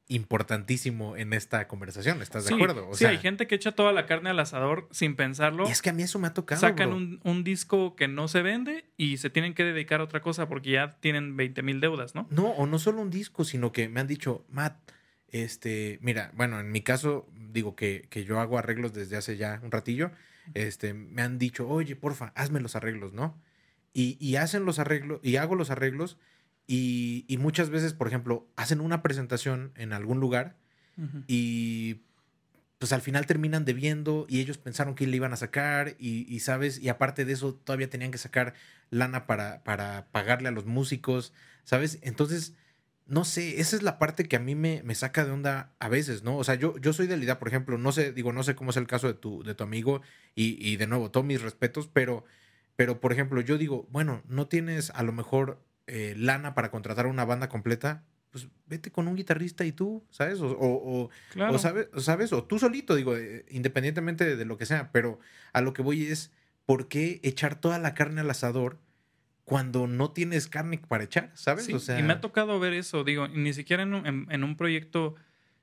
importantísimo 0.09 1.17
en 1.17 1.33
esta 1.33 1.69
conversación. 1.69 2.23
¿Estás 2.23 2.45
de 2.47 2.55
acuerdo? 2.55 2.89
O 2.89 2.95
sí, 2.95 3.01
sea, 3.01 3.11
hay 3.11 3.19
gente 3.19 3.47
que 3.47 3.55
echa 3.55 3.73
toda 3.73 3.93
la 3.93 4.07
carne 4.07 4.31
al 4.31 4.39
asador 4.41 4.89
sin 4.91 5.17
pensarlo. 5.17 5.69
Y 5.69 5.73
es 5.73 5.81
que 5.81 5.91
a 5.91 5.93
mí 5.93 6.03
eso 6.03 6.19
me 6.19 6.27
ha 6.29 6.35
tocado. 6.35 6.61
sacan 6.61 6.93
un, 6.93 7.21
un 7.25 7.45
disco 7.45 7.97
que 7.97 8.09
no 8.09 8.29
se 8.29 8.43
vende 8.43 8.85
y 8.97 9.17
se 9.19 9.31
tienen 9.31 9.55
que 9.55 9.65
dedicar 9.65 10.01
a 10.01 10.05
otra 10.05 10.21
cosa 10.21 10.49
porque 10.49 10.73
ya 10.73 10.97
tienen 11.01 11.37
20 11.37 11.63
mil 11.63 11.81
deudas, 11.81 12.15
¿no? 12.15 12.27
No, 12.31 12.49
o 12.51 12.67
no 12.67 12.79
solo 12.79 13.01
un 13.01 13.11
disco, 13.11 13.45
sino 13.45 13.73
que 13.73 13.89
me 13.89 14.01
han 14.01 14.07
dicho, 14.07 14.45
Matt, 14.51 14.77
este, 15.29 15.99
mira, 16.03 16.31
bueno, 16.35 16.61
en 16.61 16.71
mi 16.71 16.83
caso, 16.83 17.27
digo 17.35 17.75
que, 17.75 18.07
que 18.11 18.25
yo 18.25 18.39
hago 18.39 18.59
arreglos 18.59 18.93
desde 18.93 19.17
hace 19.17 19.37
ya 19.37 19.61
un 19.63 19.71
ratillo. 19.71 20.11
Este, 20.55 20.93
me 20.93 21.23
han 21.23 21.39
dicho, 21.39 21.69
oye, 21.69 21.97
porfa, 21.97 22.33
hazme 22.35 22.61
los 22.61 22.77
arreglos, 22.77 23.13
¿no? 23.15 23.41
Y, 23.95 24.19
y 24.21 24.37
hacen 24.37 24.65
los 24.65 24.79
arreglos, 24.79 25.21
y 25.23 25.37
hago 25.37 25.55
los 25.55 25.71
arreglos, 25.71 26.19
y, 26.67 27.25
y 27.29 27.39
muchas 27.39 27.71
veces, 27.71 27.93
por 27.93 28.09
ejemplo, 28.09 28.49
hacen 28.57 28.81
una 28.81 29.03
presentación 29.03 29.73
en 29.77 29.93
algún 29.93 30.21
lugar 30.21 30.57
y 31.27 32.03
pues 32.79 32.93
al 32.93 33.01
final 33.01 33.27
terminan 33.27 33.65
debiendo 33.65 34.27
y 34.29 34.41
ellos 34.41 34.59
pensaron 34.59 34.95
que 34.95 35.07
le 35.07 35.17
iban 35.17 35.33
a 35.33 35.37
sacar 35.37 35.97
y, 35.99 36.27
y, 36.33 36.41
sabes, 36.41 36.79
y 36.81 36.89
aparte 36.89 37.25
de 37.25 37.33
eso 37.33 37.55
todavía 37.55 37.89
tenían 37.89 38.11
que 38.11 38.19
sacar 38.19 38.55
lana 38.91 39.27
para, 39.27 39.63
para 39.65 40.09
pagarle 40.13 40.49
a 40.49 40.53
los 40.53 40.67
músicos, 40.67 41.33
¿sabes? 41.65 41.99
Entonces, 42.03 42.55
no 43.07 43.25
sé, 43.25 43.61
esa 43.61 43.77
es 43.77 43.83
la 43.83 43.99
parte 43.99 44.25
que 44.25 44.37
a 44.37 44.41
mí 44.41 44.55
me, 44.55 44.83
me 44.85 44.95
saca 44.95 45.25
de 45.25 45.31
onda 45.31 45.75
a 45.79 45.89
veces, 45.89 46.23
¿no? 46.23 46.37
O 46.37 46.45
sea, 46.45 46.57
yo, 46.57 46.77
yo 46.79 46.93
soy 46.93 47.07
de 47.07 47.17
la 47.17 47.25
idea, 47.25 47.39
por 47.39 47.49
ejemplo, 47.49 47.79
no 47.79 47.93
sé, 47.93 48.13
digo, 48.13 48.33
no 48.33 48.43
sé 48.43 48.55
cómo 48.55 48.71
es 48.71 48.77
el 48.77 48.87
caso 48.87 49.07
de 49.07 49.15
tu, 49.15 49.43
de 49.43 49.55
tu 49.55 49.65
amigo 49.65 50.03
y, 50.35 50.57
y 50.67 50.77
de 50.77 50.87
nuevo, 50.87 51.11
todos 51.11 51.25
mis 51.27 51.41
respetos, 51.41 51.89
pero, 51.93 52.25
pero, 52.77 53.01
por 53.01 53.13
ejemplo, 53.13 53.41
yo 53.41 53.59
digo, 53.59 53.87
bueno, 53.91 54.23
no 54.29 54.49
tienes 54.49 54.91
a 54.91 55.03
lo 55.03 55.13
mejor 55.13 55.63
eh, 55.87 56.15
lana 56.17 56.55
para 56.55 56.71
contratar 56.71 57.07
una 57.07 57.25
banda 57.25 57.49
completa, 57.49 58.05
pues 58.31 58.49
vete 58.67 58.91
con 58.91 59.09
un 59.09 59.17
guitarrista 59.17 59.65
y 59.65 59.73
tú, 59.73 60.07
¿sabes? 60.11 60.41
O, 60.41 60.47
o, 60.47 61.03
o, 61.05 61.11
Claro. 61.33 61.55
o 61.55 61.59
sabes, 61.59 61.89
o 61.93 62.01
sabes, 62.01 62.33
o 62.33 62.45
tú 62.45 62.59
solito, 62.59 62.95
digo, 62.95 63.17
eh, 63.17 63.45
independientemente 63.51 64.25
de, 64.25 64.37
de 64.37 64.45
lo 64.45 64.57
que 64.57 64.65
sea, 64.67 64.91
pero 64.93 65.19
a 65.53 65.61
lo 65.61 65.73
que 65.75 65.83
voy 65.83 66.05
es, 66.07 66.33
¿por 66.65 66.89
qué 66.89 67.21
echar 67.25 67.61
toda 67.61 67.79
la 67.79 67.93
carne 67.95 68.23
al 68.23 68.31
asador 68.31 68.79
cuando 69.45 69.87
no 69.87 70.13
tienes 70.13 70.49
carne 70.49 70.79
para 70.79 71.05
echar, 71.05 71.31
¿sabes? 71.35 71.67
Sí, 71.67 71.75
o 71.75 71.79
sea, 71.79 71.99
y 71.99 72.03
me 72.03 72.13
ha 72.15 72.21
tocado 72.21 72.59
ver 72.61 72.73
eso, 72.73 73.05
digo, 73.05 73.29
ni 73.29 73.53
siquiera 73.53 73.83
en 73.83 73.93
un, 73.93 74.07
en- 74.07 74.27
en 74.31 74.45
un 74.45 74.57
proyecto 74.57 75.17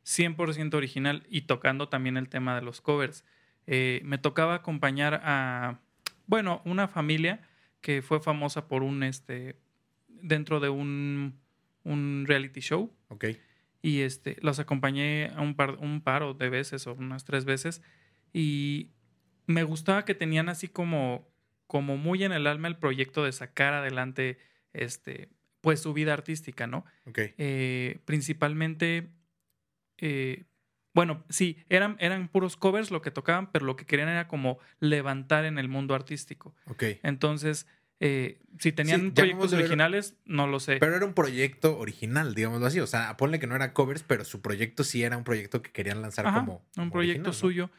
100% 0.03 0.73
original 0.77 1.25
y 1.29 1.41
tocando 1.43 1.89
también 1.89 2.17
el 2.17 2.29
tema 2.29 2.55
de 2.55 2.61
los 2.61 2.81
covers. 2.81 3.23
Eh, 3.67 4.01
me 4.03 4.17
tocaba 4.17 4.55
acompañar 4.55 5.21
a, 5.23 5.79
bueno, 6.27 6.61
una 6.65 6.87
familia 6.87 7.41
que 7.81 8.01
fue 8.01 8.19
famosa 8.19 8.67
por 8.67 8.83
un, 8.83 9.03
este, 9.03 9.55
dentro 10.21 10.59
de 10.59 10.69
un, 10.69 11.39
un 11.83 12.25
reality 12.27 12.61
show 12.61 12.93
ok, 13.09 13.25
y 13.81 14.01
este, 14.01 14.37
los 14.41 14.59
acompañé 14.59 15.31
a 15.35 15.41
un 15.41 15.55
par, 15.55 15.77
un 15.79 16.01
par 16.01 16.23
o 16.23 16.33
de 16.33 16.49
veces 16.49 16.87
o 16.87 16.93
unas 16.93 17.25
tres 17.25 17.45
veces 17.45 17.81
y 18.33 18.91
me 19.45 19.63
gustaba 19.63 20.05
que 20.05 20.15
tenían 20.15 20.49
así 20.49 20.67
como 20.67 21.29
como 21.69 21.97
muy 21.97 22.23
en 22.23 22.31
el 22.31 22.47
alma 22.47 22.67
el 22.67 22.77
proyecto 22.77 23.23
de 23.23 23.31
sacar 23.31 23.75
adelante 23.75 24.39
este, 24.73 25.29
pues 25.61 25.79
su 25.79 25.93
vida 25.93 26.13
artística, 26.13 26.65
¿no? 26.65 26.83
Ok. 27.05 27.19
Eh, 27.37 27.99
principalmente, 28.05 29.11
eh, 29.97 30.45
bueno, 30.95 31.23
sí, 31.29 31.63
eran, 31.69 31.95
eran 31.99 32.27
puros 32.27 32.57
covers 32.57 32.89
lo 32.89 33.03
que 33.03 33.11
tocaban, 33.11 33.51
pero 33.51 33.65
lo 33.65 33.75
que 33.75 33.85
querían 33.85 34.09
era 34.09 34.27
como 34.27 34.57
levantar 34.79 35.45
en 35.45 35.59
el 35.59 35.67
mundo 35.67 35.93
artístico. 35.93 36.55
Ok. 36.65 36.83
Entonces, 37.03 37.67
eh, 37.99 38.39
si 38.59 38.71
tenían 38.71 39.01
Sí, 39.07 39.11
proyectos 39.11 39.53
originales, 39.53 40.15
no 40.25 40.47
lo 40.47 40.59
sé. 40.59 40.77
Pero 40.77 40.95
era 40.95 41.05
un 41.05 41.13
proyecto 41.13 41.77
original, 41.77 42.33
digámoslo 42.35 42.65
así. 42.67 42.79
O 42.79 42.87
sea, 42.87 43.15
ponle 43.17 43.39
que 43.39 43.47
no 43.47 43.55
era 43.55 43.73
covers, 43.73 44.03
pero 44.03 44.23
su 44.25 44.41
proyecto 44.41 44.83
sí 44.83 45.03
era 45.03 45.17
un 45.17 45.23
proyecto 45.23 45.61
que 45.61 45.71
querían 45.71 46.01
lanzar 46.01 46.27
Ajá, 46.27 46.39
como. 46.39 46.53
un 46.53 46.61
como 46.75 46.91
proyecto 46.91 47.29
original, 47.29 47.31
¿no? 47.31 47.33
suyo. 47.33 47.69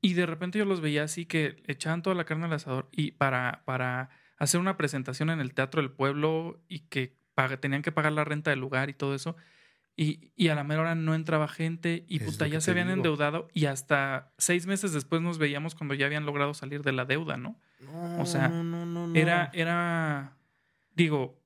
Y 0.00 0.14
de 0.14 0.26
repente 0.26 0.58
yo 0.58 0.66
los 0.66 0.80
veía 0.80 1.04
así 1.04 1.24
que 1.24 1.62
echaban 1.66 2.02
toda 2.02 2.14
la 2.14 2.24
carne 2.24 2.44
al 2.44 2.52
asador 2.52 2.88
y 2.92 3.12
para, 3.12 3.62
para 3.64 4.10
hacer 4.36 4.60
una 4.60 4.76
presentación 4.76 5.30
en 5.30 5.40
el 5.40 5.54
Teatro 5.54 5.80
del 5.80 5.90
Pueblo 5.90 6.62
y 6.68 6.80
que 6.80 7.16
tenían 7.60 7.82
que 7.82 7.90
pagar 7.92 8.12
la 8.12 8.24
renta 8.24 8.50
del 8.50 8.60
lugar 8.60 8.90
y 8.90 8.94
todo 8.94 9.14
eso. 9.14 9.36
Y, 9.96 10.32
y 10.34 10.48
a 10.48 10.56
la 10.56 10.64
mera 10.64 10.80
hora 10.80 10.94
no 10.96 11.14
entraba 11.14 11.46
gente 11.46 12.04
y 12.08 12.16
Es 12.16 12.24
puta, 12.24 12.48
ya 12.48 12.60
se 12.60 12.72
habían 12.72 12.88
digo. 12.88 12.96
endeudado 12.96 13.48
y 13.54 13.66
hasta 13.66 14.32
seis 14.38 14.66
meses 14.66 14.92
después 14.92 15.22
nos 15.22 15.38
veíamos 15.38 15.76
cuando 15.76 15.94
ya 15.94 16.06
habían 16.06 16.26
logrado 16.26 16.52
salir 16.52 16.82
de 16.82 16.90
la 16.92 17.04
deuda, 17.04 17.36
¿no? 17.36 17.60
O 18.18 18.26
sea, 18.26 18.48
No, 18.48 18.64
no, 18.64 18.84
no, 18.86 19.06
no. 19.06 19.14
Era, 19.14 19.50
era, 19.54 20.36
digo, 20.96 21.40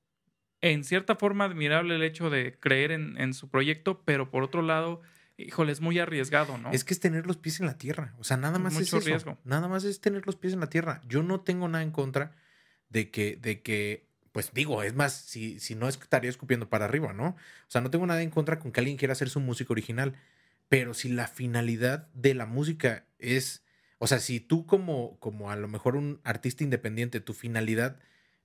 en 0.61 0.83
cierta 0.83 1.15
forma 1.15 1.45
admirable 1.45 1.95
el 1.95 2.01
hecho 2.03 2.29
de 2.31 2.57
creer 2.59 2.91
en, 2.91 3.19
en 3.21 3.33
su 3.35 3.49
proyecto, 3.49 4.01
pero 4.03 4.31
por 4.31 4.41
otro 4.41 4.63
lado, 4.63 5.01
híjole, 5.37 5.71
es 5.71 5.79
muy 5.79 5.99
arriesgado, 5.99 6.57
¿no? 6.57 6.71
Es 6.71 6.83
que 6.83 6.95
es 6.95 6.99
tener 6.99 7.27
los 7.27 7.37
pies 7.37 7.59
en 7.59 7.67
la 7.67 7.77
tierra. 7.77 8.15
O 8.17 8.23
sea, 8.23 8.35
nada 8.37 8.57
más 8.57 8.73
es 8.75 8.87
eso. 8.87 8.99
riesgo. 8.99 9.37
Nada 9.43 9.67
más 9.67 9.83
es 9.83 10.01
tener 10.01 10.25
los 10.25 10.35
pies 10.37 10.53
en 10.53 10.59
la 10.59 10.69
tierra. 10.69 11.01
Yo 11.07 11.21
no 11.21 11.41
tengo 11.41 11.67
nada 11.67 11.83
en 11.83 11.91
contra 11.91 12.31
de 12.89 13.11
que, 13.11 13.35
de 13.37 13.61
que, 13.61 14.08
pues 14.39 14.53
digo, 14.53 14.83
es 14.83 14.93
más, 14.93 15.11
si, 15.11 15.59
si 15.59 15.75
no 15.75 15.89
estaría 15.89 16.29
escupiendo 16.29 16.69
para 16.69 16.85
arriba, 16.85 17.11
¿no? 17.11 17.31
O 17.31 17.35
sea, 17.67 17.81
no 17.81 17.91
tengo 17.91 18.05
nada 18.07 18.21
en 18.21 18.29
contra 18.29 18.57
con 18.57 18.71
que 18.71 18.79
alguien 18.79 18.95
quiera 18.95 19.11
hacer 19.11 19.29
su 19.29 19.41
música 19.41 19.73
original. 19.73 20.15
Pero 20.69 20.93
si 20.93 21.09
la 21.09 21.27
finalidad 21.27 22.07
de 22.13 22.33
la 22.35 22.45
música 22.45 23.05
es, 23.17 23.65
o 23.97 24.07
sea, 24.07 24.19
si 24.19 24.39
tú 24.39 24.65
como, 24.65 25.19
como 25.19 25.51
a 25.51 25.57
lo 25.57 25.67
mejor 25.67 25.97
un 25.97 26.21
artista 26.23 26.63
independiente, 26.63 27.19
tu 27.19 27.33
finalidad 27.33 27.99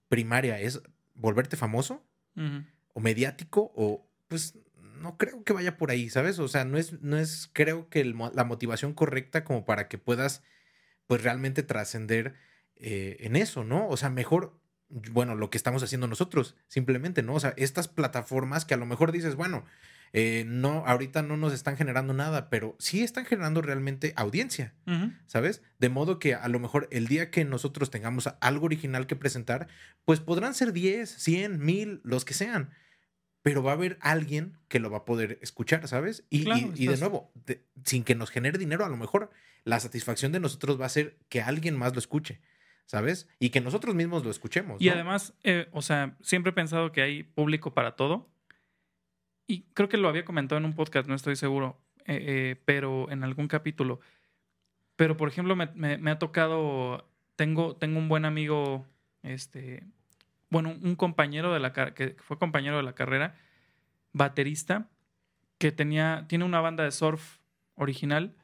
primaria 0.08 0.58
es 0.58 0.82
volverte 1.14 1.56
famoso, 1.56 2.04
o 2.92 2.98
mediático 2.98 3.70
o 3.76 4.10
pues 4.26 4.58
no 5.00 5.16
creo 5.16 5.44
que 5.44 5.52
vaya 5.52 5.76
por 5.76 5.92
ahí, 5.92 6.10
¿sabes? 6.10 6.40
O 6.40 6.48
sea, 6.48 6.64
no 6.64 6.76
es, 6.76 7.00
no 7.02 7.18
es 7.18 7.48
creo 7.52 7.88
que 7.88 8.00
el 8.00 8.16
la 8.34 8.42
motivación 8.42 8.94
correcta 8.94 9.44
como 9.44 9.64
para 9.64 9.86
que 9.86 9.96
puedas 9.96 10.42
pues 11.06 11.22
realmente 11.22 11.62
trascender 11.62 12.34
eh, 12.74 13.18
en 13.20 13.36
eso, 13.36 13.62
¿no? 13.62 13.86
O 13.86 13.96
sea, 13.96 14.10
mejor, 14.10 14.58
bueno, 14.88 15.34
lo 15.34 15.50
que 15.50 15.56
estamos 15.58 15.82
haciendo 15.82 16.06
nosotros, 16.06 16.56
simplemente, 16.68 17.22
¿no? 17.22 17.34
O 17.34 17.40
sea, 17.40 17.54
estas 17.56 17.88
plataformas 17.88 18.64
que 18.64 18.74
a 18.74 18.76
lo 18.76 18.86
mejor 18.86 19.12
dices, 19.12 19.34
bueno, 19.34 19.64
eh, 20.12 20.44
no, 20.46 20.84
ahorita 20.86 21.22
no 21.22 21.36
nos 21.36 21.52
están 21.52 21.76
generando 21.76 22.14
nada, 22.14 22.48
pero 22.48 22.76
sí 22.78 23.02
están 23.02 23.24
generando 23.26 23.62
realmente 23.62 24.12
audiencia. 24.16 24.72
¿sabes? 25.26 25.62
De 25.80 25.88
modo 25.88 26.20
que 26.20 26.34
a 26.36 26.46
lo 26.48 26.60
mejor 26.60 26.86
el 26.92 27.08
día 27.08 27.30
que 27.32 27.44
nosotros 27.44 27.90
tengamos 27.90 28.28
algo 28.40 28.66
original 28.66 29.08
que 29.08 29.16
presentar, 29.16 29.66
pues 30.04 30.20
podrán 30.20 30.54
ser 30.54 30.72
10, 30.72 31.10
100, 31.10 31.58
1000, 31.58 32.00
los 32.04 32.24
que 32.24 32.34
sean. 32.34 32.70
Pero 33.42 33.62
va 33.64 33.72
a 33.72 33.74
haber 33.74 33.98
alguien 34.00 34.56
que 34.68 34.78
lo 34.78 34.88
va 34.90 34.98
a 34.98 35.04
poder 35.04 35.38
escuchar, 35.42 35.86
¿sabes? 35.88 36.24
Y, 36.30 36.44
Claro, 36.44 36.72
y- 36.76 36.84
y 36.84 36.86
de 36.86 36.96
nuevo, 37.00 37.32
de- 37.46 37.64
sin 37.84 38.04
que 38.04 38.14
nos 38.14 38.30
genere 38.30 38.56
dinero, 38.58 38.84
a 38.84 38.88
lo 38.88 38.96
mejor 38.96 39.30
la 39.64 39.80
satisfacción 39.80 40.30
de 40.30 40.40
nosotros 40.40 40.80
va 40.80 40.86
a 40.86 40.90
ser 40.90 41.18
que 41.28 41.42
alguien 41.42 41.76
más 41.76 41.92
lo 41.92 41.98
escuche, 41.98 42.40
¿sabes? 42.86 43.28
Y 43.38 43.50
que 43.50 43.60
nosotros 43.60 43.94
mismos 43.94 44.24
lo 44.24 44.30
escuchemos. 44.30 44.80
Y 44.80 44.86
¿no? 44.86 44.92
además, 44.94 45.34
eh, 45.42 45.68
o 45.72 45.82
sea, 45.82 46.16
siempre 46.22 46.50
he 46.50 46.54
pensado 46.54 46.92
que 46.92 47.02
hay 47.02 47.22
público 47.22 47.74
para 47.74 47.96
todo. 47.96 48.28
Y 49.46 49.62
creo 49.74 49.88
que 49.88 49.96
lo 49.98 50.08
había 50.08 50.24
comentado 50.24 50.58
en 50.58 50.64
un 50.64 50.74
podcast, 50.74 51.06
no 51.08 51.14
estoy 51.14 51.36
seguro, 51.36 51.78
eh, 52.06 52.18
eh, 52.26 52.62
pero 52.64 53.10
en 53.10 53.24
algún 53.24 53.46
capítulo. 53.48 54.00
Pero, 54.96 55.16
por 55.16 55.28
ejemplo, 55.28 55.54
me, 55.56 55.66
me- 55.74 55.98
me 55.98 56.10
ha 56.10 56.18
tocado, 56.18 57.08
tengo, 57.36 57.76
tengo 57.76 57.98
un 57.98 58.08
buen 58.08 58.24
amigo, 58.24 58.86
este, 59.22 59.84
bueno, 60.50 60.74
un 60.80 60.94
compañero 60.96 61.52
de 61.52 61.60
la 61.60 61.72
que 61.72 62.16
fue 62.20 62.38
compañero 62.38 62.76
de 62.78 62.84
la 62.84 62.94
carrera, 62.94 63.36
baterista, 64.12 64.88
que 65.58 65.72
tenía, 65.72 66.24
tiene 66.28 66.44
una 66.44 66.60
banda 66.60 66.84
de 66.84 66.90
surf 66.92 67.38
original. 67.74 68.36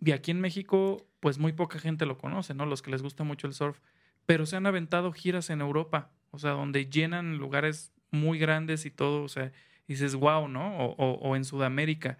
Y 0.00 0.12
aquí 0.12 0.32
en 0.32 0.40
México, 0.40 1.06
pues 1.24 1.38
muy 1.38 1.54
poca 1.54 1.78
gente 1.78 2.04
lo 2.04 2.18
conoce, 2.18 2.52
¿no? 2.52 2.66
Los 2.66 2.82
que 2.82 2.90
les 2.90 3.00
gusta 3.00 3.24
mucho 3.24 3.46
el 3.46 3.54
surf. 3.54 3.78
Pero 4.26 4.44
se 4.44 4.56
han 4.56 4.66
aventado 4.66 5.10
giras 5.10 5.48
en 5.48 5.62
Europa, 5.62 6.10
o 6.32 6.38
sea, 6.38 6.50
donde 6.50 6.84
llenan 6.90 7.38
lugares 7.38 7.94
muy 8.10 8.38
grandes 8.38 8.84
y 8.84 8.90
todo, 8.90 9.22
o 9.22 9.28
sea, 9.28 9.50
y 9.86 9.94
dices, 9.94 10.16
wow, 10.16 10.48
¿no? 10.48 10.76
O, 10.76 10.94
o- 10.98 11.18
o 11.26 11.34
en 11.34 11.46
Sudamérica. 11.46 12.18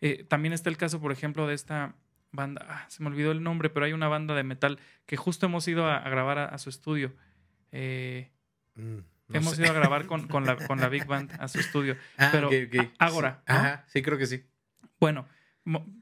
Eh, 0.00 0.22
también 0.22 0.52
está 0.52 0.70
el 0.70 0.76
caso, 0.76 1.00
por 1.00 1.10
ejemplo, 1.10 1.48
de 1.48 1.54
esta 1.54 1.96
banda, 2.30 2.64
ah, 2.68 2.86
se 2.88 3.02
me 3.02 3.08
olvidó 3.08 3.32
el 3.32 3.42
nombre, 3.42 3.70
pero 3.70 3.86
hay 3.86 3.92
una 3.92 4.06
banda 4.06 4.36
de 4.36 4.44
metal 4.44 4.78
que 5.04 5.16
justo 5.16 5.46
hemos 5.46 5.66
ido 5.66 5.86
a, 5.88 5.96
a 5.96 6.08
grabar 6.08 6.38
a, 6.38 6.44
a 6.44 6.58
su 6.58 6.70
estudio. 6.70 7.12
Eh, 7.72 8.30
Mm, 8.76 8.98
no 9.28 9.38
hemos 9.38 9.56
sé. 9.56 9.62
ido 9.62 9.70
a 9.70 9.74
grabar 9.74 10.06
con, 10.06 10.28
con 10.28 10.46
la, 10.46 10.54
con 10.56 10.80
la 10.80 10.88
Big 10.88 11.06
Band 11.06 11.32
a 11.40 11.48
su 11.48 11.58
estudio. 11.58 11.96
Ah, 12.18 12.28
pero 12.32 12.46
ok, 12.48 12.54
ok. 12.68 12.90
a- 12.98 13.06
Ágora, 13.06 13.42
Sí. 13.46 13.52
¿no? 13.52 13.58
Ajá, 13.58 13.84
sí, 13.88 14.00
creo 14.02 14.16
que 14.16 14.26
sí. 14.26 14.44
Bueno, 15.00 15.26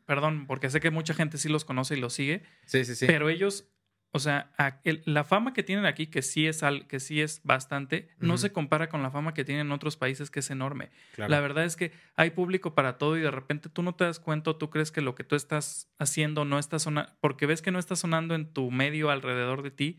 perdón, 0.07 0.47
porque 0.47 0.71
sé 0.71 0.81
que 0.81 0.91
mucha 0.91 1.15
gente 1.15 1.39
sí 1.39 1.49
los 1.49 1.65
conoce 1.65 1.97
y 1.97 2.01
los 2.01 2.13
sigue, 2.15 2.43
Sí, 2.67 2.85
sí, 2.85 2.95
sí. 2.95 3.07
pero 3.07 3.29
ellos, 3.29 3.69
o 4.15 4.19
sea, 4.19 4.51
el- 4.85 5.03
la 5.07 5.25
fama 5.25 5.55
que 5.55 5.63
tienen 5.63 5.87
aquí, 5.87 6.07
que 6.07 6.21
sí 6.21 6.47
es, 6.47 6.63
al, 6.63 6.87
que 6.87 7.01
sí 7.01 7.21
es 7.23 7.41
bastante, 7.45 8.09
no 8.21 8.37
se 8.37 8.53
compara 8.53 8.89
con 8.91 9.03
la 9.03 9.11
fama 9.11 9.33
que 9.33 9.43
tienen 9.45 9.67
en 9.69 9.73
otros 9.73 9.97
países, 9.97 10.31
que 10.31 10.41
es 10.41 10.51
enorme. 10.51 10.91
Claro. 11.15 11.31
La 11.31 11.41
verdad 11.41 11.65
es 11.65 11.77
que 11.77 11.93
hay 12.15 12.31
público 12.31 12.75
para 12.75 12.99
todo 12.99 13.17
y 13.17 13.21
de 13.21 13.31
repente 13.31 13.71
tú 13.71 13.83
no 13.83 13.95
te 13.95 14.05
das 14.05 14.21
cuenta 14.21 14.53
tú 14.59 14.69
crees 14.71 14.91
que 14.93 15.01
lo 15.01 15.15
que 15.15 15.25
tú 15.25 15.35
estás 15.35 15.91
haciendo 15.99 16.45
no 16.45 16.59
está 16.59 16.79
sonando, 16.79 17.11
porque 17.21 17.47
ves 17.47 17.63
que 17.63 17.71
no 17.71 17.79
está 17.79 17.97
sonando 17.97 18.35
en 18.35 18.53
tu 18.53 18.71
medio 18.71 19.11
alrededor 19.11 19.63
de 19.63 19.71
ti, 19.71 19.99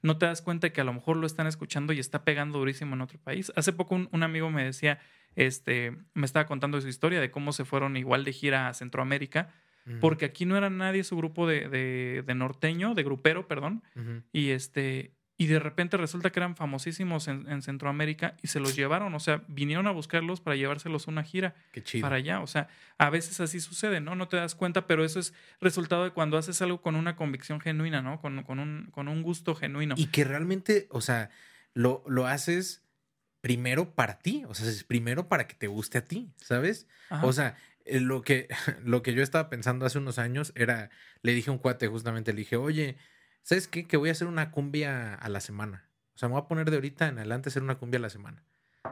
no 0.00 0.16
te 0.16 0.24
das 0.26 0.40
cuenta 0.40 0.70
que 0.70 0.80
a 0.80 0.84
lo 0.84 0.92
mejor 0.94 1.16
lo 1.18 1.26
están 1.26 1.46
escuchando 1.46 1.92
y 1.92 1.98
está 1.98 2.24
pegando 2.24 2.58
durísimo 2.60 2.94
en 2.94 3.02
otro 3.02 3.18
país. 3.18 3.52
Hace 3.56 3.72
poco 3.74 3.94
un, 3.94 4.08
un 4.12 4.22
amigo 4.22 4.48
me 4.50 4.64
decía, 4.64 5.00
este, 5.36 5.96
me 6.14 6.24
estaba 6.24 6.46
contando 6.46 6.80
su 6.80 6.88
historia 6.88 7.20
de 7.20 7.30
cómo 7.30 7.52
se 7.52 7.64
fueron 7.64 7.96
igual 7.96 8.24
de 8.24 8.32
gira 8.32 8.68
a 8.68 8.74
Centroamérica, 8.74 9.50
Porque 10.00 10.24
aquí 10.24 10.44
no 10.44 10.56
era 10.56 10.70
nadie 10.70 11.02
su 11.04 11.16
grupo 11.16 11.46
de, 11.48 11.68
de, 11.68 12.22
de 12.24 12.34
norteño, 12.34 12.94
de 12.94 13.02
grupero, 13.02 13.48
perdón, 13.48 13.82
y 14.32 14.50
este, 14.50 15.14
y 15.36 15.46
de 15.46 15.58
repente 15.58 15.96
resulta 15.96 16.30
que 16.30 16.38
eran 16.38 16.54
famosísimos 16.54 17.26
en, 17.26 17.48
en 17.50 17.62
Centroamérica 17.62 18.36
y 18.42 18.48
se 18.48 18.60
los 18.60 18.76
llevaron, 18.76 19.14
o 19.14 19.20
sea, 19.20 19.42
vinieron 19.48 19.86
a 19.86 19.90
buscarlos 19.90 20.42
para 20.42 20.54
llevárselos 20.54 21.08
a 21.08 21.10
una 21.10 21.22
gira 21.24 21.54
Qué 21.72 21.82
chido. 21.82 22.02
para 22.02 22.16
allá. 22.16 22.42
O 22.42 22.46
sea, 22.46 22.68
a 22.98 23.08
veces 23.08 23.40
así 23.40 23.58
sucede, 23.58 24.02
¿no? 24.02 24.14
No 24.14 24.28
te 24.28 24.36
das 24.36 24.54
cuenta, 24.54 24.86
pero 24.86 25.02
eso 25.02 25.18
es 25.18 25.32
resultado 25.58 26.04
de 26.04 26.10
cuando 26.10 26.36
haces 26.36 26.60
algo 26.60 26.82
con 26.82 26.94
una 26.94 27.16
convicción 27.16 27.58
genuina, 27.58 28.02
¿no? 28.02 28.20
Con, 28.20 28.42
con, 28.42 28.58
un, 28.58 28.88
con 28.90 29.08
un 29.08 29.22
gusto 29.22 29.54
genuino. 29.54 29.94
Y 29.96 30.08
que 30.08 30.24
realmente, 30.24 30.88
o 30.90 31.00
sea, 31.00 31.30
lo, 31.72 32.04
lo 32.06 32.26
haces 32.26 32.84
primero 33.40 33.94
para 33.94 34.18
ti, 34.18 34.44
o 34.46 34.52
sea, 34.52 34.68
es 34.68 34.84
primero 34.84 35.26
para 35.28 35.46
que 35.48 35.54
te 35.54 35.68
guste 35.68 35.96
a 35.96 36.04
ti, 36.04 36.30
¿sabes? 36.36 36.86
Ajá. 37.08 37.24
O 37.24 37.32
sea, 37.32 37.56
lo 37.86 38.22
que, 38.22 38.48
lo 38.84 39.02
que 39.02 39.14
yo 39.14 39.22
estaba 39.22 39.48
pensando 39.50 39.86
hace 39.86 39.98
unos 39.98 40.18
años 40.18 40.52
era, 40.54 40.90
le 41.22 41.32
dije 41.32 41.50
a 41.50 41.52
un 41.52 41.58
cuate 41.58 41.88
justamente, 41.88 42.32
le 42.32 42.40
dije, 42.40 42.56
oye, 42.56 42.96
¿sabes 43.42 43.68
qué? 43.68 43.86
Que 43.86 43.96
voy 43.96 44.08
a 44.08 44.12
hacer 44.12 44.28
una 44.28 44.50
cumbia 44.50 45.14
a 45.14 45.28
la 45.28 45.40
semana. 45.40 45.88
O 46.14 46.18
sea, 46.18 46.28
me 46.28 46.34
voy 46.34 46.42
a 46.42 46.48
poner 46.48 46.70
de 46.70 46.76
ahorita 46.76 47.08
en 47.08 47.18
adelante 47.18 47.48
a 47.48 47.50
hacer 47.50 47.62
una 47.62 47.78
cumbia 47.78 47.98
a 47.98 48.02
la 48.02 48.10
semana, 48.10 48.44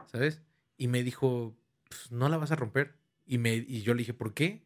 ¿sabes? 0.07 0.41
Y 0.77 0.89
me 0.89 1.03
dijo, 1.03 1.57
pues 1.89 2.11
no 2.11 2.29
la 2.29 2.37
vas 2.39 2.53
a 2.53 2.57
romper. 2.57 2.95
Y, 3.27 3.39
me, 3.39 3.55
y 3.55 3.83
yo 3.83 3.93
le 3.93 3.99
dije, 3.99 4.15
¿por 4.15 4.33
qué? 4.33 4.65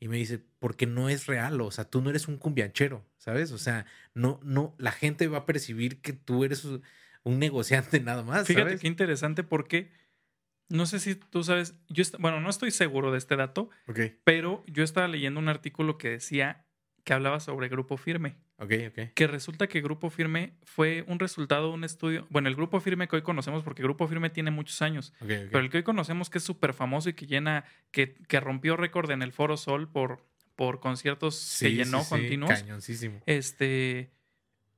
Y 0.00 0.08
me 0.08 0.16
dice, 0.16 0.42
porque 0.58 0.86
no 0.86 1.08
es 1.08 1.26
real, 1.26 1.60
o 1.60 1.70
sea, 1.70 1.84
tú 1.84 2.02
no 2.02 2.10
eres 2.10 2.26
un 2.26 2.36
cumbianchero, 2.36 3.06
¿sabes? 3.18 3.52
O 3.52 3.58
sea, 3.58 3.86
no, 4.14 4.40
no, 4.42 4.74
la 4.78 4.90
gente 4.90 5.28
va 5.28 5.38
a 5.38 5.46
percibir 5.46 6.00
que 6.00 6.12
tú 6.12 6.42
eres 6.42 6.64
un 6.64 7.38
negociante 7.38 8.00
nada 8.00 8.24
más, 8.24 8.48
Fíjate 8.48 8.64
¿sabes? 8.64 8.80
qué 8.80 8.88
interesante 8.88 9.44
porque 9.44 9.92
no 10.72 10.86
sé 10.86 11.00
si 11.00 11.16
tú 11.16 11.44
sabes, 11.44 11.74
yo 11.90 12.02
bueno, 12.18 12.40
no 12.40 12.48
estoy 12.48 12.70
seguro 12.70 13.12
de 13.12 13.18
este 13.18 13.36
dato, 13.36 13.68
pero 14.24 14.64
yo 14.66 14.82
estaba 14.82 15.06
leyendo 15.06 15.38
un 15.38 15.50
artículo 15.50 15.98
que 15.98 16.08
decía 16.08 16.64
que 17.04 17.12
hablaba 17.12 17.40
sobre 17.40 17.68
Grupo 17.68 17.98
Firme, 17.98 18.38
ok, 18.56 18.72
ok. 18.88 19.12
que 19.14 19.26
resulta 19.26 19.66
que 19.66 19.82
Grupo 19.82 20.08
Firme 20.08 20.54
fue 20.62 21.04
un 21.08 21.18
resultado 21.18 21.68
de 21.68 21.74
un 21.74 21.84
estudio, 21.84 22.26
bueno, 22.30 22.48
el 22.48 22.56
Grupo 22.56 22.80
Firme 22.80 23.06
que 23.06 23.16
hoy 23.16 23.22
conocemos, 23.22 23.62
porque 23.62 23.82
Grupo 23.82 24.08
Firme 24.08 24.30
tiene 24.30 24.50
muchos 24.50 24.80
años, 24.80 25.12
pero 25.20 25.58
el 25.58 25.68
que 25.68 25.76
hoy 25.76 25.82
conocemos 25.82 26.30
que 26.30 26.38
es 26.38 26.44
súper 26.44 26.72
famoso 26.72 27.10
y 27.10 27.12
que 27.12 27.26
llena, 27.26 27.64
que, 27.90 28.14
que 28.26 28.40
rompió 28.40 28.78
récord 28.78 29.10
en 29.10 29.20
el 29.20 29.32
Foro 29.32 29.58
Sol 29.58 29.90
por, 29.90 30.24
por 30.56 30.80
conciertos 30.80 31.58
que 31.60 31.72
llenó 31.72 31.98
sí, 31.98 32.04
sí, 32.04 32.10
continuos. 32.10 32.50
Cañoncísimo. 32.50 33.20
Este 33.26 34.10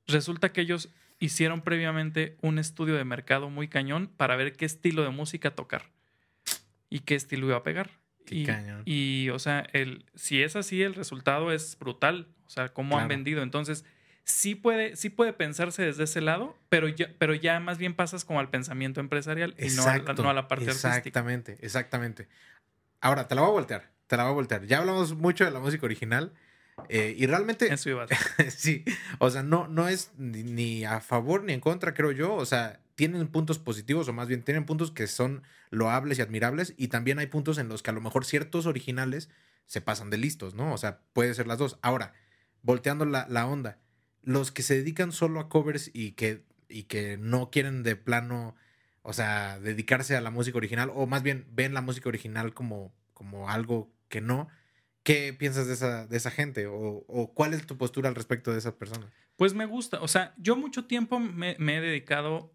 resulta 0.07 0.51
que 0.51 0.59
ellos 0.59 0.89
hicieron 1.19 1.61
previamente 1.61 2.37
un 2.41 2.59
estudio 2.59 2.95
de 2.95 3.05
mercado 3.05 3.49
muy 3.49 3.67
cañón 3.67 4.07
para 4.07 4.35
ver 4.35 4.53
qué 4.53 4.65
estilo 4.65 5.03
de 5.03 5.09
música 5.09 5.51
tocar 5.51 5.91
y 6.89 6.99
qué 6.99 7.15
estilo 7.15 7.47
iba 7.47 7.57
a 7.57 7.63
pegar. 7.63 7.91
Qué 8.25 8.35
y, 8.35 8.45
cañón. 8.45 8.81
y, 8.85 9.29
o 9.29 9.39
sea, 9.39 9.67
el, 9.73 10.05
si 10.15 10.41
es 10.41 10.55
así, 10.55 10.81
el 10.81 10.95
resultado 10.95 11.51
es 11.51 11.77
brutal. 11.77 12.27
O 12.45 12.49
sea, 12.49 12.69
cómo 12.69 12.97
han 12.99 13.07
vendido. 13.07 13.41
Entonces, 13.41 13.85
sí 14.23 14.55
puede, 14.55 14.95
sí 14.95 15.09
puede 15.09 15.33
pensarse 15.33 15.83
desde 15.83 16.03
ese 16.03 16.21
lado, 16.21 16.57
pero 16.69 16.87
ya, 16.87 17.09
pero 17.17 17.33
ya 17.33 17.59
más 17.59 17.77
bien 17.77 17.95
pasas 17.95 18.25
como 18.25 18.39
al 18.39 18.49
pensamiento 18.49 18.99
empresarial 18.99 19.55
y 19.57 19.69
no 19.69 19.83
a, 19.83 19.97
la, 19.97 20.13
no 20.13 20.29
a 20.29 20.33
la 20.33 20.47
parte 20.47 20.65
artística. 20.65 20.97
Exactamente, 20.97 21.57
exactamente. 21.61 22.27
Ahora, 23.01 23.27
te 23.27 23.35
la 23.35 23.41
voy 23.41 23.49
a 23.49 23.53
voltear, 23.53 23.91
te 24.07 24.17
la 24.17 24.23
voy 24.23 24.31
a 24.31 24.35
voltear. 24.35 24.65
Ya 24.65 24.79
hablamos 24.79 25.15
mucho 25.15 25.45
de 25.45 25.51
la 25.51 25.59
música 25.59 25.85
original 25.85 26.33
eh, 26.89 27.15
y 27.17 27.25
realmente... 27.25 27.71
A 27.71 27.77
ser. 27.77 28.07
sí, 28.51 28.83
o 29.19 29.29
sea, 29.29 29.43
no, 29.43 29.67
no 29.67 29.87
es 29.87 30.11
ni, 30.17 30.43
ni 30.43 30.85
a 30.85 30.99
favor 30.99 31.43
ni 31.43 31.53
en 31.53 31.59
contra, 31.59 31.93
creo 31.93 32.11
yo. 32.11 32.33
O 32.35 32.45
sea, 32.45 32.79
tienen 32.95 33.27
puntos 33.27 33.59
positivos 33.59 34.07
o 34.07 34.13
más 34.13 34.27
bien 34.27 34.43
tienen 34.43 34.65
puntos 34.65 34.91
que 34.91 35.07
son 35.07 35.43
loables 35.69 36.19
y 36.19 36.21
admirables 36.21 36.73
y 36.77 36.87
también 36.87 37.19
hay 37.19 37.27
puntos 37.27 37.57
en 37.57 37.67
los 37.67 37.83
que 37.83 37.89
a 37.89 37.93
lo 37.93 38.01
mejor 38.01 38.25
ciertos 38.25 38.65
originales 38.65 39.29
se 39.65 39.81
pasan 39.81 40.09
de 40.09 40.17
listos, 40.17 40.53
¿no? 40.53 40.73
O 40.73 40.77
sea, 40.77 41.01
puede 41.13 41.33
ser 41.33 41.47
las 41.47 41.57
dos. 41.57 41.79
Ahora, 41.81 42.13
volteando 42.61 43.05
la, 43.05 43.25
la 43.29 43.47
onda, 43.47 43.79
los 44.21 44.51
que 44.51 44.63
se 44.63 44.75
dedican 44.75 45.11
solo 45.11 45.39
a 45.39 45.49
covers 45.49 45.89
y 45.93 46.11
que, 46.11 46.43
y 46.69 46.83
que 46.83 47.17
no 47.17 47.49
quieren 47.49 47.83
de 47.83 47.95
plano, 47.95 48.55
o 49.01 49.13
sea, 49.13 49.59
dedicarse 49.59 50.15
a 50.15 50.21
la 50.21 50.31
música 50.31 50.57
original, 50.57 50.91
o 50.93 51.07
más 51.07 51.23
bien 51.23 51.45
ven 51.51 51.73
la 51.73 51.81
música 51.81 52.09
original 52.09 52.53
como, 52.53 52.93
como 53.13 53.49
algo 53.49 53.91
que 54.07 54.21
no, 54.21 54.47
¿qué 55.05 55.33
piensas 55.33 55.67
de 55.67 55.73
esa, 55.75 56.07
de 56.07 56.17
esa 56.17 56.31
gente? 56.31 56.67
O, 56.67 57.05
o 57.07 57.33
cuál 57.33 57.53
es 57.53 57.65
tu 57.65 57.77
postura 57.77 58.09
al 58.09 58.15
respecto 58.15 58.51
de 58.51 58.57
esas 58.57 58.73
personas? 58.73 59.09
Pues 59.37 59.53
me 59.53 59.65
gusta, 59.65 60.01
o 60.01 60.07
sea, 60.09 60.33
yo 60.37 60.57
mucho 60.57 60.85
tiempo 60.85 61.19
me, 61.19 61.55
me 61.59 61.77
he 61.77 61.81
dedicado 61.81 62.53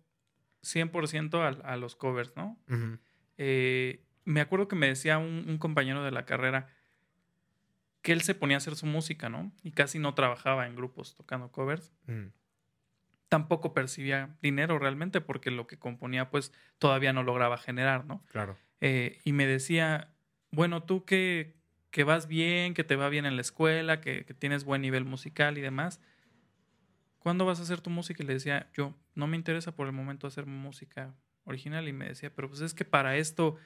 100% 0.62 1.40
a, 1.40 1.72
a, 1.72 1.76
los 1.76 1.96
covers, 1.96 2.34
¿no? 2.36 2.58
Eh, 3.38 4.04
me 4.24 4.40
acuerdo 4.40 4.68
que 4.68 4.76
me 4.76 4.88
decía 4.88 5.16
un, 5.18 5.46
un 5.48 5.58
compañero 5.58 6.04
de 6.04 6.10
la 6.10 6.26
carrera 6.26 6.68
que 8.02 8.12
él 8.12 8.22
se 8.22 8.34
ponía 8.34 8.56
a 8.56 8.58
hacer 8.58 8.74
su 8.74 8.86
música, 8.86 9.28
¿no? 9.28 9.52
Y 9.62 9.70
casi 9.70 9.98
no 9.98 10.14
trabajaba 10.14 10.66
en 10.66 10.74
grupos 10.74 11.14
tocando 11.14 11.52
covers. 11.52 11.92
Ujú. 12.08 12.32
Tampoco 13.28 13.74
percibía 13.74 14.36
dinero 14.42 14.78
realmente 14.78 15.20
porque 15.20 15.52
lo 15.52 15.68
que 15.68 15.78
componía 15.78 16.30
pues 16.30 16.52
todavía 16.78 17.12
no 17.12 17.22
lograba 17.22 17.58
generar, 17.58 18.06
¿no? 18.06 18.24
Claro. 18.32 18.56
Eh, 18.80 19.20
y 19.24 19.32
me 19.32 19.46
decía, 19.46 20.14
bueno, 20.50 20.82
tú 20.82 21.04
que, 21.04 21.59
que 21.90 22.04
vas 22.04 22.26
bien, 22.26 22.74
que 22.74 22.84
te 22.84 22.96
va 22.96 23.08
bien 23.08 23.26
en 23.26 23.36
la 23.36 23.42
escuela, 23.42 24.00
que, 24.00 24.24
que 24.24 24.34
tienes 24.34 24.64
buen 24.64 24.82
nivel 24.82 25.04
musical 25.04 25.58
y 25.58 25.60
demás, 25.60 26.00
¿cuándo 27.18 27.46
vas 27.46 27.60
a 27.60 27.62
hacer 27.62 27.80
tu 27.80 27.90
música? 27.90 28.22
Y 28.22 28.26
le 28.26 28.34
decía, 28.34 28.68
yo, 28.74 28.94
no 29.14 29.26
me 29.26 29.36
interesa 29.36 29.72
por 29.72 29.86
el 29.86 29.92
momento 29.92 30.26
hacer 30.26 30.46
música 30.46 31.14
original. 31.44 31.86
Y 31.88 31.92
me 31.92 32.08
decía, 32.08 32.32
pero 32.34 32.48
pues 32.48 32.60
es 32.60 32.74
que 32.74 32.84
para 32.84 33.16
esto, 33.16 33.56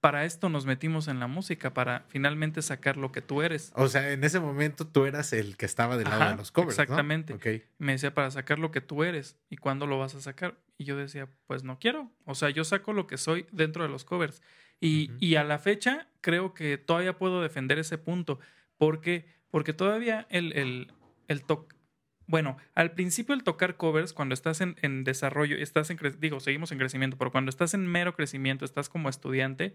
para 0.00 0.24
esto 0.24 0.48
nos 0.48 0.66
metimos 0.66 1.08
en 1.08 1.18
la 1.18 1.26
música, 1.26 1.74
para 1.74 2.04
finalmente 2.08 2.62
sacar 2.62 2.96
lo 2.96 3.10
que 3.10 3.22
tú 3.22 3.42
eres. 3.42 3.72
O 3.74 3.88
sea, 3.88 4.12
en 4.12 4.22
ese 4.22 4.40
momento 4.40 4.86
tú 4.86 5.06
eras 5.06 5.32
el 5.32 5.56
que 5.56 5.66
estaba 5.66 5.96
del 5.96 6.04
lado 6.04 6.22
Ajá, 6.22 6.30
de 6.32 6.36
los 6.36 6.52
covers. 6.52 6.76
¿no? 6.76 6.82
exactamente. 6.82 7.34
Ok. 7.34 7.46
Y 7.46 7.62
me 7.78 7.92
decía, 7.92 8.14
para 8.14 8.30
sacar 8.30 8.58
lo 8.58 8.70
que 8.70 8.80
tú 8.80 9.02
eres. 9.02 9.36
¿Y 9.48 9.56
cuándo 9.56 9.86
lo 9.86 9.98
vas 9.98 10.14
a 10.14 10.20
sacar? 10.20 10.56
Y 10.76 10.84
yo 10.84 10.96
decía, 10.96 11.28
pues 11.46 11.64
no 11.64 11.78
quiero. 11.78 12.10
O 12.24 12.34
sea, 12.34 12.50
yo 12.50 12.64
saco 12.64 12.92
lo 12.92 13.06
que 13.06 13.16
soy 13.16 13.46
dentro 13.52 13.82
de 13.82 13.88
los 13.88 14.04
covers. 14.04 14.42
Y, 14.86 15.36
a 15.36 15.44
la 15.44 15.58
fecha 15.58 16.08
creo 16.20 16.54
que 16.54 16.78
todavía 16.78 17.16
puedo 17.18 17.40
defender 17.42 17.78
ese 17.78 17.98
punto. 17.98 18.38
Porque, 18.76 19.26
porque 19.50 19.72
todavía 19.72 20.26
el, 20.30 20.52
el, 20.52 20.92
el 21.28 21.42
toc... 21.44 21.74
Bueno, 22.26 22.56
al 22.74 22.92
principio 22.92 23.34
el 23.34 23.42
tocar 23.44 23.76
covers, 23.76 24.12
cuando 24.12 24.32
estás 24.34 24.60
en, 24.62 24.76
en 24.82 25.04
desarrollo, 25.04 25.56
estás 25.56 25.90
en, 25.90 25.98
digo, 26.18 26.40
seguimos 26.40 26.72
en 26.72 26.78
crecimiento, 26.78 27.18
pero 27.18 27.30
cuando 27.30 27.50
estás 27.50 27.74
en 27.74 27.86
mero 27.86 28.14
crecimiento, 28.14 28.64
estás 28.64 28.88
como 28.88 29.10
estudiante, 29.10 29.74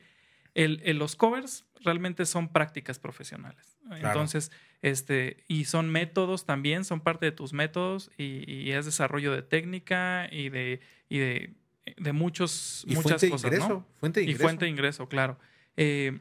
el, 0.56 0.82
el- 0.84 0.98
los 0.98 1.16
covers 1.16 1.66
realmente 1.82 2.26
son 2.26 2.52
prácticas 2.52 2.98
profesionales. 2.98 3.78
Entonces, 4.08 4.52
este, 4.82 5.44
y 5.48 5.66
son 5.66 5.90
métodos 5.92 6.46
también, 6.48 6.86
son 6.86 7.02
parte 7.02 7.28
de 7.28 7.32
tus 7.32 7.54
métodos 7.54 8.10
y, 8.18 8.52
y 8.52 8.72
es 8.72 8.86
desarrollo 8.86 9.32
de 9.32 9.44
técnica 9.44 10.28
y 10.32 10.50
de, 10.50 10.80
y 11.08 11.20
de, 11.20 11.54
de 11.98 12.14
muchos, 12.14 12.84
Y 12.88 12.96
muchas 12.96 13.04
fuente 13.04 13.26
de 13.26 13.32
cosas, 13.32 13.46
ingreso. 13.52 13.70
¿no? 13.70 13.88
Fuente 14.00 14.20
de 14.20 14.26
Y 14.26 14.30
ingreso. 14.30 14.44
fuente 14.44 14.66
de 14.66 14.72
ingreso, 14.72 15.10
claro. 15.10 15.40
Eh, 15.78 16.20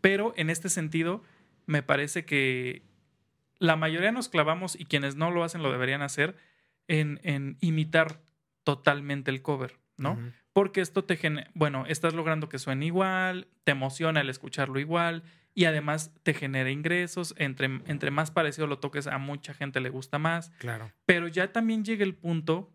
pero 0.00 0.32
en 0.36 0.50
este 0.50 0.68
sentido, 0.68 1.22
me 1.66 1.82
parece 1.82 2.24
que 2.24 2.82
la 3.58 3.76
mayoría 3.76 4.10
nos 4.12 4.28
clavamos 4.28 4.78
y 4.78 4.84
quienes 4.86 5.14
no 5.16 5.30
lo 5.30 5.44
hacen 5.44 5.62
lo 5.62 5.70
deberían 5.70 6.02
hacer 6.02 6.36
en, 6.88 7.20
en 7.22 7.56
imitar 7.60 8.20
totalmente 8.64 9.30
el 9.30 9.42
cover, 9.42 9.78
¿no? 9.96 10.18
Porque 10.52 10.80
esto 10.80 11.04
te 11.04 11.16
genera, 11.16 11.50
bueno, 11.54 11.84
estás 11.86 12.12
logrando 12.14 12.48
que 12.48 12.58
suene 12.58 12.86
igual, 12.86 13.48
te 13.64 13.72
emociona 13.72 14.20
el 14.20 14.28
escucharlo 14.28 14.78
igual 14.80 15.22
y 15.54 15.64
además 15.66 16.12
te 16.24 16.34
genera 16.34 16.70
ingresos. 16.70 17.34
Entre, 17.38 17.66
entre 17.86 18.10
más 18.10 18.30
parecido 18.30 18.66
lo 18.66 18.78
toques, 18.78 19.06
a 19.06 19.18
mucha 19.18 19.54
gente 19.54 19.80
le 19.80 19.88
gusta 19.90 20.18
más. 20.18 20.50
Claro. 20.58 20.90
Pero 21.06 21.28
ya 21.28 21.52
también 21.52 21.84
llega 21.84 22.04
el 22.04 22.14
punto 22.14 22.70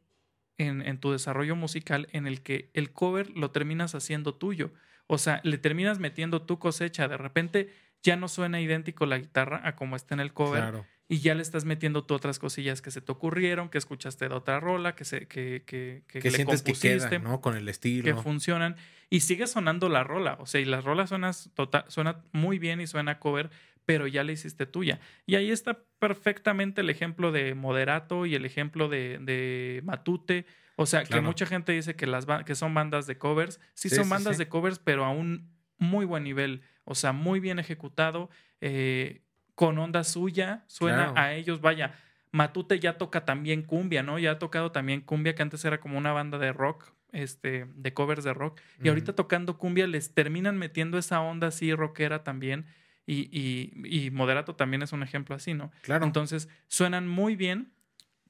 en, 0.58 0.82
en 0.82 1.00
tu 1.00 1.12
desarrollo 1.12 1.56
musical 1.56 2.08
en 2.12 2.28
el 2.28 2.42
que 2.42 2.70
el 2.74 2.92
cover 2.92 3.30
lo 3.32 3.52
terminas 3.52 3.96
haciendo 3.96 4.34
tuyo. 4.36 4.72
O 5.08 5.18
sea, 5.18 5.40
le 5.44 5.58
terminas 5.58 6.00
metiendo 6.00 6.42
tu 6.42 6.60
cosecha. 6.60 7.08
De 7.08 7.18
repente 7.18 7.70
ya 8.04 8.16
no 8.16 8.28
suena 8.28 8.60
idéntico 8.62 9.06
la 9.06 9.18
guitarra 9.18 9.62
a 9.64 9.76
como 9.76 9.96
está 9.96 10.16
en 10.16 10.20
el 10.22 10.34
cover 10.34 10.62
Claro. 10.62 10.86
y 11.10 11.20
ya 11.20 11.34
le 11.36 11.42
estás 11.42 11.66
metiendo 11.66 12.04
tú 12.06 12.14
otras 12.14 12.38
cosillas 12.40 12.82
que 12.82 12.92
se 12.92 13.02
te 13.02 13.12
ocurrieron, 13.12 13.70
que 13.70 13.78
escuchaste 13.78 14.28
de 14.30 14.36
otra 14.36 14.60
rola, 14.60 14.96
que, 14.96 15.06
se, 15.06 15.28
que, 15.28 15.64
que, 15.66 16.04
que, 16.08 16.20
Que 16.20 16.30
le 16.32 16.36
sientes 16.36 16.62
que 16.62 16.72
compusiste 16.74 17.08
queda, 17.10 17.20
¿no? 17.20 17.40
Con 17.42 17.56
el 17.56 17.66
que 17.66 17.72
estilo. 17.72 18.22
funcionan 18.22 18.76
y 19.10 19.22
sigue 19.22 19.48
sonando 19.48 19.88
la 19.90 20.04
rola. 20.04 20.38
O 20.40 20.46
sea, 20.46 20.60
y 20.62 20.66
la 20.66 20.82
rola 20.82 21.08
suena, 21.08 21.32
total, 21.54 21.86
suena 21.88 22.24
muy 22.34 22.60
bien 22.60 22.82
y 22.82 22.88
suena 22.88 23.20
cover, 23.20 23.50
pero 23.88 24.06
ya 24.06 24.26
la 24.26 24.34
hiciste 24.34 24.66
tuya. 24.66 25.00
Y 25.26 25.36
ahí 25.36 25.50
está 25.50 25.80
perfectamente 25.98 26.82
el 26.82 26.90
ejemplo 26.90 27.32
de 27.32 27.56
Moderato 27.56 28.26
y 28.26 28.36
el 28.36 28.44
ejemplo 28.44 28.90
de, 28.90 29.18
de 29.22 29.80
Matute. 29.86 30.46
O 30.76 30.86
sea, 30.86 31.06
que 31.06 31.22
mucha 31.22 31.46
gente 31.46 31.72
dice 31.72 31.96
que, 31.96 32.06
las, 32.06 32.28
que 32.46 32.54
son 32.54 32.74
bandas 32.74 33.08
de 33.08 33.18
covers. 33.18 33.62
Sí, 33.74 33.88
Sí, 33.88 33.96
son 33.96 34.04
sí, 34.04 34.10
bandas 34.12 34.36
sí. 34.36 34.44
de 34.44 34.50
covers, 34.50 34.78
pero 34.80 35.06
a 35.06 35.10
un 35.10 35.50
muy 35.78 36.04
buen 36.06 36.26
nivel. 36.26 36.64
O 36.84 36.96
sea, 36.96 37.14
muy 37.14 37.40
bien 37.40 37.60
ejecutado, 37.60 38.30
eh, 38.60 39.22
con 39.56 39.78
onda 39.80 40.04
suya. 40.04 40.66
Suena 40.68 41.14
Claro. 41.14 41.14
a 41.16 41.34
ellos, 41.34 41.62
vaya. 41.62 41.94
Matute 42.34 42.80
ya 42.80 42.98
toca 42.98 43.24
también 43.24 43.62
cumbia, 43.64 44.04
¿no? 44.04 44.20
Ya 44.20 44.32
ha 44.32 44.38
tocado 44.40 44.74
también 44.74 45.00
cumbia, 45.00 45.34
que 45.34 45.44
antes 45.44 45.64
era 45.64 45.80
como 45.80 45.98
una 45.98 46.12
banda 46.12 46.38
de 46.38 46.52
rock, 46.52 46.92
este, 47.14 47.68
de 47.74 47.94
covers 47.94 48.26
de 48.26 48.34
rock. 48.34 48.60
Y 48.84 48.90
ahorita 48.90 49.16
tocando 49.16 49.58
cumbia 49.58 49.88
les 49.88 50.14
terminan 50.14 50.58
metiendo 50.58 50.98
esa 50.98 51.22
onda 51.22 51.48
así 51.48 51.74
rockera 51.74 52.26
también. 52.26 52.66
Y, 53.08 53.30
y, 53.32 54.06
y 54.06 54.12
Moderato 54.12 54.56
también 54.56 54.84
es 54.84 54.92
un 54.92 55.02
ejemplo 55.02 55.34
así, 55.34 55.56
¿no? 55.56 55.72
Claro. 55.82 56.06
Entonces 56.06 56.50
suenan 56.68 57.08
muy 57.08 57.36
bien, 57.36 57.74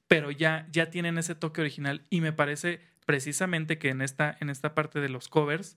pero 0.06 0.30
ya, 0.30 0.66
ya 0.72 0.88
tienen 0.88 1.18
ese 1.18 1.34
toque 1.34 1.60
original. 1.60 2.06
Y 2.08 2.22
me 2.22 2.32
parece 2.32 2.80
precisamente 3.04 3.78
que 3.78 3.90
en 3.90 4.00
esta, 4.00 4.36
en 4.40 4.50
esta 4.50 4.74
parte 4.74 5.00
de 5.00 5.08
los 5.08 5.28
covers 5.28 5.76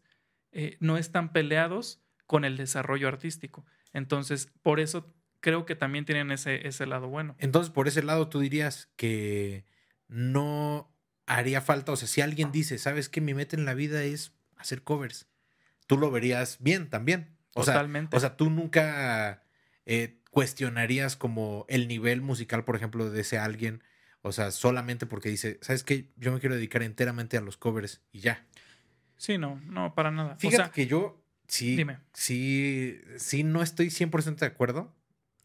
eh, 0.51 0.77
no 0.79 0.97
están 0.97 1.33
peleados 1.33 1.99
con 2.27 2.45
el 2.45 2.57
desarrollo 2.57 3.07
artístico. 3.07 3.65
Entonces, 3.91 4.51
por 4.61 4.79
eso 4.79 5.13
creo 5.41 5.65
que 5.65 5.75
también 5.75 6.05
tienen 6.05 6.31
ese, 6.31 6.67
ese 6.67 6.85
lado 6.85 7.09
bueno. 7.09 7.35
Entonces, 7.39 7.71
por 7.71 7.87
ese 7.87 8.03
lado, 8.03 8.29
tú 8.29 8.39
dirías 8.39 8.89
que 8.95 9.65
no 10.07 10.93
haría 11.25 11.61
falta, 11.61 11.91
o 11.91 11.95
sea, 11.95 12.07
si 12.07 12.21
alguien 12.21 12.51
dice, 12.51 12.77
¿sabes 12.77 13.09
qué? 13.09 13.21
Mi 13.21 13.33
meta 13.33 13.55
en 13.55 13.65
la 13.65 13.73
vida 13.73 14.03
es 14.03 14.33
hacer 14.57 14.83
covers, 14.83 15.27
tú 15.87 15.97
lo 15.97 16.11
verías 16.11 16.57
bien 16.59 16.89
también. 16.89 17.37
O 17.53 17.63
sea, 17.63 17.73
Totalmente. 17.73 18.15
o 18.15 18.19
sea, 18.19 18.37
tú 18.37 18.49
nunca 18.49 19.43
eh, 19.85 20.19
cuestionarías 20.31 21.15
como 21.15 21.65
el 21.67 21.87
nivel 21.87 22.21
musical, 22.21 22.63
por 22.63 22.75
ejemplo, 22.75 23.09
de 23.09 23.21
ese 23.21 23.37
alguien. 23.37 23.83
O 24.21 24.31
sea, 24.31 24.51
solamente 24.51 25.05
porque 25.05 25.29
dice, 25.29 25.57
¿sabes 25.61 25.83
qué? 25.83 26.11
Yo 26.15 26.31
me 26.31 26.39
quiero 26.39 26.55
dedicar 26.55 26.83
enteramente 26.83 27.37
a 27.37 27.41
los 27.41 27.57
covers 27.57 28.01
y 28.11 28.19
ya. 28.19 28.45
sí, 29.17 29.37
no, 29.37 29.59
no, 29.65 29.93
para 29.95 30.11
nada. 30.11 30.37
Fíjate 30.37 30.61
o 30.61 30.65
sea, 30.65 30.71
que 30.71 30.87
yo 30.87 31.23
sí, 31.47 31.75
dime. 31.75 31.99
sí, 32.13 33.01
sí 33.17 33.43
no 33.43 33.61
estoy 33.63 33.89
100% 33.89 34.37
de 34.37 34.45
acuerdo. 34.45 34.95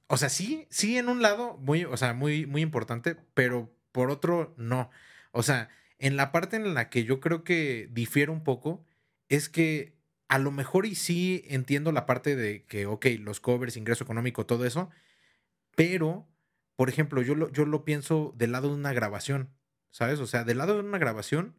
O 0.09 0.17
sea, 0.17 0.29
sí, 0.29 0.67
sí 0.71 0.99
en 0.99 1.09
un 1.09 1.23
lado, 1.23 1.57
muy, 1.59 1.85
o 1.85 1.97
sea, 1.97 2.15
muy, 2.15 2.47
muy 2.47 2.63
importante, 2.63 3.17
pero 3.35 3.75
por 3.93 4.11
otro, 4.11 4.55
no. 4.57 4.91
O 5.33 5.43
sea, 5.43 5.69
en 5.99 6.17
la 6.17 6.31
parte 6.31 6.57
en 6.57 6.75
la 6.75 6.91
que 6.91 7.05
yo 7.05 7.19
creo 7.19 7.43
que 7.43 7.89
difiere 7.91 8.31
un 8.31 8.45
poco 8.45 8.85
es 9.29 9.49
que 9.49 9.96
a 10.29 10.39
lo 10.39 10.51
mejor 10.51 10.87
y 10.87 10.95
sí 10.95 11.45
entiendo 11.47 11.93
la 11.93 12.07
parte 12.07 12.37
de 12.37 12.65
que, 12.65 12.87
ok, 12.87 13.07
los 13.21 13.41
covers, 13.41 13.77
ingreso 13.77 14.05
económico, 14.05 14.47
todo 14.47 14.65
eso, 14.65 14.91
pero, 15.77 16.29
por 16.75 16.89
ejemplo, 16.89 17.23
yo 17.23 17.35
lo, 17.35 17.51
yo 17.53 17.65
lo 17.65 17.85
pienso 17.85 18.35
del 18.37 18.53
lado 18.53 18.69
de 18.69 18.75
una 18.75 18.93
grabación, 18.93 19.51
¿sabes? 19.91 20.19
O 20.21 20.27
sea, 20.27 20.45
del 20.45 20.59
lado 20.59 20.75
de 20.75 20.81
una 20.81 20.99
grabación, 20.99 21.55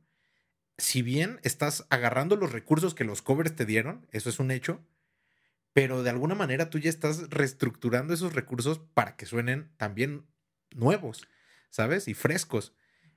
si 0.78 1.02
bien 1.02 1.40
estás 1.44 1.86
agarrando 1.90 2.36
los 2.36 2.52
recursos 2.52 2.94
que 2.94 3.04
los 3.04 3.22
covers 3.22 3.56
te 3.56 3.66
dieron, 3.66 4.08
eso 4.12 4.30
es 4.30 4.40
un 4.40 4.52
hecho, 4.52 4.86
pero 5.74 6.04
de 6.04 6.10
alguna 6.10 6.36
manera 6.36 6.70
tú 6.70 6.80
ya 6.80 6.90
estás 6.90 7.30
reestructurando 7.30 8.14
esos 8.14 8.34
recursos 8.34 8.80
para 8.94 9.16
que 9.16 9.26
suenen 9.26 9.72
también 9.78 10.26
nuevos, 10.76 11.28
¿sabes? 11.70 12.08
Y 12.08 12.14
frescos. 12.14 12.74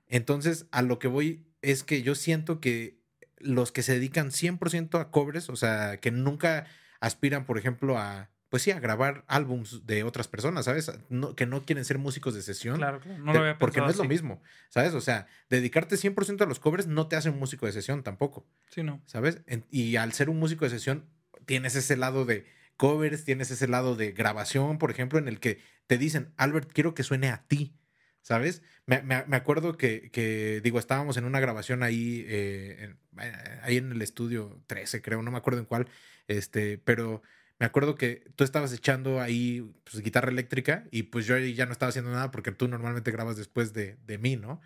Entonces, 0.07 0.67
a 0.71 0.83
lo 0.83 0.99
que 0.99 1.09
voy 1.09 1.47
es 1.63 1.85
que 1.85 2.03
yo 2.03 2.15
siento 2.15 2.61
que 2.61 3.00
los 3.41 3.73
que 3.73 3.83
se 3.83 3.95
dedican 3.95 4.31
100% 4.31 5.01
a 5.01 5.11
covers, 5.11 5.49
o 5.51 5.57
sea, 5.57 5.99
que 5.99 6.11
nunca 6.11 6.67
aspiran, 7.01 7.45
por 7.45 7.59
ejemplo, 7.59 7.99
a 7.99 8.31
pues 8.51 8.65
sí, 8.65 8.73
a 8.73 8.81
grabar 8.81 9.25
álbums 9.29 9.87
de 9.87 10.03
otras 10.03 10.27
personas, 10.27 10.65
¿sabes? 10.65 10.91
No, 11.09 11.37
que 11.37 11.47
no 11.47 11.65
quieren 11.65 11.85
ser 11.85 11.99
músicos 11.99 12.35
de 12.35 12.43
sesión. 12.43 12.79
Claro, 12.79 12.99
claro. 12.99 13.23
No 13.23 13.33
lo 13.33 13.39
había 13.39 13.59
porque 13.59 13.79
no 13.81 13.89
es 13.89 13.97
lo 13.97 14.03
mismo, 14.03 14.43
¿sabes? 14.71 14.93
O 14.95 15.01
sea, 15.01 15.29
dedicarte 15.49 15.97
100% 15.97 16.43
a 16.43 16.47
los 16.49 16.59
covers 16.59 16.89
no 16.89 17.07
te 17.07 17.15
hace 17.15 17.31
un 17.31 17.39
músico 17.39 17.67
de 17.67 17.73
sesión 17.73 18.03
tampoco, 18.03 18.45
Sí, 18.69 18.83
no. 18.83 19.01
¿sabes? 19.07 19.41
En- 19.47 19.65
y 19.71 19.95
al 19.95 20.13
ser 20.15 20.31
un 20.31 20.41
músico 20.41 20.65
de 20.65 20.73
sesión, 20.73 21.07
tienes 21.47 21.77
ese 21.77 21.97
lado 21.97 22.25
de 22.25 22.45
covers, 22.77 23.25
tienes 23.25 23.53
ese 23.53 23.69
lado 23.69 23.95
de 23.95 24.11
grabación, 24.11 24.79
por 24.79 24.91
ejemplo, 24.91 25.21
en 25.21 25.29
el 25.29 25.39
que 25.39 25.61
te 25.87 25.97
dicen, 25.97 26.33
Albert, 26.37 26.73
quiero 26.73 26.93
que 26.93 27.05
suene 27.05 27.29
a 27.29 27.45
ti, 27.47 27.77
¿sabes? 28.23 28.63
Me, 28.87 29.03
me- 29.03 29.25
me 29.27 29.37
acuerdo 29.37 29.77
que, 29.77 30.11
que, 30.11 30.61
digo, 30.63 30.79
estábamos 30.79 31.17
en 31.17 31.25
una 31.25 31.41
grabación 31.41 31.83
ahí, 31.83 32.25
eh, 32.29 32.95
en, 33.19 33.31
ahí 33.63 33.77
en 33.77 33.93
el 33.93 34.03
estudio 34.03 34.63
13, 34.67 35.03
creo, 35.03 35.23
no 35.23 35.31
me 35.31 35.39
acuerdo 35.39 35.61
en 35.61 35.67
cuál, 35.67 35.89
este, 36.29 36.79
pero 36.79 37.23
me 37.59 37.67
acuerdo 37.67 37.95
que 37.95 38.25
tú 38.37 38.45
estabas 38.45 38.73
echando 38.73 39.21
ahí 39.21 39.71
pues, 39.85 40.03
guitarra 40.03 40.31
eléctrica 40.31 40.85
y 40.91 41.05
pues 41.05 41.27
yo 41.27 41.37
ya 41.39 41.67
no 41.67 41.73
estaba 41.73 41.91
haciendo 41.91 42.11
nada 42.11 42.31
porque 42.31 42.53
tú 42.53 42.69
normalmente 42.69 43.11
grabas 43.11 43.37
después 43.37 43.73
de, 43.73 43.97
de 44.07 44.19
mí, 44.19 44.37
¿no? 44.37 44.61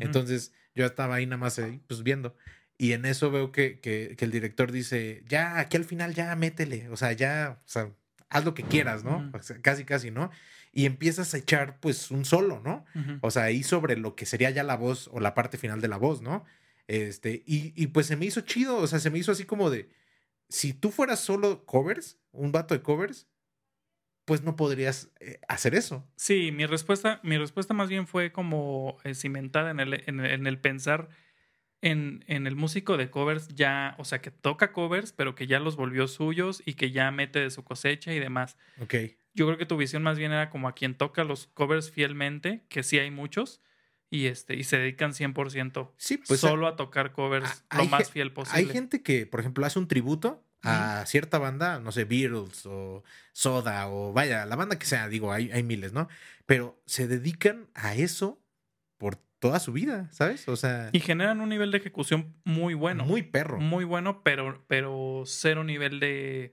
Entonces 0.00 0.52
yo 0.74 0.86
estaba 0.86 1.16
ahí 1.16 1.26
nada 1.26 1.36
más 1.38 1.58
ahí, 1.58 1.80
pues 1.86 2.02
viendo. 2.02 2.36
Y 2.78 2.92
en 2.92 3.04
eso 3.04 3.30
veo 3.30 3.52
que, 3.52 3.78
que- 3.80 4.14
que 4.16 4.24
el 4.24 4.30
director 4.30 4.72
dice, 4.72 5.22
ya, 5.28 5.58
aquí 5.58 5.76
al 5.76 5.84
final 5.84 6.14
ya 6.14 6.34
métele, 6.36 6.88
o 6.88 6.96
sea, 6.96 7.12
ya, 7.12 7.60
o 7.64 7.68
sea, 7.68 7.90
haz 8.30 8.44
lo 8.44 8.54
que 8.54 8.62
quieras, 8.62 9.04
¿no? 9.04 9.18
Ujú. 9.18 9.36
O 9.36 9.42
sea, 9.42 9.60
casi, 9.60 9.84
casi, 9.84 10.10
¿no? 10.10 10.30
Y 10.72 10.86
empiezas 10.86 11.34
a 11.34 11.38
echar 11.38 11.80
pues 11.80 12.10
un 12.10 12.24
solo, 12.24 12.60
¿no? 12.60 12.84
O 13.22 13.30
sea, 13.30 13.44
ahí 13.44 13.62
sobre 13.62 13.96
lo 13.96 14.14
que 14.14 14.26
sería 14.26 14.50
ya 14.50 14.62
la 14.62 14.76
voz 14.76 15.08
o 15.12 15.20
la 15.20 15.34
parte 15.34 15.58
final 15.58 15.80
de 15.80 15.88
la 15.88 15.96
voz, 15.96 16.22
¿no? 16.22 16.44
Este, 16.86 17.42
y, 17.46 17.72
y 17.80 17.88
pues 17.88 18.06
se 18.06 18.16
me 18.16 18.26
hizo 18.26 18.40
chido, 18.42 18.76
o 18.78 18.86
sea, 18.86 18.98
se 18.98 19.10
me 19.10 19.18
hizo 19.18 19.32
así 19.32 19.44
como 19.44 19.70
de, 19.70 19.90
si 20.48 20.72
tú 20.72 20.90
fueras 20.90 21.20
solo 21.20 21.64
covers, 21.64 22.18
un 22.32 22.52
vato 22.52 22.74
de 22.74 22.82
covers, 22.82 23.28
pues 24.24 24.42
no 24.42 24.56
podrías 24.56 25.10
eh, 25.20 25.40
hacer 25.48 25.74
eso. 25.74 26.08
Sí, 26.16 26.52
mi 26.52 26.66
respuesta, 26.66 27.20
mi 27.22 27.36
respuesta 27.38 27.74
más 27.74 27.88
bien 27.88 28.06
fue 28.06 28.32
como 28.32 28.98
eh, 29.04 29.14
cimentada 29.14 29.70
en 29.70 29.80
el, 29.80 30.04
en 30.06 30.20
el, 30.20 30.30
en 30.30 30.46
el 30.46 30.60
pensar 30.60 31.08
en, 31.82 32.24
en 32.26 32.46
el 32.46 32.56
músico 32.56 32.96
de 32.96 33.10
covers 33.10 33.48
ya, 33.48 33.94
o 33.98 34.04
sea, 34.04 34.20
que 34.20 34.30
toca 34.30 34.72
covers, 34.72 35.12
pero 35.12 35.34
que 35.34 35.46
ya 35.46 35.60
los 35.60 35.76
volvió 35.76 36.08
suyos 36.08 36.62
y 36.64 36.74
que 36.74 36.90
ya 36.90 37.10
mete 37.10 37.40
de 37.40 37.50
su 37.50 37.64
cosecha 37.64 38.12
y 38.12 38.18
demás. 38.18 38.56
Ok. 38.80 38.94
Yo 39.34 39.46
creo 39.46 39.58
que 39.58 39.66
tu 39.66 39.76
visión 39.76 40.02
más 40.02 40.18
bien 40.18 40.32
era 40.32 40.50
como 40.50 40.68
a 40.68 40.74
quien 40.74 40.94
toca 40.94 41.24
los 41.24 41.46
covers 41.46 41.90
fielmente, 41.90 42.64
que 42.68 42.82
sí 42.82 42.98
hay 42.98 43.10
muchos, 43.10 43.60
y 44.10 44.26
este, 44.26 44.56
y 44.56 44.64
se 44.64 44.78
dedican 44.78 45.12
100% 45.12 45.92
Sí, 45.96 46.18
pues 46.18 46.40
solo 46.40 46.66
a 46.66 46.76
tocar 46.76 47.12
covers 47.12 47.64
lo 47.76 47.84
más 47.86 48.10
fiel 48.10 48.32
posible. 48.32 48.58
Hay 48.58 48.66
gente 48.66 49.02
que, 49.02 49.26
por 49.26 49.40
ejemplo, 49.40 49.64
hace 49.64 49.78
un 49.78 49.86
tributo 49.86 50.44
a 50.62 51.04
cierta 51.06 51.38
banda, 51.38 51.80
no 51.80 51.92
sé, 51.92 52.04
Beatles 52.04 52.66
o 52.66 53.02
Soda 53.32 53.88
o 53.88 54.12
vaya, 54.12 54.44
la 54.46 54.56
banda 54.56 54.78
que 54.78 54.84
sea, 54.86 55.08
digo, 55.08 55.32
hay, 55.32 55.50
hay 55.52 55.62
miles, 55.62 55.92
¿no? 55.92 56.08
Pero 56.44 56.82
se 56.86 57.06
dedican 57.06 57.68
a 57.74 57.94
eso 57.94 58.42
por 58.98 59.16
toda 59.38 59.58
su 59.58 59.72
vida, 59.72 60.08
¿sabes? 60.12 60.46
O 60.48 60.56
sea, 60.56 60.90
Y 60.92 61.00
generan 61.00 61.40
un 61.40 61.48
nivel 61.48 61.70
de 61.70 61.78
ejecución 61.78 62.34
muy 62.44 62.74
bueno. 62.74 63.04
muy 63.04 63.22
perro. 63.22 63.58
Muy 63.58 63.84
bueno, 63.84 64.22
pero, 64.22 64.62
pero 64.66 65.22
cero 65.24 65.64
nivel 65.64 65.98
de, 66.00 66.52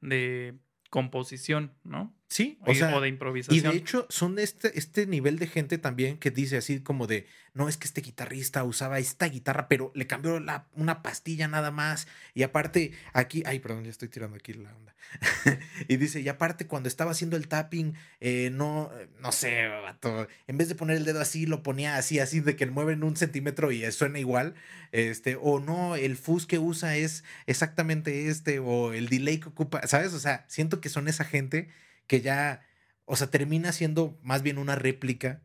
de 0.00 0.54
composición, 0.90 1.74
¿no? 1.82 2.14
Sí, 2.28 2.58
O, 2.62 2.70
o 2.70 2.74
sea, 2.74 2.96
o 2.96 3.00
de 3.00 3.08
y 3.08 3.10
improvisación. 3.10 3.72
de 3.72 3.78
hecho 3.78 4.06
son 4.10 4.38
este, 4.38 4.78
este 4.78 5.06
nivel 5.06 5.38
de 5.38 5.46
gente 5.46 5.78
también 5.78 6.18
que 6.18 6.30
dice 6.30 6.56
así 6.56 6.80
como 6.80 7.06
de, 7.06 7.26
no, 7.54 7.68
es 7.68 7.76
que 7.76 7.88
este 7.88 8.02
guitarrista 8.02 8.62
usaba 8.62 9.00
esta 9.00 9.26
guitarra, 9.26 9.66
pero 9.66 9.90
le 9.94 10.06
cambió 10.06 10.38
la, 10.38 10.68
una 10.74 11.02
pastilla 11.02 11.48
nada 11.48 11.72
más. 11.72 12.06
Y 12.32 12.44
aparte, 12.44 12.92
aquí, 13.12 13.42
ay, 13.46 13.58
perdón, 13.58 13.82
ya 13.82 13.90
estoy 13.90 14.08
tirando 14.08 14.36
aquí 14.36 14.52
la 14.52 14.72
onda. 14.74 14.94
y 15.88 15.96
dice, 15.96 16.20
y 16.20 16.28
aparte 16.28 16.68
cuando 16.68 16.88
estaba 16.88 17.10
haciendo 17.10 17.36
el 17.36 17.48
tapping, 17.48 17.94
eh, 18.20 18.50
no, 18.52 18.92
no 19.20 19.32
sé, 19.32 19.66
vato, 19.66 20.28
en 20.46 20.56
vez 20.56 20.68
de 20.68 20.76
poner 20.76 20.98
el 20.98 21.04
dedo 21.04 21.20
así, 21.20 21.46
lo 21.46 21.62
ponía 21.64 21.96
así, 21.96 22.20
así, 22.20 22.38
de 22.38 22.54
que 22.54 22.66
mueven 22.66 23.02
un 23.02 23.16
centímetro 23.16 23.72
y 23.72 23.90
suena 23.90 24.18
igual. 24.20 24.54
Este, 24.92 25.36
o 25.40 25.58
no, 25.60 25.96
el 25.96 26.16
fuzz 26.16 26.46
que 26.46 26.58
usa 26.58 26.96
es 26.96 27.24
exactamente 27.46 28.28
este, 28.28 28.60
o 28.60 28.92
el 28.92 29.08
delay 29.08 29.38
que 29.38 29.48
ocupa, 29.48 29.86
¿sabes? 29.86 30.12
O 30.12 30.20
sea, 30.20 30.44
siento 30.48 30.80
que 30.80 30.90
son 30.90 31.08
esa 31.08 31.24
gente 31.24 31.68
que 32.08 32.20
ya, 32.20 32.62
o 33.04 33.14
sea, 33.14 33.30
termina 33.30 33.70
siendo 33.70 34.18
más 34.22 34.42
bien 34.42 34.58
una 34.58 34.74
réplica 34.74 35.42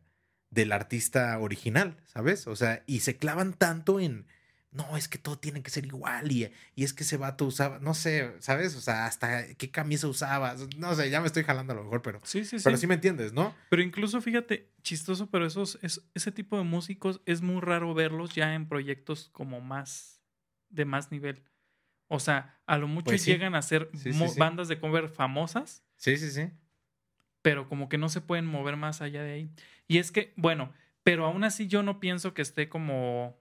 del 0.50 0.72
artista 0.72 1.38
original, 1.38 1.96
¿sabes? 2.06 2.46
O 2.48 2.56
sea, 2.56 2.82
y 2.86 3.00
se 3.00 3.16
clavan 3.16 3.54
tanto 3.54 4.00
en, 4.00 4.26
no, 4.70 4.96
es 4.96 5.08
que 5.08 5.18
todo 5.18 5.38
tiene 5.38 5.62
que 5.62 5.70
ser 5.70 5.84
igual 5.86 6.30
y, 6.32 6.50
y 6.74 6.84
es 6.84 6.92
que 6.92 7.02
ese 7.04 7.16
vato 7.16 7.44
usaba, 7.44 7.78
no 7.80 7.92
sé, 7.94 8.32
¿sabes? 8.40 8.74
O 8.76 8.80
sea, 8.80 9.06
hasta 9.06 9.54
qué 9.54 9.70
camisa 9.70 10.06
usaba, 10.08 10.54
no 10.76 10.94
sé, 10.94 11.10
ya 11.10 11.20
me 11.20 11.26
estoy 11.26 11.42
jalando 11.44 11.72
a 11.72 11.76
lo 11.76 11.84
mejor, 11.84 12.02
pero, 12.02 12.20
Sí, 12.24 12.44
sí, 12.44 12.58
sí. 12.58 12.64
pero 12.64 12.76
sí 12.76 12.86
me 12.86 12.94
entiendes, 12.94 13.32
¿no? 13.32 13.54
Pero 13.68 13.82
incluso, 13.82 14.20
fíjate, 14.20 14.70
chistoso, 14.82 15.28
pero 15.30 15.44
esos, 15.46 15.78
es, 15.82 16.02
ese 16.14 16.32
tipo 16.32 16.56
de 16.56 16.64
músicos 16.64 17.20
es 17.26 17.40
muy 17.42 17.60
raro 17.60 17.92
verlos 17.94 18.34
ya 18.34 18.54
en 18.54 18.68
proyectos 18.68 19.28
como 19.32 19.60
más, 19.60 20.20
de 20.70 20.84
más 20.84 21.10
nivel. 21.10 21.42
O 22.08 22.20
sea, 22.20 22.60
a 22.66 22.78
lo 22.78 22.86
mucho 22.86 23.06
Pues 23.06 23.22
sí. 23.22 23.32
llegan 23.32 23.54
a 23.56 23.62
ser 23.62 23.90
Sí, 23.94 24.12
sí, 24.12 24.38
bandas 24.38 24.68
de 24.68 24.78
cover 24.78 25.08
famosas, 25.08 25.82
Sí, 26.04 26.16
sí, 26.18 26.30
sí. 26.30 26.50
pero 27.42 27.68
como 27.68 27.88
que 27.88 27.98
no 27.98 28.08
se 28.08 28.20
pueden 28.20 28.46
mover 28.46 28.76
más 28.76 29.02
allá 29.02 29.22
de 29.22 29.32
ahí. 29.32 29.50
Y 29.86 29.98
es 29.98 30.12
que, 30.12 30.32
bueno, 30.36 30.72
pero 31.02 31.26
aún 31.26 31.44
así 31.44 31.66
yo 31.68 31.82
no 31.82 32.00
pienso 32.00 32.32
que 32.34 32.42
esté 32.42 32.68
como, 32.68 33.38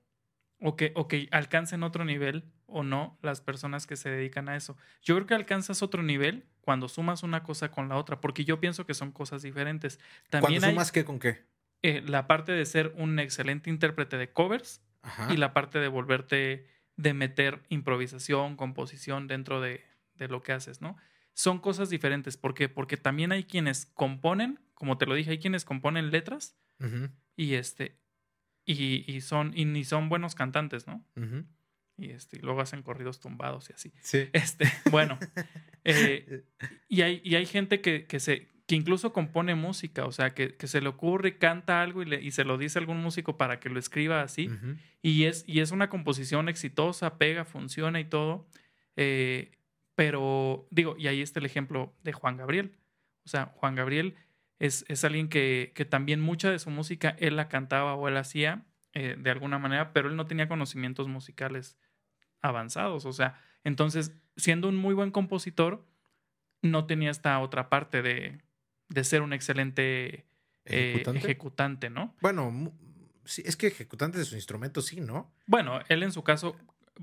o 0.59 0.76
que, 0.76 0.91
o 0.95 1.07
que 1.07 1.28
alcancen 1.32 1.84
otro 1.84 2.03
nivel 2.05 2.51
o 2.66 2.84
no 2.84 3.18
las 3.22 3.41
personas 3.41 3.88
que 3.88 3.95
se 3.95 4.09
dedican 4.09 4.49
a 4.49 4.55
eso. 4.55 4.78
Yo 5.01 5.16
creo 5.16 5.28
que 5.28 5.36
alcanzas 5.36 5.82
otro 5.84 6.03
nivel 6.03 6.45
cuando 6.61 6.88
sumas 6.89 7.24
una 7.24 7.43
cosa 7.43 7.72
con 7.72 7.89
la 7.89 7.97
otra, 7.97 8.22
porque 8.22 8.45
yo 8.45 8.59
pienso 8.59 8.86
que 8.86 8.93
son 8.93 9.11
cosas 9.11 9.41
diferentes. 9.41 9.99
También 10.30 10.61
Cuando 10.61 10.68
hay 10.68 10.74
sumas 10.74 10.91
qué 10.91 11.05
con 11.05 11.20
qué. 11.20 11.45
eh, 11.82 12.01
la 12.05 12.28
parte 12.28 12.51
de 12.53 12.66
ser 12.66 12.93
un 12.97 13.20
excelente 13.20 13.70
intérprete 13.70 14.18
de 14.18 14.32
covers 14.32 14.82
Ajá. 15.01 15.34
y 15.34 15.38
la 15.38 15.53
parte 15.53 15.80
de 15.80 15.88
volverte, 15.89 16.68
de 16.97 17.14
meter 17.14 17.64
improvisación, 17.70 18.55
composición 18.57 19.28
dentro 19.28 19.61
de, 19.61 19.84
de 20.16 20.28
lo 20.28 20.41
que 20.43 20.53
haces, 20.53 20.82
¿no? 20.82 20.97
Son 21.34 21.59
cosas 21.59 21.89
diferentes. 21.89 22.38
¿Por 22.38 22.53
qué? 22.53 22.69
Porque 22.69 22.97
también 22.97 23.31
hay 23.31 23.43
quienes 23.43 23.86
componen, 23.88 24.59
como 24.73 24.97
te 24.97 25.05
lo 25.05 25.15
dije, 25.15 25.31
hay 25.31 25.39
quienes 25.39 25.65
componen 25.65 26.11
letras 26.11 26.55
y 27.36 27.53
este 27.55 27.99
y, 28.65 29.03
y 29.11 29.21
son 29.21 29.51
y 29.55 29.65
ni 29.65 29.84
son 29.84 30.09
buenos 30.09 30.36
cantantes, 30.36 30.88
¿no? 30.88 31.05
Y 31.97 32.09
este 32.11 32.38
y 32.38 32.41
luego 32.41 32.61
hacen 32.61 32.81
corridos 32.84 33.19
tumbados 33.19 33.69
y 33.69 33.73
así. 33.73 33.93
Sí. 34.01 34.29
Este, 34.34 34.65
bueno, 34.91 35.17
eh, 35.84 36.43
y 36.89 37.01
hay 37.01 37.21
y 37.23 37.36
hay 37.36 37.45
gente 37.45 37.81
que, 37.81 38.05
que 38.05 38.19
se 38.19 38.49
que 38.65 38.75
incluso 38.75 39.11
compone 39.11 39.55
música, 39.55 40.05
o 40.05 40.11
sea, 40.13 40.34
que, 40.34 40.55
que 40.55 40.67
se 40.67 40.79
le 40.79 40.88
ocurre, 40.88 41.38
canta 41.38 41.81
algo 41.81 42.01
y, 42.01 42.05
le- 42.05 42.21
y 42.21 42.31
se 42.31 42.45
lo 42.45 42.57
dice 42.57 42.79
a 42.79 42.81
algún 42.81 43.01
músico 43.01 43.36
para 43.38 43.59
que 43.59 43.69
lo 43.69 43.77
escriba 43.77 44.21
así. 44.21 44.49
Y 45.01 45.25
es, 45.25 45.43
y 45.47 45.59
es 45.59 45.71
una 45.71 45.89
composición 45.89 46.47
exitosa, 46.47 47.17
pega, 47.17 47.43
funciona 47.43 47.99
y 47.99 48.05
todo. 48.05 48.47
Eh, 48.95 49.51
pero, 49.95 50.67
digo, 50.71 50.95
y 50.97 51.07
ahí 51.07 51.21
está 51.21 51.39
el 51.39 51.45
ejemplo 51.45 51.93
de 52.03 52.13
Juan 52.13 52.37
Gabriel. 52.37 52.77
O 53.25 53.29
sea, 53.29 53.47
Juan 53.55 53.75
Gabriel 53.75 54.15
es, 54.59 54.85
es 54.87 55.03
alguien 55.03 55.29
que, 55.29 55.71
que 55.75 55.85
también 55.85 56.21
mucha 56.21 56.49
de 56.49 56.59
su 56.59 56.69
música 56.69 57.15
él 57.19 57.35
la 57.35 57.49
cantaba 57.49 57.95
o 57.95 58.07
él 58.07 58.17
hacía 58.17 58.65
eh, 58.93 59.15
de 59.17 59.29
alguna 59.31 59.59
manera, 59.59 59.93
pero 59.93 60.09
él 60.09 60.15
no 60.15 60.27
tenía 60.27 60.47
conocimientos 60.47 61.07
musicales 61.07 61.77
avanzados. 62.41 63.05
O 63.05 63.13
sea, 63.13 63.41
entonces, 63.63 64.13
siendo 64.35 64.67
un 64.69 64.75
muy 64.75 64.93
buen 64.93 65.11
compositor, 65.11 65.85
no 66.61 66.85
tenía 66.85 67.11
esta 67.11 67.39
otra 67.39 67.69
parte 67.69 68.01
de, 68.01 68.41
de 68.89 69.03
ser 69.03 69.21
un 69.21 69.33
excelente 69.33 70.25
eh, 70.65 70.91
¿Ejecutante? 70.91 71.19
ejecutante, 71.19 71.89
¿no? 71.89 72.15
Bueno, 72.21 72.71
sí, 73.25 73.43
es 73.45 73.57
que 73.57 73.67
ejecutantes 73.67 74.19
de 74.19 74.25
su 74.25 74.35
instrumento 74.35 74.81
sí, 74.81 75.01
¿no? 75.01 75.33
Bueno, 75.45 75.79
él 75.89 76.03
en 76.03 76.11
su 76.11 76.23
caso, 76.23 76.55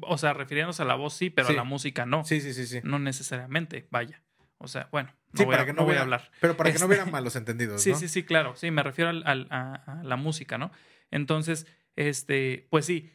o 0.03 0.19
sea, 0.19 0.33
refiriéndose 0.33 0.83
a 0.83 0.85
la 0.85 0.95
voz 0.95 1.15
sí, 1.15 1.31
pero 1.31 1.49
Sí. 1.49 1.55
a 1.55 1.57
la 1.57 1.65
música 1.65 2.07
no. 2.07 2.25
Sí, 2.25 2.41
sí, 2.41 2.53
sí, 2.55 2.67
sí. 2.67 2.81
No 2.85 2.99
necesariamente, 2.99 3.87
vaya. 3.91 4.23
O 4.59 4.69
sea, 4.69 4.89
bueno, 4.93 5.09
no, 5.33 5.39
Sí, 5.39 5.45
voy, 5.45 5.53
para 5.53 5.63
a, 5.63 5.67
que 5.67 5.73
no 5.73 5.79
no 5.79 5.83
voy 5.85 5.91
a 5.93 6.03
hubiera- 6.03 6.03
hablar. 6.03 6.31
Pero 6.41 6.57
para 6.57 6.69
que 6.71 6.75
no 6.75 6.85
Este- 6.85 6.87
hubieran 6.87 7.11
malos 7.13 7.35
entendidos, 7.37 7.83
Sí, 7.83 7.91
¿no? 7.91 7.97
sí, 7.97 8.09
sí, 8.09 8.25
claro. 8.25 8.55
Sí, 8.57 8.71
me 8.71 8.83
refiero 8.83 9.11
al- 9.11 9.23
al- 9.27 9.47
a, 9.51 10.01
a 10.01 10.05
la 10.05 10.17
música, 10.17 10.59
¿no? 10.59 10.71
Entonces, 11.11 11.67
este, 11.97 12.67
pues 12.71 12.85
sí, 12.87 13.11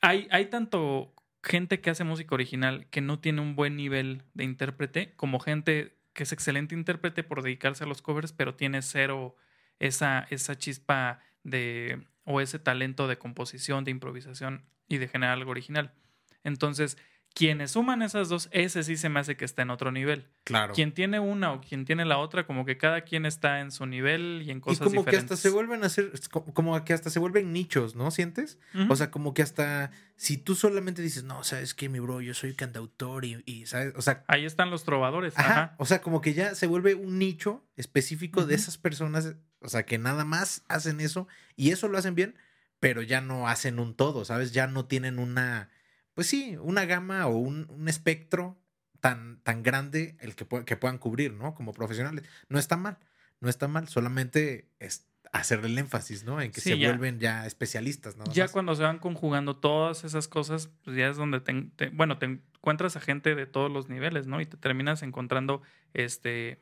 hay, 0.00 0.26
hay 0.30 0.46
tanto 0.46 1.14
gente 1.42 1.80
que 1.80 1.90
hace 1.90 2.04
música 2.04 2.34
original 2.34 2.86
que 2.90 3.00
no 3.00 3.18
tiene 3.20 3.40
un 3.40 3.56
buen 3.56 3.76
nivel 3.76 4.22
de 4.34 4.44
intérprete, 4.44 5.14
como 5.16 5.40
gente 5.40 5.96
que 6.12 6.24
es 6.24 6.32
excelente 6.32 6.74
intérprete 6.74 7.22
por 7.24 7.42
dedicarse 7.42 7.84
a 7.84 7.86
los 7.86 8.02
covers, 8.02 8.32
pero 8.32 8.54
tiene 8.54 8.82
cero 8.82 9.36
esa, 9.78 10.26
esa 10.30 10.56
chispa 10.56 11.20
de, 11.42 12.06
o 12.24 12.40
ese 12.40 12.58
talento 12.58 13.08
de 13.08 13.16
composición, 13.18 13.84
de 13.84 13.90
improvisación 13.92 14.64
y 14.92 14.98
de 14.98 15.08
generar 15.08 15.38
algo 15.38 15.50
original. 15.50 15.92
Entonces, 16.44 16.98
quienes 17.34 17.70
suman 17.70 18.02
esas 18.02 18.28
dos, 18.28 18.48
ese 18.52 18.82
sí 18.82 18.96
se 18.96 19.08
me 19.08 19.20
hace 19.20 19.36
que 19.36 19.44
está 19.44 19.62
en 19.62 19.70
otro 19.70 19.90
nivel. 19.90 20.28
Claro. 20.44 20.74
Quien 20.74 20.92
tiene 20.92 21.18
una 21.18 21.52
o 21.52 21.60
quien 21.60 21.84
tiene 21.84 22.04
la 22.04 22.18
otra, 22.18 22.46
como 22.46 22.66
que 22.66 22.76
cada 22.76 23.02
quien 23.02 23.24
está 23.24 23.60
en 23.60 23.70
su 23.70 23.86
nivel 23.86 24.42
y 24.44 24.50
en 24.50 24.58
Y 24.58 24.60
cosas 24.60 24.86
como 24.86 25.04
que 25.04 25.16
hasta 25.16 25.36
se 25.36 25.48
vuelven 25.48 25.82
a 25.82 25.86
hacer, 25.86 26.12
como 26.30 26.84
que 26.84 26.92
hasta 26.92 27.10
se 27.10 27.18
vuelven 27.18 27.52
nichos, 27.52 27.94
¿no? 27.94 28.10
¿Sientes? 28.10 28.58
O 28.88 28.96
sea, 28.96 29.10
como 29.10 29.32
que 29.32 29.42
hasta 29.42 29.90
si 30.16 30.36
tú 30.36 30.54
solamente 30.54 31.00
dices, 31.00 31.24
no, 31.24 31.42
sabes 31.42 31.74
que 31.74 31.88
mi 31.88 32.00
bro, 32.00 32.20
yo 32.20 32.34
soy 32.34 32.54
cantautor 32.54 33.24
y, 33.24 33.42
y, 33.46 33.66
¿sabes? 33.66 33.94
O 33.96 34.02
sea, 34.02 34.24
Ahí 34.28 34.44
están 34.44 34.70
los 34.70 34.84
trovadores. 34.84 35.36
ajá, 35.38 35.50
Ajá. 35.50 35.74
o 35.78 35.86
sea, 35.86 36.02
como 36.02 36.20
que 36.20 36.34
ya 36.34 36.54
se 36.54 36.66
vuelve 36.66 36.94
un 36.94 37.18
nicho 37.18 37.64
específico 37.76 38.44
de 38.44 38.54
esas 38.54 38.76
personas, 38.78 39.36
o 39.60 39.68
sea, 39.68 39.84
que 39.84 39.96
nada 39.98 40.24
más 40.24 40.64
hacen 40.68 41.00
eso 41.00 41.28
y 41.56 41.70
eso 41.70 41.88
lo 41.88 41.96
hacen 41.96 42.14
bien, 42.14 42.36
pero 42.82 43.00
ya 43.00 43.20
no 43.20 43.46
hacen 43.46 43.78
un 43.78 43.94
todo, 43.94 44.24
¿sabes? 44.24 44.50
Ya 44.50 44.66
no 44.66 44.86
tienen 44.86 45.20
una, 45.20 45.68
pues 46.14 46.26
sí, 46.26 46.56
una 46.60 46.84
gama 46.84 47.28
o 47.28 47.36
un, 47.36 47.66
un 47.70 47.88
espectro 47.88 48.58
tan, 48.98 49.38
tan 49.44 49.62
grande 49.62 50.16
el 50.18 50.34
que, 50.34 50.44
que 50.66 50.76
puedan 50.76 50.98
cubrir, 50.98 51.32
¿no? 51.32 51.54
Como 51.54 51.72
profesionales. 51.72 52.24
No 52.48 52.58
está 52.58 52.76
mal, 52.76 52.98
no 53.38 53.48
está 53.48 53.68
mal, 53.68 53.86
solamente 53.86 54.68
es 54.80 55.06
hacerle 55.30 55.68
el 55.68 55.78
énfasis, 55.78 56.24
¿no? 56.24 56.40
En 56.40 56.50
que 56.50 56.60
Sí, 56.60 56.70
se 56.70 56.74
ya. 56.74 56.88
vuelven 56.88 57.20
ya 57.20 57.46
especialistas, 57.46 58.16
¿no? 58.16 58.24
Ya 58.32 58.48
cuando 58.48 58.74
se 58.74 58.82
van 58.82 58.98
conjugando 58.98 59.54
todas 59.58 60.02
esas 60.02 60.26
cosas, 60.26 60.68
pues 60.82 60.96
ya 60.96 61.06
es 61.06 61.16
donde 61.16 61.38
te, 61.38 61.52
te- 61.76 61.90
bueno, 61.90 62.18
te 62.18 62.26
encuentras 62.26 62.96
a 62.96 63.00
gente 63.00 63.36
de 63.36 63.46
todos 63.46 63.70
los 63.70 63.88
niveles, 63.88 64.26
¿no? 64.26 64.40
Y 64.40 64.46
te 64.46 64.56
terminas 64.56 65.04
encontrando, 65.04 65.62
este, 65.94 66.60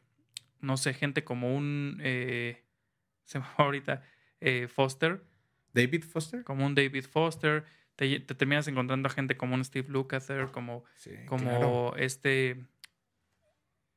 no 0.60 0.76
sé, 0.76 0.92
gente 0.92 1.24
como 1.24 1.56
un, 1.56 1.96
eh, 2.02 2.62
se 3.24 3.38
me 3.38 3.46
va 3.46 3.54
ahorita, 3.64 4.02
eh, 4.42 4.68
Foster, 4.68 5.24
David 5.72 6.04
Foster. 6.04 6.44
como 6.44 6.66
un 6.66 6.74
David 6.74 7.04
Foster, 7.04 7.64
te, 7.96 8.20
te 8.20 8.34
terminas 8.34 8.66
encontrando 8.68 9.08
a 9.08 9.10
gente 9.12 9.36
como 9.36 9.54
un 9.54 9.64
Steve 9.64 9.88
Lukather, 9.88 10.50
como, 10.50 10.84
Sí, 10.96 11.10
como 11.26 11.44
claro. 11.44 11.96
este, 11.96 12.64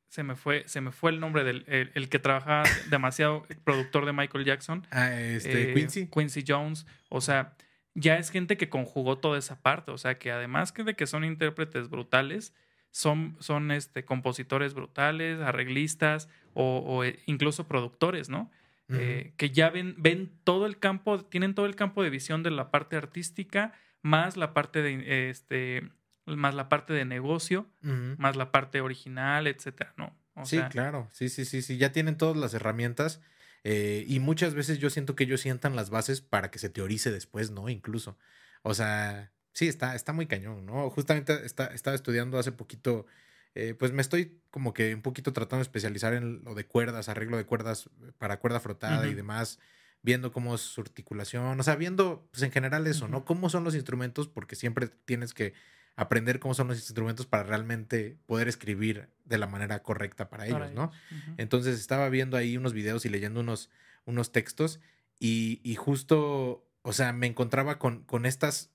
se 0.08 0.22
me 0.22 0.36
fue, 0.36 0.62
se 0.66 0.80
me 0.80 0.92
fue 0.92 1.10
el 1.10 1.18
nombre 1.18 1.42
del, 1.42 1.64
el, 1.66 1.90
el 1.94 2.08
que 2.08 2.18
trabajaba 2.20 2.62
demasiado, 2.88 3.46
productor 3.64 4.06
de 4.06 4.12
Michael 4.12 4.44
Jackson. 4.44 4.86
Ah, 4.90 5.12
este, 5.12 5.70
eh, 5.70 5.74
Quincy. 5.74 6.06
Quincy 6.06 6.44
Jones. 6.46 6.86
O 7.08 7.20
sea, 7.20 7.56
ya 7.94 8.16
es 8.18 8.30
gente 8.30 8.56
que 8.56 8.68
conjugó 8.68 9.18
toda 9.18 9.38
esa 9.38 9.60
parte. 9.60 9.90
O 9.90 9.98
sea, 9.98 10.18
que 10.18 10.30
además 10.30 10.70
que 10.70 10.84
de 10.84 10.94
que 10.94 11.06
son 11.08 11.24
intérpretes 11.24 11.88
brutales, 11.88 12.54
son, 12.92 13.36
son 13.40 13.72
este, 13.72 14.04
compositores 14.04 14.72
brutales, 14.74 15.40
arreglistas 15.40 16.28
o, 16.52 16.78
o, 16.78 17.02
eh, 17.02 17.18
incluso 17.26 17.66
productores, 17.66 18.28
¿no? 18.28 18.52
Eh, 18.90 19.32
que 19.38 19.50
ya 19.50 19.70
ven, 19.70 19.94
ven 19.98 20.38
todo 20.44 20.66
el 20.66 20.78
campo, 20.78 21.24
tienen 21.24 21.54
todo 21.54 21.64
el 21.66 21.74
campo 21.74 22.02
de 22.02 22.10
visión 22.10 22.42
de 22.42 22.50
la 22.50 22.70
parte 22.70 22.96
artística, 22.96 23.72
más 24.02 24.36
la 24.36 24.52
parte 24.52 24.82
de 24.82 25.30
este, 25.30 25.90
más 26.26 26.54
la 26.54 26.68
parte 26.68 26.92
de 26.92 27.04
negocio, 27.04 27.66
más 27.80 28.36
la 28.36 28.52
parte 28.52 28.80
original, 28.80 29.46
etcétera, 29.46 29.94
¿no? 29.96 30.16
O 30.34 30.44
sí, 30.44 30.56
sea, 30.56 30.68
claro, 30.68 31.08
sí, 31.12 31.28
sí, 31.28 31.44
sí, 31.44 31.62
sí, 31.62 31.78
ya 31.78 31.92
tienen 31.92 32.16
todas 32.16 32.36
las 32.36 32.54
herramientas 32.54 33.20
eh, 33.62 34.04
y 34.06 34.20
muchas 34.20 34.54
veces 34.54 34.78
yo 34.78 34.90
siento 34.90 35.16
que 35.16 35.24
ellos 35.24 35.40
sientan 35.40 35.76
las 35.76 35.90
bases 35.90 36.20
para 36.20 36.50
que 36.50 36.58
se 36.58 36.68
teorice 36.68 37.10
después, 37.10 37.50
¿no? 37.50 37.68
Incluso, 37.68 38.18
o 38.62 38.74
sea, 38.74 39.32
sí, 39.52 39.68
está, 39.68 39.94
está 39.94 40.12
muy 40.12 40.26
cañón, 40.26 40.66
¿no? 40.66 40.90
Justamente 40.90 41.46
está, 41.46 41.66
estaba 41.68 41.94
estudiando 41.94 42.38
hace 42.38 42.52
poquito, 42.52 43.06
eh, 43.54 43.74
pues 43.78 43.92
me 43.92 44.02
estoy 44.02 44.40
como 44.50 44.74
que 44.74 44.94
un 44.94 45.02
poquito 45.02 45.32
tratando 45.32 45.58
de 45.58 45.62
especializar 45.62 46.14
en 46.14 46.42
lo 46.44 46.54
de 46.54 46.66
cuerdas, 46.66 47.08
arreglo 47.08 47.36
de 47.36 47.44
cuerdas 47.44 47.88
para 48.18 48.38
cuerda 48.38 48.60
frotada 48.60 49.06
y 49.06 49.14
demás, 49.14 49.60
viendo 50.02 50.32
cómo 50.32 50.54
es 50.54 50.60
su 50.60 50.80
articulación, 50.80 51.58
o 51.58 51.62
sea, 51.62 51.76
viendo, 51.76 52.28
pues 52.30 52.42
en 52.42 52.52
general 52.52 52.86
eso, 52.86 53.08
¿no? 53.08 53.24
Cómo 53.24 53.48
son 53.48 53.64
los 53.64 53.74
instrumentos, 53.74 54.28
porque 54.28 54.56
siempre 54.56 54.88
tienes 54.88 55.34
que 55.34 55.54
aprender 55.96 56.40
cómo 56.40 56.54
son 56.54 56.68
los 56.68 56.78
instrumentos 56.78 57.26
para 57.26 57.44
realmente 57.44 58.18
poder 58.26 58.48
escribir 58.48 59.08
de 59.24 59.38
la 59.38 59.46
manera 59.46 59.82
correcta 59.82 60.28
para 60.28 60.46
ellos, 60.46 60.72
¿no? 60.72 60.90
Entonces 61.36 61.78
estaba 61.78 62.08
viendo 62.08 62.36
ahí 62.36 62.56
unos 62.56 62.72
videos 62.72 63.06
y 63.06 63.08
leyendo 63.08 63.40
unos, 63.40 63.70
unos 64.04 64.32
textos 64.32 64.80
y, 65.20 65.60
y 65.62 65.76
justo, 65.76 66.66
o 66.82 66.92
sea, 66.92 67.12
me 67.12 67.28
encontraba 67.28 67.78
con, 67.78 68.02
con, 68.02 68.26
estas, 68.26 68.70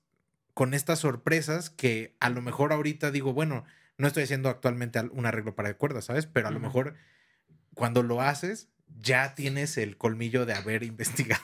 con 0.54 0.72
estas 0.72 1.00
sorpresas 1.00 1.68
que 1.68 2.16
a 2.20 2.30
lo 2.30 2.40
mejor 2.40 2.72
ahorita 2.72 3.10
digo, 3.10 3.34
bueno, 3.34 3.64
no 4.00 4.06
estoy 4.08 4.24
haciendo 4.24 4.48
actualmente 4.48 4.98
al- 4.98 5.10
un 5.12 5.26
arreglo 5.26 5.54
para 5.54 5.72
cuerdas, 5.74 6.06
¿sabes? 6.06 6.26
Pero 6.26 6.48
a 6.48 6.50
lo 6.50 6.58
mejor 6.60 6.94
cuando 7.74 8.02
lo 8.02 8.20
haces 8.20 8.68
ya 8.98 9.34
tienes 9.34 9.76
el 9.78 9.96
colmillo 9.96 10.46
de 10.46 10.54
haber 10.54 10.82
investigado. 10.94 11.42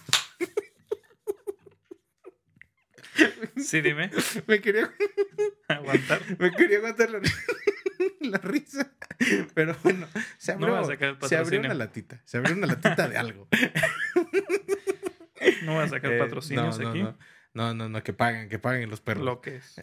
Sí, 3.57 3.80
dime. 3.80 4.11
me 4.46 4.61
quería 4.61 4.92
Aguantar. 5.68 6.20
Me 6.38 6.50
quería 6.52 6.78
aguantar 6.78 7.11
la, 7.11 7.20
la 8.20 8.38
risa. 8.38 8.92
Pero 9.54 9.74
bueno, 9.82 10.07
se 10.36 10.52
abrió, 10.52 10.84
se 11.22 11.36
abrió 11.36 11.61
una 11.61 11.74
latita. 11.74 12.20
Se 12.24 12.36
abrió 12.36 12.54
una 12.54 12.66
latita 12.66 13.09
de 13.09 13.16
algo. 13.16 13.48
No 15.62 15.74
voy 15.74 15.84
a 15.84 15.88
sacar 15.88 16.12
Eh, 16.12 16.18
patrocinios 16.18 16.78
no, 16.78 16.84
no, 16.84 16.90
aquí. 16.90 17.02
No, 17.02 17.16
no, 17.54 17.74
no, 17.74 17.88
no, 17.88 18.02
que 18.02 18.12
paguen, 18.12 18.48
que 18.50 18.59
paguen 18.59 18.90
los 18.90 19.00
perros. 19.00 19.24
Lo 19.24 19.40
que 19.40 19.57
es. 19.57 19.76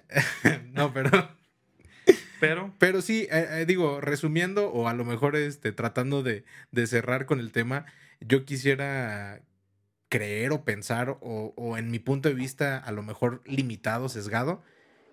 no, 0.72 0.94
pero, 0.94 1.10
Pero, 2.44 2.74
pero 2.78 3.02
sí, 3.02 3.26
eh, 3.32 3.48
eh, 3.62 3.66
digo, 3.66 4.02
resumiendo, 4.02 4.70
o 4.70 4.90
a 4.90 4.94
lo 4.94 5.06
mejor 5.06 5.38
este, 5.38 5.72
tratando 5.72 6.24
de, 6.24 6.44
de 6.72 6.88
cerrar 6.88 7.26
con 7.26 7.40
el 7.40 7.54
tema, 7.54 7.86
yo 8.20 8.44
quisiera 8.44 9.42
creer 10.10 10.52
o 10.52 10.66
pensar, 10.66 11.10
o, 11.22 11.54
o 11.56 11.78
en 11.78 11.90
mi 11.90 12.00
punto 12.00 12.28
de 12.28 12.36
vista, 12.36 12.78
a 12.80 12.92
lo 12.92 13.02
mejor 13.02 13.42
limitado, 13.46 14.10
sesgado, 14.10 14.62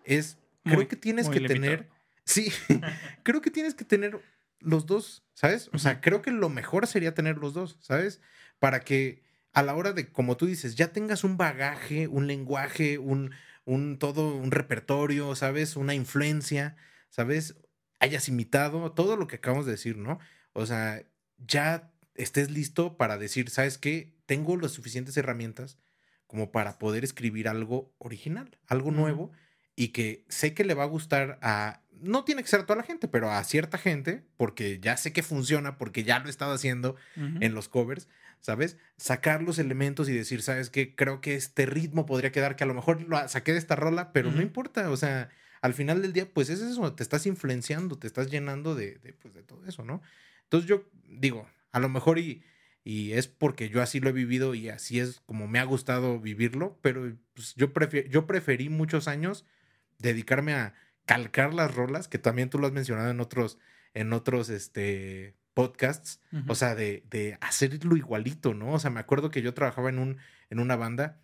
es 0.05 0.39
creo 0.65 0.79
Muy- 0.79 0.87
que 0.87 0.97
tienes 0.97 1.29
que 1.29 1.37
limitado. 1.37 1.61
tener. 1.61 1.89
Sí, 2.25 2.53
creo 3.23 3.41
que 3.41 3.51
tienes 3.53 3.75
que 3.75 3.85
tener 3.85 4.21
los 4.59 4.87
dos, 4.87 5.23
¿sabes? 5.35 5.71
O 5.73 5.79
sea, 5.79 6.01
creo 6.01 6.23
que 6.23 6.33
lo 6.33 6.49
mejor 6.49 6.89
sería 6.89 7.15
tener 7.15 7.39
los 7.39 7.55
dos, 7.55 7.77
¿sabes? 7.81 8.21
Para 8.59 8.81
que 8.81 9.23
a 9.53 9.63
la 9.63 9.75
hora 9.77 9.93
de, 9.93 10.11
como 10.11 10.37
tú 10.37 10.47
dices, 10.47 10.75
ya 10.75 10.93
tengas 10.93 11.23
un 11.23 11.37
bagaje, 11.37 12.09
un 12.09 12.27
lenguaje, 12.27 12.99
un, 12.99 13.31
un 13.65 13.99
todo, 14.01 14.35
un 14.35 14.51
repertorio, 14.51 15.35
¿sabes? 15.37 15.77
Una 15.77 15.95
influencia, 15.95 16.77
¿sabes? 17.11 17.57
Hayas 17.99 18.29
imitado 18.29 18.93
todo 18.93 19.17
lo 19.17 19.27
que 19.27 19.37
acabamos 19.37 19.67
de 19.67 19.73
decir, 19.73 19.97
¿no? 19.99 20.19
O 20.53 20.65
sea, 20.67 21.03
ya 21.37 21.93
estés 22.15 22.51
listo 22.51 22.97
para 22.97 23.19
decir, 23.19 23.51
¿sabes 23.51 23.79
qué? 23.79 24.15
Tengo 24.27 24.57
las 24.57 24.73
suficientes 24.73 25.17
herramientas 25.17 25.79
como 26.27 26.53
para 26.53 26.79
poder 26.79 27.05
escribir 27.05 27.49
algo 27.49 27.93
original, 27.99 28.57
algo 28.67 28.91
nuevo 28.91 29.33
y 29.75 29.89
que 29.89 30.25
sé 30.29 30.55
que 30.55 30.65
le 30.65 30.75
va 30.75 30.85
a 30.85 30.87
gustar 30.87 31.39
a, 31.43 31.83
no 31.91 32.25
tiene 32.25 32.43
que 32.43 32.49
ser 32.49 32.61
a 32.61 32.67
toda 32.67 32.77
la 32.77 32.83
gente, 32.83 33.09
pero 33.09 33.31
a 33.31 33.43
cierta 33.45 33.79
gente, 33.79 34.25
porque 34.37 34.79
ya 34.81 34.97
sé 34.97 35.13
que 35.13 35.23
funciona, 35.23 35.77
porque 35.77 36.05
ya 36.05 36.19
lo 36.19 36.27
he 36.27 36.31
estado 36.31 36.53
haciendo 36.53 36.97
en 37.17 37.55
los 37.55 37.69
covers, 37.69 38.09
¿sabes? 38.41 38.77
Sacar 38.97 39.43
los 39.43 39.59
elementos 39.59 40.09
y 40.09 40.13
decir, 40.13 40.43
¿sabes 40.43 40.71
qué? 40.71 40.95
Creo 40.95 41.21
que 41.21 41.35
este 41.35 41.67
ritmo 41.67 42.07
podría 42.07 42.33
quedar, 42.33 42.57
que 42.57 42.65
a 42.65 42.67
lo 42.67 42.75
mejor 42.75 43.03
lo 43.03 43.29
saqué 43.29 43.53
de 43.53 43.59
esta 43.59 43.77
rola, 43.77 44.13
pero 44.13 44.31
no 44.31 44.43
importa, 44.43 44.91
o 44.91 44.97
sea, 44.97 45.31
al 45.61 45.75
final 45.75 46.03
del 46.03 46.13
día, 46.13 46.29
pues 46.33 46.49
es 46.49 46.61
eso, 46.61 46.93
te 46.95 47.03
estás 47.03 47.27
influenciando, 47.27 47.99
te 47.99 48.07
estás 48.07 48.31
llenando 48.31 48.75
de, 48.75 48.97
de, 48.99 49.13
pues, 49.13 49.35
de 49.35 49.43
todo 49.43 49.67
eso, 49.67 49.85
¿no? 49.85 50.03
Entonces 50.45 50.69
yo 50.69 50.89
digo, 51.07 51.47
a 51.73 51.81
lo 51.81 51.89
mejor 51.89 52.19
y, 52.19 52.43
y 52.83 53.13
es 53.13 53.29
porque 53.29 53.69
yo 53.69 53.83
así 53.83 54.01
lo 54.01 54.09
he 54.09 54.13
vivido 54.13 54.55
y 54.55 54.69
así 54.69 55.01
es 55.01 55.21
como 55.27 55.47
me 55.49 55.59
ha 55.59 55.65
gustado 55.65 56.19
vivirlo, 56.19 56.79
pero 56.83 57.15
pues, 57.35 57.55
yo, 57.57 57.73
yo 58.09 58.27
preferí 58.27 58.69
muchos 58.69 59.07
años 59.07 59.45
dedicarme 59.99 60.55
a 60.55 60.75
calcar 61.05 61.53
las 61.53 61.75
rolas, 61.75 62.09
que 62.09 62.19
también 62.19 62.51
tú 62.51 62.59
lo 62.59 62.67
has 62.67 62.73
mencionado 62.73 63.11
en 63.11 63.21
otros, 63.21 63.59
en 63.95 64.13
otros 64.13 64.49
este, 64.49 65.35
podcasts, 65.55 66.21
o 66.47 66.55
sea, 66.55 66.75
de, 66.75 67.05
de 67.11 67.37
hacerlo 67.41 67.97
igualito, 67.97 68.55
¿no? 68.55 68.73
O 68.73 68.79
sea, 68.79 68.91
me 68.91 69.01
acuerdo 69.01 69.31
que 69.31 69.43
yo 69.43 69.53
trabajaba 69.53 69.91
en, 69.91 69.99
un, 69.99 70.19
en 70.49 70.59
una 70.59 70.77
banda 70.77 71.21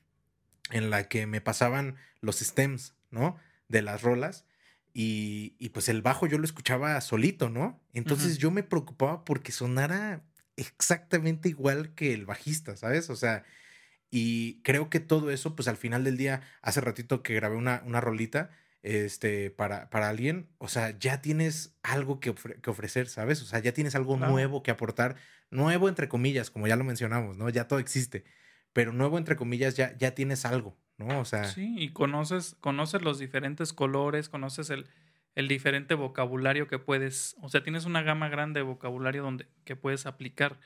en 0.70 0.90
la 0.90 1.08
que 1.08 1.26
me 1.26 1.40
pasaban 1.40 1.96
los 2.20 2.40
stems, 2.40 2.94
¿no? 3.10 3.38
De 3.68 3.82
las 3.82 4.02
rolas. 4.02 4.46
Y, 4.92 5.56
y 5.58 5.70
pues 5.70 5.88
el 5.88 6.00
bajo 6.00 6.26
yo 6.26 6.38
lo 6.38 6.44
escuchaba 6.44 6.98
solito, 7.00 7.50
¿no? 7.50 7.82
Entonces 7.92 8.38
yo 8.38 8.50
me 8.50 8.62
preocupaba 8.62 9.24
porque 9.24 9.52
sonara 9.52 10.24
exactamente 10.56 11.50
igual 11.50 11.94
que 11.94 12.14
el 12.14 12.24
bajista, 12.24 12.76
¿sabes? 12.76 13.10
O 13.10 13.16
sea, 13.16 13.44
y 14.10 14.62
creo 14.62 14.88
que 14.88 15.00
todo 15.00 15.30
eso, 15.30 15.54
pues 15.56 15.68
al 15.68 15.76
final 15.76 16.04
del 16.04 16.16
día, 16.16 16.42
hace 16.62 16.80
ratito 16.80 17.22
que 17.22 17.34
grabé 17.34 17.56
una, 17.56 17.82
una 17.84 18.00
rolita 18.00 18.50
este, 18.82 19.50
para, 19.50 19.90
para 19.90 20.08
alguien, 20.08 20.48
o 20.58 20.68
sea, 20.68 20.96
ya 20.98 21.20
tienes 21.20 21.76
algo 21.82 22.20
que, 22.20 22.32
ofre- 22.34 22.60
que 22.60 22.70
ofrecer, 22.70 23.08
¿sabes? 23.08 23.42
O 23.42 23.46
sea, 23.46 23.58
ya 23.58 23.72
tienes 23.72 23.94
algo 23.96 24.16
Claro. 24.16 24.32
nuevo 24.32 24.62
que 24.62 24.70
aportar, 24.70 25.16
nuevo 25.50 25.88
entre 25.88 26.08
comillas, 26.08 26.50
como 26.50 26.68
ya 26.68 26.76
lo 26.76 26.84
mencionamos, 26.84 27.36
¿no? 27.36 27.48
Ya 27.50 27.66
todo 27.68 27.80
existe, 27.80 28.24
pero 28.72 28.92
nuevo 28.92 29.18
entre 29.18 29.36
comillas 29.36 29.74
ya, 29.76 29.96
ya 29.98 30.14
tienes 30.14 30.44
algo, 30.46 30.78
¿no? 30.98 31.20
O 31.20 31.24
sea, 31.24 31.44
Sí, 31.44 31.74
y 31.78 31.90
conoces, 31.90 32.56
conoces 32.60 33.02
los 33.02 33.18
diferentes 33.18 33.72
colores, 33.72 34.28
conoces 34.28 34.70
el, 34.70 34.86
el 35.34 35.48
diferente 35.48 35.94
vocabulario 35.94 36.66
que 36.68 36.78
puedes, 36.78 37.36
o 37.40 37.48
sea, 37.48 37.62
tienes 37.62 37.84
una 37.84 38.02
gama 38.02 38.28
grande 38.28 38.60
de 38.60 38.64
vocabulario 38.64 39.22
donde, 39.22 39.46
que 39.64 39.76
puedes 39.76 40.06
aplicar 40.06 40.58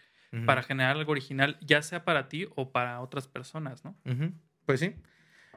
para 0.47 0.63
generar 0.63 0.97
algo 0.97 1.11
original, 1.11 1.59
ya 1.61 1.83
sea 1.83 2.05
para 2.05 2.29
ti 2.29 2.47
o 2.55 2.71
para 2.71 3.01
otras 3.01 3.27
personas, 3.27 3.85
¿no? 3.85 3.97
Pues 4.65 4.79
sí. 4.79 4.95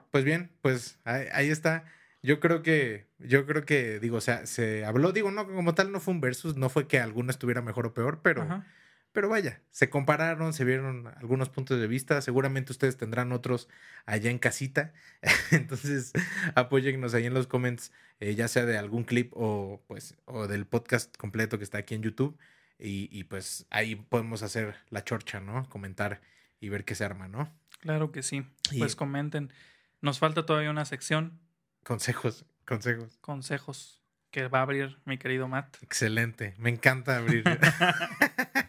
Pues 0.09 0.23
bien, 0.23 0.49
pues 0.61 0.99
ahí, 1.05 1.27
ahí 1.31 1.49
está 1.49 1.85
Yo 2.23 2.39
creo 2.39 2.63
que, 2.63 3.05
yo 3.19 3.45
creo 3.45 3.65
que, 3.65 3.99
digo, 3.99 4.17
o 4.17 4.21
sea, 4.21 4.47
se 4.47 4.83
habló, 4.83 5.11
digo, 5.11 5.29
no, 5.29 5.45
como 5.45 5.75
tal 5.75 5.91
no 5.91 5.99
fue 5.99 6.13
un 6.15 6.21
versus, 6.21 6.55
no 6.55 6.69
fue 6.69 6.87
que 6.87 6.99
alguno 6.99 7.29
estuviera 7.29 7.61
mejor 7.61 7.85
o 7.85 7.93
peor, 7.93 8.21
pero. 8.23 8.65
Pero 9.13 9.29
vaya, 9.29 9.61
se 9.71 9.89
compararon, 9.89 10.53
se 10.53 10.65
vieron 10.65 11.07
algunos 11.17 11.49
puntos 11.49 11.79
de 11.79 11.87
vista, 11.87 12.21
seguramente 12.21 12.71
ustedes 12.71 12.97
tendrán 12.97 13.31
otros 13.31 13.69
allá 14.05 14.29
en 14.31 14.39
casita, 14.39 14.91
entonces 15.51 16.11
apóyennos 16.55 17.13
ahí 17.13 17.25
en 17.25 17.33
los 17.33 17.47
comments, 17.47 17.91
eh, 18.19 18.35
ya 18.35 18.47
sea 18.47 18.65
de 18.65 18.77
algún 18.77 19.03
clip 19.05 19.31
o 19.35 19.81
pues, 19.87 20.15
o 20.25 20.47
del 20.47 20.65
podcast 20.65 21.15
completo 21.17 21.57
que 21.57 21.63
está 21.63 21.77
aquí 21.77 21.95
en 21.95 22.01
YouTube, 22.01 22.37
y, 22.79 23.07
y 23.17 23.23
pues 23.23 23.65
ahí 23.69 23.95
podemos 23.95 24.41
hacer 24.43 24.75
la 24.89 25.03
chorcha, 25.03 25.39
¿no? 25.39 25.69
Comentar 25.69 26.19
y 26.59 26.69
ver 26.69 26.83
qué 26.83 26.95
se 26.95 27.05
arma, 27.05 27.27
¿no? 27.27 27.49
Claro 27.79 28.11
que 28.11 28.23
sí. 28.23 28.45
Y- 28.71 28.79
Pues 28.79 28.95
comenten. 28.95 29.53
Nos 30.01 30.19
falta 30.19 30.45
todavía 30.45 30.69
una 30.71 30.83
sección, 30.85 31.39
Consejos, 31.83 32.45
consejos. 32.65 33.17
consejos, 33.21 34.01
que 34.31 34.47
va 34.47 34.59
a 34.59 34.61
abrir 34.63 34.97
mi 35.05 35.17
querido 35.17 35.47
Matt. 35.47 35.77
Excelente, 35.83 36.55
me 36.57 36.69
encanta 36.71 37.17
abrir. 37.17 37.43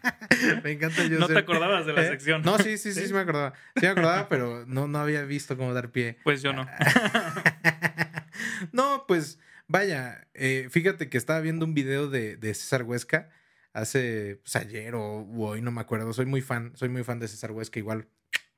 me 0.65 0.73
encanta 0.73 1.05
yo 1.05 1.19
No 1.19 1.27
te 1.27 1.39
acordabas 1.39 1.87
de 1.87 1.93
la 1.93 2.03
¿Eh? 2.03 2.09
sección. 2.09 2.43
No, 2.43 2.59
sí, 2.59 2.79
sí, 2.79 2.93
sí, 2.93 3.01
¿Sí? 3.01 3.07
sí 3.09 3.13
me 3.13 3.21
acordaba. 3.21 3.55
Sí 3.77 3.83
me 3.83 3.89
acordaba, 3.89 4.29
pero 4.29 4.65
no, 4.67 4.89
no 4.89 4.99
había 4.99 5.23
visto 5.25 5.57
cómo 5.57 5.73
dar 5.75 5.91
pie. 5.91 6.19
Pues 6.25 6.43
yo 6.43 6.53
no. 6.53 6.67
no, 8.73 9.05
pues 9.07 9.39
vaya, 9.67 10.27
eh, 10.35 10.69
fíjate 10.71 11.09
que 11.09 11.19
estaba 11.19 11.41
viendo 11.41 11.65
un 11.65 11.75
video 11.75 12.09
de, 12.09 12.37
de 12.37 12.55
César 12.55 12.83
Huesca 12.83 13.31
hace 13.73 14.41
pues, 14.43 14.57
ayer 14.57 14.95
o 14.95 15.27
hoy, 15.37 15.61
no 15.61 15.71
me 15.71 15.81
acuerdo. 15.81 16.13
Soy 16.13 16.27
muy 16.27 16.41
fan, 16.41 16.73
soy 16.77 16.89
muy 16.89 17.05
fan 17.05 17.19
de 17.19 17.29
César 17.29 17.53
Huesca, 17.53 17.79
igual 17.79 18.09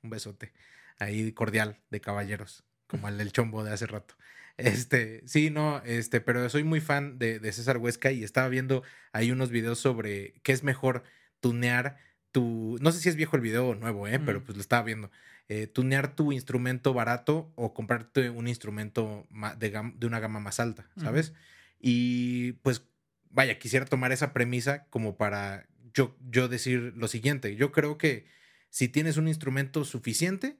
un 0.02 0.10
besote 0.10 0.52
ahí 0.98 1.32
cordial 1.32 1.80
de 1.90 2.00
caballeros, 2.00 2.64
como 2.86 3.08
el 3.08 3.18
del 3.18 3.32
chombo 3.32 3.64
de 3.64 3.72
hace 3.72 3.86
rato. 3.86 4.14
Este, 4.56 5.22
sí, 5.26 5.50
no, 5.50 5.82
este, 5.84 6.20
pero 6.20 6.48
soy 6.48 6.64
muy 6.64 6.80
fan 6.80 7.18
de, 7.18 7.38
de 7.38 7.52
César 7.52 7.78
Huesca 7.78 8.10
y 8.12 8.24
estaba 8.24 8.48
viendo 8.48 8.82
ahí 9.12 9.30
unos 9.30 9.50
videos 9.50 9.78
sobre 9.78 10.34
qué 10.42 10.52
es 10.52 10.62
mejor 10.62 11.02
tunear 11.40 11.96
tu, 12.32 12.76
no 12.80 12.92
sé 12.92 13.00
si 13.00 13.08
es 13.08 13.16
viejo 13.16 13.36
el 13.36 13.42
video 13.42 13.68
o 13.68 13.74
nuevo, 13.74 14.06
eh, 14.08 14.18
pero 14.18 14.40
Mm. 14.40 14.44
pues 14.44 14.56
lo 14.56 14.60
estaba 14.60 14.82
viendo. 14.82 15.10
Eh, 15.48 15.66
tunear 15.68 16.14
tu 16.16 16.32
instrumento 16.32 16.92
barato 16.92 17.52
o 17.54 17.72
comprarte 17.72 18.30
un 18.30 18.48
instrumento 18.48 19.26
de, 19.58 19.72
gam- 19.72 19.94
de 19.96 20.06
una 20.06 20.18
gama 20.20 20.40
más 20.40 20.58
alta, 20.60 20.88
¿sabes? 20.96 21.32
Y 21.78 22.52
pues, 22.62 22.82
vaya, 23.30 23.58
quisiera 23.58 23.86
tomar 23.86 24.10
esa 24.12 24.32
premisa 24.32 24.86
como 24.90 25.16
para 25.16 25.66
yo, 25.94 26.16
yo 26.28 26.48
decir 26.48 26.92
lo 26.96 27.06
siguiente. 27.08 27.54
Yo 27.56 27.70
creo 27.72 27.96
que 27.96 28.26
si 28.70 28.88
tienes 28.88 29.16
un 29.18 29.28
instrumento 29.28 29.84
suficiente, 29.84 30.58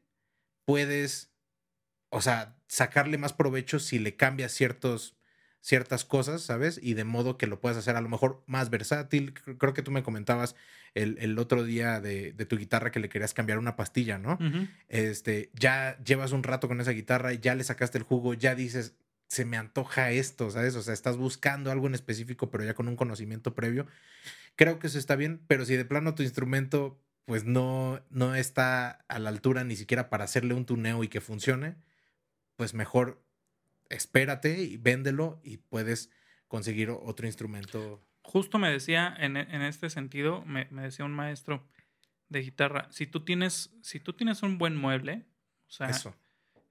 puedes, 0.65 1.33
o 2.11 2.21
sea, 2.23 2.57
sacarle 2.69 3.19
más 3.19 3.33
provecho 3.33 3.79
si 3.81 3.99
le 3.99 4.17
cambias 4.17 4.53
ciertos, 4.53 5.16
ciertas 5.67 6.05
cosas, 6.05 6.43
¿sabes? 6.43 6.79
Y 6.81 6.95
de 6.95 7.03
modo 7.03 7.37
que 7.39 7.49
lo 7.49 7.61
puedas 7.61 7.77
hacer 7.77 7.97
a 7.97 8.01
lo 8.01 8.09
mejor 8.09 8.45
más 8.47 8.71
versátil. 8.71 9.35
Cre- 9.35 9.59
Creo 9.59 9.75
que 9.75 9.83
tú 9.83 9.91
me 9.91 10.05
comentabas 10.05 10.55
el, 10.95 11.19
el 11.19 11.37
otro 11.41 11.65
día 11.65 12.01
de, 12.01 12.33
de 12.33 12.47
tu 12.47 12.57
guitarra 12.57 12.93
que 12.93 13.01
le 13.01 13.09
querías 13.09 13.35
cambiar 13.35 13.59
una 13.59 13.75
pastilla, 13.75 14.17
¿no? 14.17 14.39
Este, 14.89 15.51
ya 15.55 15.99
llevas 16.05 16.31
un 16.31 16.45
rato 16.45 16.69
con 16.69 16.81
esa 16.81 16.93
guitarra 16.93 17.33
y 17.33 17.39
ya 17.39 17.57
le 17.57 17.65
sacaste 17.65 17.99
el 17.99 18.05
jugo, 18.05 18.33
ya 18.35 18.55
dices, 18.55 18.95
se 19.27 19.45
me 19.45 19.57
antoja 19.57 20.13
esto, 20.13 20.53
¿sabes? 20.53 20.77
O 20.77 20.83
sea, 20.83 20.95
estás 20.95 21.17
buscando 21.17 21.73
algo 21.73 21.89
en 21.89 21.95
específico, 21.95 22.49
pero 22.49 22.63
ya 22.63 22.75
con 22.75 22.87
un 22.87 22.95
conocimiento 22.95 23.57
previo. 23.57 23.87
Creo 24.55 24.79
que 24.79 24.87
eso 24.87 25.01
está 25.01 25.17
bien, 25.17 25.43
pero 25.49 25.65
si 25.65 25.75
de 25.75 25.85
plano 25.85 26.15
tu 26.15 26.23
instrumento 26.23 27.03
pues 27.25 27.43
no, 27.45 28.01
no 28.09 28.37
está 28.37 29.05
a 29.09 29.19
la 29.19 29.31
altura 29.31 29.65
ni 29.65 29.75
siquiera 29.75 30.11
para 30.11 30.23
hacerle 30.23 30.55
un 30.55 30.65
tuneo 30.65 31.03
y 31.03 31.09
que 31.09 31.21
funcione, 31.21 31.75
pues 32.55 32.73
mejor 32.73 33.21
espérate 33.91 34.63
y 34.63 34.77
véndelo 34.77 35.41
y 35.45 35.59
puedes 35.59 36.11
conseguir 36.49 36.91
otro 36.91 37.27
instrumento. 37.27 38.03
Justo 38.23 38.59
me 38.59 38.71
decía, 38.71 39.15
en, 39.19 39.37
en 39.37 39.63
este 39.63 39.89
sentido, 39.91 40.45
me, 40.45 40.67
me 40.71 40.83
decía 40.83 41.05
un 41.05 41.13
maestro 41.15 41.67
de 42.29 42.41
guitarra, 42.43 42.89
si 42.91 43.07
tú 43.07 43.25
tienes, 43.25 43.71
si 43.83 44.01
tú 44.01 44.13
tienes 44.13 44.43
un 44.43 44.59
buen 44.59 44.77
mueble, 44.77 45.27
o 45.69 45.71
sea, 45.71 45.91
Eso. 45.91 46.17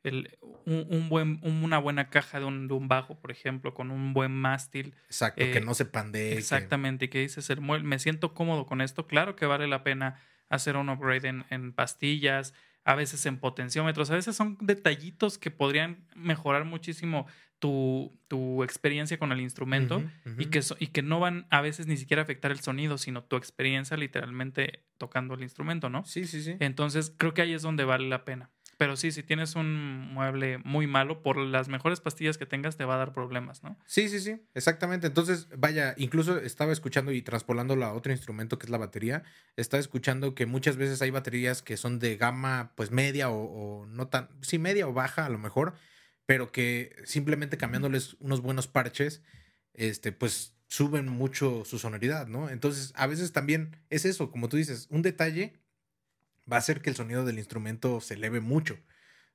el- 0.03 0.37
un, 0.65 0.85
un 0.89 1.09
buen, 1.09 1.39
una 1.43 1.77
buena 1.77 2.09
caja 2.09 2.39
de 2.39 2.45
un, 2.45 2.67
de 2.67 2.73
un 2.73 2.87
bajo, 2.89 3.19
por 3.19 3.31
ejemplo, 3.31 3.73
con 3.73 3.91
un 3.91 4.13
buen 4.13 4.31
mástil, 4.33 4.93
Exacto, 5.05 5.41
eh, 5.43 5.51
que 5.51 5.61
no 5.61 5.73
se 5.73 5.85
pandee. 5.85 6.31
que- 6.31 6.37
exactamente, 6.39 7.05
y 7.05 7.07
que 7.07 7.19
dices, 7.21 7.49
el 7.49 7.61
mueble, 7.61 7.87
me 7.87 7.99
siento 7.99 8.33
cómodo 8.33 8.65
con 8.65 8.81
esto, 8.81 9.07
claro 9.07 9.35
que 9.37 9.45
vale 9.45 9.67
la 9.67 9.83
pena 9.83 10.19
hacer 10.49 10.75
un 10.75 10.89
upgrade 10.89 11.27
en, 11.29 11.45
en 11.49 11.71
pastillas, 11.73 12.53
a 12.85 12.95
veces 12.95 13.25
en 13.25 13.39
potenciómetros, 13.39 14.09
a 14.11 14.15
veces 14.15 14.35
son 14.35 14.57
detallitos 14.61 15.37
que 15.37 15.51
podrían 15.51 16.07
mejorar 16.15 16.63
muchísimo 16.65 17.25
tu, 17.59 18.17
tu 18.27 18.63
experiencia 18.63 19.17
con 19.17 19.31
el 19.31 19.41
instrumento 19.41 20.03
y, 20.37 20.45
que, 20.47 20.61
so- 20.61 20.75
y 20.79 20.87
que 20.87 21.01
no 21.01 21.19
van 21.19 21.47
a 21.49 21.61
veces 21.61 21.87
ni 21.87 21.97
siquiera 21.97 22.21
a 22.21 22.23
afectar 22.25 22.51
el 22.51 22.59
sonido, 22.59 22.97
sino 22.97 23.23
tu 23.23 23.37
experiencia 23.37 23.97
literalmente 23.97 24.85
tocando 24.97 25.33
el 25.33 25.41
instrumento, 25.41 25.89
¿no? 25.89 26.03
Sí, 26.05 26.25
sí, 26.25 26.41
sí. 26.43 26.57
Entonces 26.59 27.13
creo 27.17 27.33
que 27.33 27.41
ahí 27.41 27.53
es 27.53 27.61
donde 27.63 27.83
vale 27.85 28.07
la 28.07 28.23
pena. 28.23 28.51
Pero 28.77 28.97
sí, 28.97 29.11
si 29.11 29.23
tienes 29.23 29.55
un 29.55 30.13
mueble 30.13 30.57
muy 30.59 30.85
malo, 30.87 31.21
por 31.23 31.37
las 31.37 31.69
mejores 31.69 32.01
pastillas 32.01 32.37
que 32.37 32.45
tengas 32.45 32.75
te 32.75 32.85
va 32.85 32.95
a 32.95 32.97
dar 32.97 33.13
problemas, 33.13 33.63
¿no? 33.63 33.77
Sí, 33.85 34.09
sí, 34.09 34.19
sí, 34.19 34.41
exactamente. 34.53 35.07
Entonces, 35.07 35.47
vaya, 35.57 35.93
incluso 35.97 36.37
estaba 36.39 36.73
escuchando 36.73 37.11
y 37.11 37.21
transpolándolo 37.21 37.85
a 37.85 37.93
otro 37.93 38.11
instrumento 38.11 38.59
que 38.59 38.65
es 38.65 38.69
la 38.69 38.77
batería, 38.77 39.23
estaba 39.55 39.79
escuchando 39.79 40.35
que 40.35 40.45
muchas 40.45 40.75
veces 40.75 41.01
hay 41.01 41.11
baterías 41.11 41.61
que 41.61 41.77
son 41.77 41.99
de 41.99 42.17
gama 42.17 42.73
pues 42.75 42.91
media 42.91 43.29
o, 43.29 43.43
o 43.43 43.85
no 43.85 44.07
tan, 44.07 44.29
sí, 44.41 44.59
media 44.59 44.87
o 44.87 44.93
baja 44.93 45.25
a 45.25 45.29
lo 45.29 45.37
mejor, 45.37 45.73
pero 46.25 46.51
que 46.51 46.95
simplemente 47.05 47.57
cambiándoles 47.57 48.15
unos 48.19 48.41
buenos 48.41 48.67
parches, 48.67 49.21
este, 49.73 50.11
pues 50.11 50.55
suben 50.67 51.07
mucho 51.07 51.63
su 51.65 51.79
sonoridad, 51.79 52.27
¿no? 52.27 52.49
Entonces, 52.49 52.91
a 52.95 53.07
veces 53.07 53.31
también 53.31 53.77
es 53.89 54.05
eso, 54.05 54.31
como 54.31 54.49
tú 54.49 54.57
dices, 54.57 54.87
un 54.89 55.01
detalle 55.01 55.53
va 56.51 56.57
a 56.57 56.59
hacer 56.59 56.81
que 56.81 56.89
el 56.89 56.95
sonido 56.95 57.25
del 57.25 57.39
instrumento 57.39 58.01
se 58.01 58.15
eleve 58.15 58.39
mucho, 58.39 58.77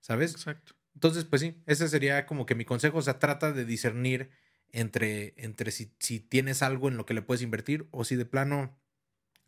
¿sabes? 0.00 0.32
Exacto. 0.32 0.74
Entonces, 0.94 1.24
pues 1.24 1.42
sí, 1.42 1.62
ese 1.66 1.88
sería 1.88 2.26
como 2.26 2.46
que 2.46 2.54
mi 2.54 2.64
consejo. 2.64 2.98
O 2.98 3.02
sea, 3.02 3.18
trata 3.18 3.52
de 3.52 3.64
discernir 3.64 4.30
entre, 4.72 5.34
entre 5.36 5.70
si, 5.70 5.94
si 5.98 6.20
tienes 6.20 6.62
algo 6.62 6.88
en 6.88 6.96
lo 6.96 7.06
que 7.06 7.14
le 7.14 7.22
puedes 7.22 7.42
invertir 7.42 7.88
o 7.90 8.04
si 8.04 8.16
de 8.16 8.26
plano 8.26 8.78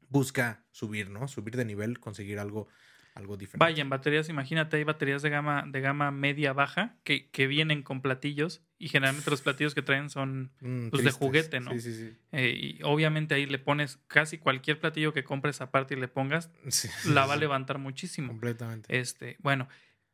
busca 0.09 0.67
subir, 0.71 1.11
¿no? 1.11 1.29
Subir 1.29 1.57
de 1.57 1.65
nivel, 1.65 2.01
conseguir 2.01 2.39
algo, 2.39 2.69
algo 3.15 3.37
diferente. 3.37 3.59
Vaya, 3.65 3.83
en 3.83 3.91
baterías, 3.91 4.29
imagínate, 4.29 4.79
hay 4.79 4.85
baterías 4.85 5.23
de 5.23 5.31
gama, 5.31 5.65
de 5.67 5.81
gama 5.81 6.11
media 6.11 6.53
baja 6.53 6.97
que, 7.05 7.31
que 7.31 7.47
vienen 7.47 7.83
con 7.83 8.01
platillos 8.01 8.63
y 8.79 8.89
generalmente 8.89 9.31
los 9.31 9.43
platillos 9.43 9.75
que 9.75 9.83
traen 9.83 10.09
son 10.11 10.51
Mm, 10.61 10.89
pues, 10.89 11.05
de 11.05 11.11
juguete, 11.11 11.61
¿no? 11.61 11.71
Sí, 11.73 11.81
sí, 11.81 11.95
sí. 11.95 12.17
eh, 12.33 12.51
y 12.79 12.83
obviamente 12.83 13.35
ahí 13.35 13.47
le 13.47 13.59
pones 13.59 13.99
casi 14.09 14.39
cualquier 14.39 14.81
platillo 14.81 15.13
que 15.13 15.25
compres 15.25 15.61
aparte 15.61 15.95
y 15.95 16.01
le 16.01 16.09
pongas, 16.09 16.51
Sí, 16.69 16.89
la 17.11 17.27
va 17.27 17.35
a 17.35 17.37
levantar 17.37 17.79
muchísimo. 17.79 18.29
Completamente. 18.29 18.99
Este, 18.99 19.37
bueno, 19.41 19.69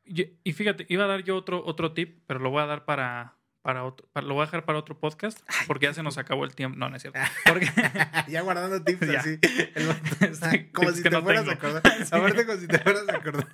y, 0.05 0.39
y 0.43 0.53
fíjate, 0.53 0.85
iba 0.89 1.05
a 1.05 1.07
dar 1.09 1.23
yo 1.23 1.37
otro, 1.37 1.65
otro 1.65 1.93
tip, 1.93 2.23
pero 2.27 2.41
lo 2.41 2.51
voy 2.51 2.63
a 2.63 2.67
dar 2.67 2.85
para, 2.85 3.38
para 3.69 3.85
otro, 3.85 4.09
para- 4.15 4.27
lo 4.27 4.33
voy 4.33 4.45
a 4.45 4.47
dejar 4.47 4.65
para 4.65 4.79
otro 4.79 4.99
podcast, 4.99 5.41
porque 5.67 5.85
ya 5.85 5.93
se 5.93 6.03
nos 6.03 6.17
acabó 6.17 6.47
el 6.47 6.55
tiempo. 6.55 6.79
No, 6.79 6.89
no 6.89 6.97
es 6.97 7.03
cierto. 7.03 7.19
Porque, 7.45 7.69
ya 8.29 8.41
guardando 8.41 8.83
tips 8.83 9.07
Ya. 9.13 9.21
así. 9.21 9.39
El 9.75 10.73
como 10.73 10.91
si 10.93 11.03
te 11.03 11.11
no 11.11 11.21
fueras 11.21 11.47
a 11.47 11.53
acordar. 11.53 11.83
Sí. 11.85 12.09
Aparte, 12.11 12.47
como 12.47 12.59
si 12.59 12.67
te 12.67 12.79
fueras 12.79 13.07
a 13.11 13.17
acordar. 13.17 13.47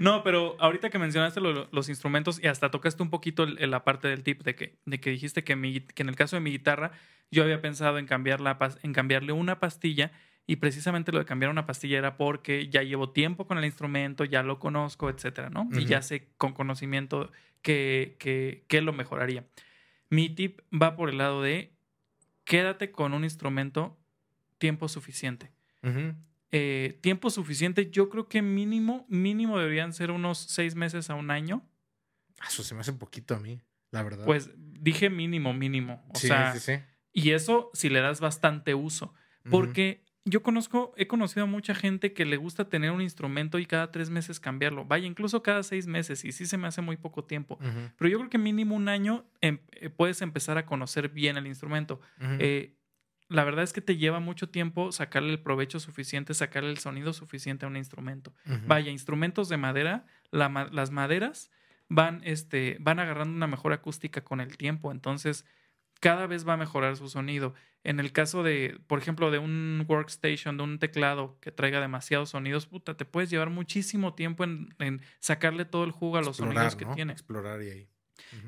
no, 0.00 0.24
pero 0.24 0.56
ahorita 0.58 0.90
que 0.90 0.98
mencionaste 0.98 1.40
lo- 1.40 1.68
los 1.70 1.88
instrumentos 1.88 2.42
y 2.42 2.48
hasta 2.48 2.72
tocaste 2.72 3.04
un 3.04 3.10
poquito 3.10 3.44
el- 3.44 3.56
el- 3.60 3.70
la 3.70 3.84
parte 3.84 4.08
del 4.08 4.24
tip 4.24 4.42
de 4.42 4.56
que, 4.56 4.80
de 4.84 4.98
que 5.00 5.10
dijiste 5.10 5.44
que, 5.44 5.54
mi, 5.54 5.78
que 5.80 6.02
en 6.02 6.08
el 6.08 6.16
caso 6.16 6.34
de 6.34 6.40
mi 6.40 6.50
guitarra 6.50 6.90
yo 7.30 7.44
había 7.44 7.60
pensado 7.62 7.98
en, 7.98 8.06
cambiar 8.06 8.40
la, 8.40 8.58
pas- 8.58 8.78
en 8.82 8.92
cambiarle 8.92 9.30
una 9.32 9.60
pastilla 9.60 10.10
y 10.46 10.56
precisamente 10.56 11.10
lo 11.12 11.18
de 11.18 11.24
cambiar 11.24 11.50
una 11.50 11.66
pastilla 11.66 11.98
era 11.98 12.16
porque 12.16 12.68
ya 12.68 12.82
llevo 12.82 13.10
tiempo 13.10 13.46
con 13.46 13.58
el 13.58 13.64
instrumento, 13.64 14.24
ya 14.24 14.42
lo 14.42 14.58
conozco, 14.58 15.08
etcétera, 15.08 15.48
¿no? 15.50 15.68
Y 15.72 15.78
Ujú. 15.78 15.86
ya 15.86 16.02
sé 16.02 16.28
con 16.36 16.52
conocimiento 16.52 17.30
que, 17.62 18.16
que, 18.18 18.64
que 18.68 18.82
lo 18.82 18.92
mejoraría. 18.92 19.46
Mi 20.10 20.28
tip 20.28 20.60
va 20.70 20.96
por 20.96 21.08
el 21.08 21.18
lado 21.18 21.40
de 21.42 21.72
quédate 22.44 22.90
con 22.92 23.14
un 23.14 23.24
instrumento 23.24 23.98
tiempo 24.58 24.88
suficiente. 24.88 25.50
Ujú. 25.82 26.14
Eh, 26.52 26.98
tiempo 27.00 27.30
suficiente, 27.30 27.90
yo 27.90 28.08
creo 28.10 28.28
que 28.28 28.42
mínimo, 28.42 29.06
mínimo 29.08 29.58
deberían 29.58 29.92
ser 29.92 30.10
unos 30.10 30.38
seis 30.38 30.74
meses 30.74 31.10
a 31.10 31.14
un 31.14 31.30
año. 31.30 31.66
Ah, 32.38 32.46
Eso 32.48 32.62
se 32.62 32.74
me 32.74 32.82
hace 32.82 32.92
poquito 32.92 33.34
a 33.34 33.40
mí, 33.40 33.60
la 33.90 34.02
verdad. 34.02 34.24
Pues 34.24 34.50
dije 34.56 35.08
mínimo, 35.10 35.52
mínimo. 35.54 36.04
O 36.10 36.18
sí, 36.18 36.28
sea, 36.28 36.52
sí, 36.52 36.60
sí. 36.60 36.82
y 37.12 37.30
eso 37.30 37.70
si 37.72 37.88
le 37.88 38.00
das 38.00 38.20
bastante 38.20 38.74
uso. 38.74 39.14
Porque 39.50 40.03
yo 40.26 40.42
conozco, 40.42 40.94
he 40.96 41.06
conocido 41.06 41.44
a 41.44 41.46
mucha 41.46 41.74
gente 41.74 42.12
que 42.14 42.24
le 42.24 42.36
gusta 42.38 42.68
tener 42.70 42.90
un 42.92 43.02
instrumento 43.02 43.58
y 43.58 43.66
cada 43.66 43.90
tres 43.90 44.08
meses 44.08 44.40
cambiarlo. 44.40 44.84
Vaya, 44.86 45.06
incluso 45.06 45.42
cada 45.42 45.62
seis 45.62 45.86
meses. 45.86 46.24
Y 46.24 46.32
sí 46.32 46.46
se 46.46 46.56
me 46.56 46.66
hace 46.66 46.80
muy 46.80 46.96
poco 46.96 47.24
tiempo. 47.24 47.58
Pero 47.98 48.08
yo 48.10 48.18
creo 48.18 48.30
que 48.30 48.38
mínimo 48.38 48.74
un 48.74 48.88
año 48.88 49.26
em- 49.42 49.58
eh, 49.72 49.90
puedes 49.90 50.22
empezar 50.22 50.56
a 50.56 50.64
conocer 50.64 51.10
bien 51.10 51.36
el 51.36 51.46
instrumento. 51.46 52.00
Eh, 52.40 52.74
la 53.28 53.44
verdad 53.44 53.64
es 53.64 53.72
que 53.72 53.80
te 53.80 53.96
lleva 53.96 54.20
mucho 54.20 54.48
tiempo 54.48 54.92
sacarle 54.92 55.30
el 55.32 55.40
provecho 55.40 55.78
suficiente, 55.80 56.32
sacarle 56.34 56.70
el 56.70 56.78
sonido 56.78 57.12
suficiente 57.12 57.64
a 57.66 57.68
un 57.68 57.76
instrumento. 57.76 58.32
Vaya, 58.66 58.90
instrumentos 58.90 59.48
de 59.48 59.56
madera, 59.58 60.06
la 60.30 60.48
ma- 60.48 60.68
las 60.72 60.90
maderas 60.90 61.50
van, 61.88 62.22
este, 62.24 62.78
van 62.80 62.98
agarrando 62.98 63.34
una 63.34 63.46
mejor 63.46 63.72
acústica 63.74 64.22
con 64.24 64.40
el 64.40 64.56
tiempo. 64.56 64.90
Entonces, 64.92 65.44
cada 66.04 66.26
vez 66.26 66.46
va 66.46 66.52
a 66.52 66.56
mejorar 66.58 66.98
su 66.98 67.08
sonido. 67.08 67.54
En 67.82 67.98
el 67.98 68.12
caso 68.12 68.42
de, 68.42 68.78
por 68.88 68.98
ejemplo, 68.98 69.30
de 69.30 69.38
un 69.38 69.86
workstation, 69.88 70.58
de 70.58 70.62
un 70.62 70.78
teclado 70.78 71.38
que 71.40 71.50
traiga 71.50 71.80
demasiados 71.80 72.28
sonidos, 72.28 72.66
puta, 72.66 72.94
te 72.94 73.06
puedes 73.06 73.30
llevar 73.30 73.48
muchísimo 73.48 74.12
tiempo 74.12 74.44
en, 74.44 74.74
en 74.80 75.00
sacarle 75.18 75.64
todo 75.64 75.84
el 75.84 75.92
jugo 75.92 76.18
a 76.18 76.20
los 76.20 76.38
Explorar, 76.38 76.56
sonidos 76.56 76.76
que 76.76 76.84
¿no? 76.84 76.94
tiene. 76.94 77.12
Explorar 77.14 77.62
y 77.62 77.70
ahí. 77.70 77.88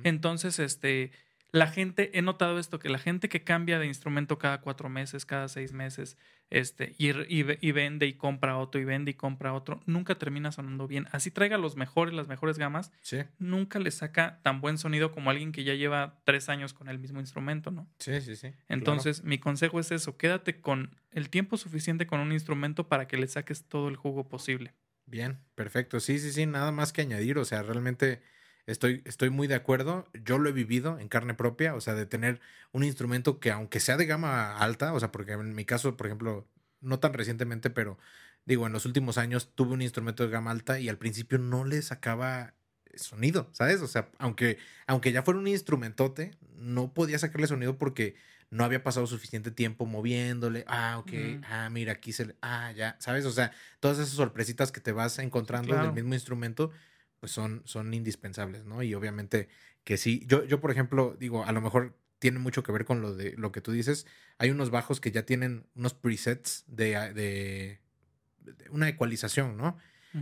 Entonces, 0.04 0.59
este, 0.59 1.12
la 1.50 1.66
gente, 1.66 2.18
he 2.18 2.20
notado 2.20 2.59
esto, 2.59 2.78
que 2.78 2.90
la 2.90 2.98
gente 2.98 3.30
que 3.30 3.42
cambia 3.42 3.78
de 3.78 3.86
instrumento 3.86 4.38
cada 4.38 4.61
cuatro 4.61 4.90
meses, 4.90 5.24
cada 5.24 5.48
seis 5.48 5.72
meses, 5.72 6.18
este, 6.51 6.94
y, 6.99 7.11
y 7.11 7.44
y 7.61 7.72
vende 7.72 8.07
y 8.07 8.14
compra 8.14 8.57
otro, 8.59 8.80
y 8.80 8.84
vende 8.84 9.11
y 9.11 9.14
compra 9.14 9.53
otro, 9.53 9.80
nunca 9.86 10.14
termina 10.16 10.53
sonando 10.53 10.86
bien. 10.86 11.07
Así 11.12 11.30
traiga 11.30 11.59
los 11.59 11.76
mejores, 11.76 12.14
las 12.14 12.28
mejores 12.28 12.59
gamas, 12.59 12.92
Sí, 13.01 13.18
nunca 13.38 13.78
le 13.78 13.90
saca 13.90 14.40
tan 14.42 14.61
buen 14.61 14.78
sonido 14.78 15.11
como 15.12 15.30
alguien 15.30 15.53
que 15.53 15.64
ya 15.64 15.74
lleva 15.74 16.20
tres 16.24 16.49
años 16.49 16.72
con 16.72 16.88
el 16.88 16.99
mismo 16.99 17.20
instrumento, 17.20 17.70
¿no? 17.70 17.88
sí, 17.99 18.20
sí, 18.20 18.36
sí. 18.36 18.49
claro. 18.51 18.57
Entonces, 18.68 19.24
mi 19.24 19.38
consejo 19.38 19.80
es 19.80 19.90
eso, 19.92 20.16
quédate 20.16 20.61
con 20.61 20.97
el 21.11 21.30
tiempo 21.30 21.57
suficiente 21.57 22.07
con 22.07 22.20
un 22.20 22.32
instrumento 22.32 22.88
para 22.88 23.09
que 23.09 23.16
le 23.16 23.26
saques 23.26 23.64
todo 23.64 23.88
el 23.88 23.97
jugo 23.97 24.28
posible. 24.28 24.74
Bien, 25.07 25.38
perfecto. 25.55 26.01
Sí, 26.01 26.18
sí, 26.18 26.32
sí, 26.32 26.47
nada 26.47 26.72
más 26.72 26.92
que 26.92 27.01
añadir. 27.03 27.38
O 27.38 27.44
sea, 27.44 27.62
realmente 27.62 28.20
estoy, 28.67 29.03
estoy 29.05 29.31
muy 29.31 29.47
de 29.47 29.55
acuerdo. 29.55 30.09
Yo 30.25 30.39
lo 30.39 30.49
he 30.49 30.53
vivido 30.53 30.99
en 30.99 31.09
carne 31.09 31.35
propia, 31.35 31.75
o 31.75 31.81
sea, 31.81 31.95
de 31.95 32.07
tener 32.07 32.41
un 32.73 32.85
instrumento 32.85 33.41
que 33.41 33.51
aunque 33.51 33.81
sea 33.81 33.97
de 33.97 34.07
gama 34.07 34.57
alta, 34.59 34.93
o 34.93 35.01
sea, 35.01 35.12
porque 35.12 35.33
en 35.33 35.55
mi 35.55 35.64
caso, 35.64 35.97
por 35.97 36.07
ejemplo, 36.07 36.49
no 36.81 36.99
tan 36.99 37.12
recientemente, 37.14 37.71
pero 37.71 37.99
digo, 38.45 38.67
en 38.67 38.73
los 38.73 38.87
últimos 38.87 39.19
años 39.19 39.53
tuve 39.55 39.73
un 39.73 39.83
instrumento 39.83 40.23
de 40.25 40.31
gama 40.31 40.51
alta 40.51 40.79
y 40.79 40.89
al 40.89 40.99
principio 40.99 41.39
no 41.39 41.64
le 41.64 41.83
sacaba 41.83 42.55
sonido, 42.95 43.49
¿sabes? 43.53 43.83
O 43.83 43.87
sea, 43.89 44.11
aunque, 44.19 44.59
aunque 44.87 45.12
ya 45.12 45.23
fuera 45.23 45.41
un 45.41 45.49
instrumentote, 45.49 46.37
no 46.57 46.95
podía 46.95 47.19
sacarle 47.19 47.47
sonido 47.47 47.77
porque 47.79 48.17
no 48.51 48.64
había 48.64 48.83
pasado 48.83 49.07
suficiente 49.07 49.51
tiempo 49.51 49.87
moviéndole. 49.87 50.64
Ah, 50.69 50.99
ok. 50.99 51.12
Mm. 51.12 51.41
Ah, 51.45 51.69
mira, 51.71 51.93
aquí 51.93 52.12
se 52.12 52.27
le. 52.27 52.37
Ah, 52.43 52.73
ya. 52.73 52.97
¿Sabes? 53.01 53.25
O 53.27 53.33
sea, 53.33 53.53
todas 53.81 53.99
esas 53.99 54.11
sorpresitas 54.14 54.71
que 54.73 54.81
te 54.81 54.93
vas 54.93 55.19
encontrando 55.19 55.69
Claro. 55.69 55.83
del 55.87 55.95
mismo 55.95 56.14
instrumento, 56.14 56.71
pues 57.27 57.33
son, 57.33 57.62
son 57.64 57.93
indispensables, 57.93 58.64
¿no? 58.66 58.85
Y 58.85 58.95
obviamente 58.95 59.49
que 59.83 59.97
sí. 59.97 60.22
Yo, 60.29 60.45
yo, 60.45 60.61
por 60.61 60.70
ejemplo, 60.70 61.16
digo, 61.18 61.45
a 61.45 61.51
lo 61.51 61.61
mejor 61.61 61.99
tiene 62.20 62.39
mucho 62.39 62.62
que 62.62 62.70
ver 62.70 62.85
con 62.85 63.03
lo 63.03 63.16
de 63.16 63.35
lo 63.37 63.51
que 63.51 63.61
tú 63.61 63.72
dices. 63.72 64.07
Hay 64.39 64.51
unos 64.51 64.70
bajos 64.70 65.01
que 65.01 65.11
ya 65.11 65.27
tienen 65.27 65.66
unos 65.74 65.93
presets 65.93 66.62
de, 66.68 66.91
de, 67.14 67.81
de 68.39 68.70
una 68.70 68.89
ecualización, 68.89 69.57
¿no? 69.57 69.77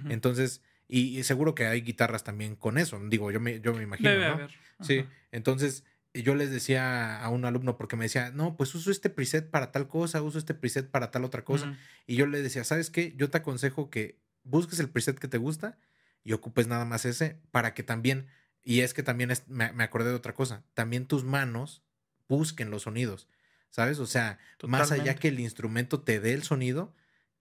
Entonces, 0.09 0.63
y, 0.89 1.19
y 1.19 1.25
seguro 1.25 1.55
que 1.55 1.67
hay 1.67 1.83
guitarras 1.83 2.25
también 2.25 2.57
con 2.57 2.79
eso. 2.79 2.99
Digo, 3.11 3.31
yo 3.31 3.39
me, 3.39 3.61
yo 3.61 3.75
me 3.75 3.83
imagino. 3.83 4.09
Debe 4.09 4.27
¿no? 4.27 4.33
haber. 4.33 4.51
Sí, 4.81 5.05
entonces 5.31 5.85
yo 6.15 6.35
les 6.35 6.51
decía 6.51 7.23
a 7.23 7.29
un 7.29 7.45
alumno 7.45 7.77
porque 7.77 7.97
me 7.97 8.07
decía, 8.07 8.31
no, 8.31 8.57
pues 8.57 8.75
uso 8.75 8.91
este 8.91 9.11
preset 9.11 9.51
para 9.51 9.73
tal 9.73 9.89
cosa, 9.89 10.23
uso 10.23 10.39
este 10.39 10.55
preset 10.55 10.91
para 10.91 11.11
tal 11.11 11.23
otra 11.25 11.45
cosa. 11.45 11.77
Y 12.07 12.17
yo 12.17 12.27
le 12.27 12.41
decía, 12.41 12.65
¿sabes 12.65 12.89
qué? 12.89 13.13
Yo 13.15 13.29
te 13.29 13.37
aconsejo 13.37 13.91
que 13.91 14.25
busques 14.43 14.81
el 14.81 14.89
preset 14.89 15.19
que 15.19 15.29
te 15.29 15.37
gusta 15.37 15.79
y 16.25 16.33
ocupes 16.33 16.66
nada 16.66 16.85
más 16.85 17.05
ese 17.05 17.39
para 17.53 17.75
que 17.75 17.83
también, 17.85 18.27
y 18.62 18.81
es 18.81 18.95
que 18.95 19.03
también 19.03 19.31
es- 19.31 19.47
me, 19.49 19.72
me 19.72 19.85
acordé 19.85 20.11
de 20.11 20.16
otra 20.16 20.35
cosa, 20.35 20.64
también 20.75 21.07
tus 21.07 21.22
manos 21.25 21.83
busquen 22.29 22.70
los 22.70 22.83
sonidos, 22.83 23.29
¿sabes? 23.70 23.99
O 23.99 24.07
sea, 24.07 24.39
más 24.68 24.91
allá 25.03 25.14
que 25.16 25.29
el 25.29 25.39
instrumento 25.41 26.01
te 26.03 26.18
dé 26.20 26.33
el 26.33 26.43
sonido, 26.43 26.95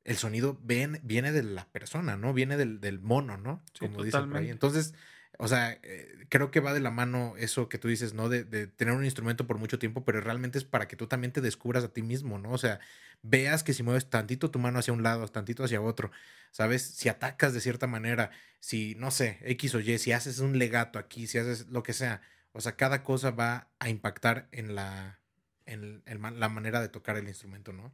el 0.03 0.17
sonido 0.17 0.59
ven- 0.61 0.99
viene 1.03 1.31
de 1.31 1.43
la 1.43 1.71
persona, 1.71 2.17
¿no? 2.17 2.34
Viene 2.34 2.57
del, 2.57 2.81
del 2.81 2.99
mono, 2.99 3.38
¿no? 3.38 3.63
Sí, 3.73 3.79
Como 3.79 4.03
dicen 4.03 4.29
por 4.29 4.38
ahí. 4.39 4.49
Entonces, 4.51 4.93
o 5.39 5.47
sea, 5.47 5.79
eh, 5.84 6.25
creo 6.29 6.51
que 6.51 6.59
va 6.59 6.73
de 6.73 6.79
la 6.79 6.91
mano 6.91 7.36
eso 7.38 7.69
que 7.69 7.77
tú 7.77 7.88
dices, 7.88 8.13
¿no? 8.13 8.29
De, 8.29 8.43
de 8.43 8.67
tener 8.67 8.93
un 8.95 9.05
instrumento 9.05 9.47
por 9.47 9.57
mucho 9.57 9.79
tiempo, 9.79 10.05
pero 10.05 10.21
realmente 10.21 10.57
es 10.57 10.65
para 10.65 10.88
que 10.88 10.95
tú 10.95 11.07
también 11.07 11.34
te 11.34 11.41
descubras 11.41 11.84
a 11.84 11.93
ti 11.93 12.01
mismo, 12.03 12.39
¿no? 12.39 12.51
O 12.51 12.57
sea, 12.57 12.79
veas 13.21 13.63
que 13.63 13.73
si 13.73 13.84
mueves 13.84 14.09
tantito 14.09 14.51
tu 14.51 14.59
mano 14.59 14.79
hacia 14.79 14.93
un 14.93 15.03
lado, 15.03 15.27
tantito 15.27 15.63
hacia 15.63 15.81
otro, 15.81 16.11
¿sabes? 16.51 16.84
Si 16.84 17.09
atacas 17.09 17.53
de 17.53 17.61
cierta 17.61 17.88
manera, 17.88 18.31
si, 18.59 18.95
no 18.95 19.11
sé, 19.11 19.39
X 19.43 19.75
o 19.75 19.79
Y, 19.79 19.97
si 19.99 20.11
haces 20.11 20.39
un 20.39 20.57
legato 20.59 20.99
aquí, 20.99 21.27
si 21.27 21.38
haces 21.38 21.67
lo 21.69 21.84
que 21.84 21.93
sea, 21.93 22.21
o 22.51 22.61
sea, 22.61 22.75
cada 22.75 23.03
cosa 23.03 23.31
va 23.31 23.71
a 23.79 23.89
impactar 23.89 24.47
en 24.51 24.75
la, 24.75 25.19
en 25.65 26.03
ma- 26.19 26.31
la 26.31 26.49
manera 26.49 26.81
de 26.81 26.89
tocar 26.89 27.17
el 27.17 27.27
instrumento, 27.27 27.73
¿no? 27.73 27.93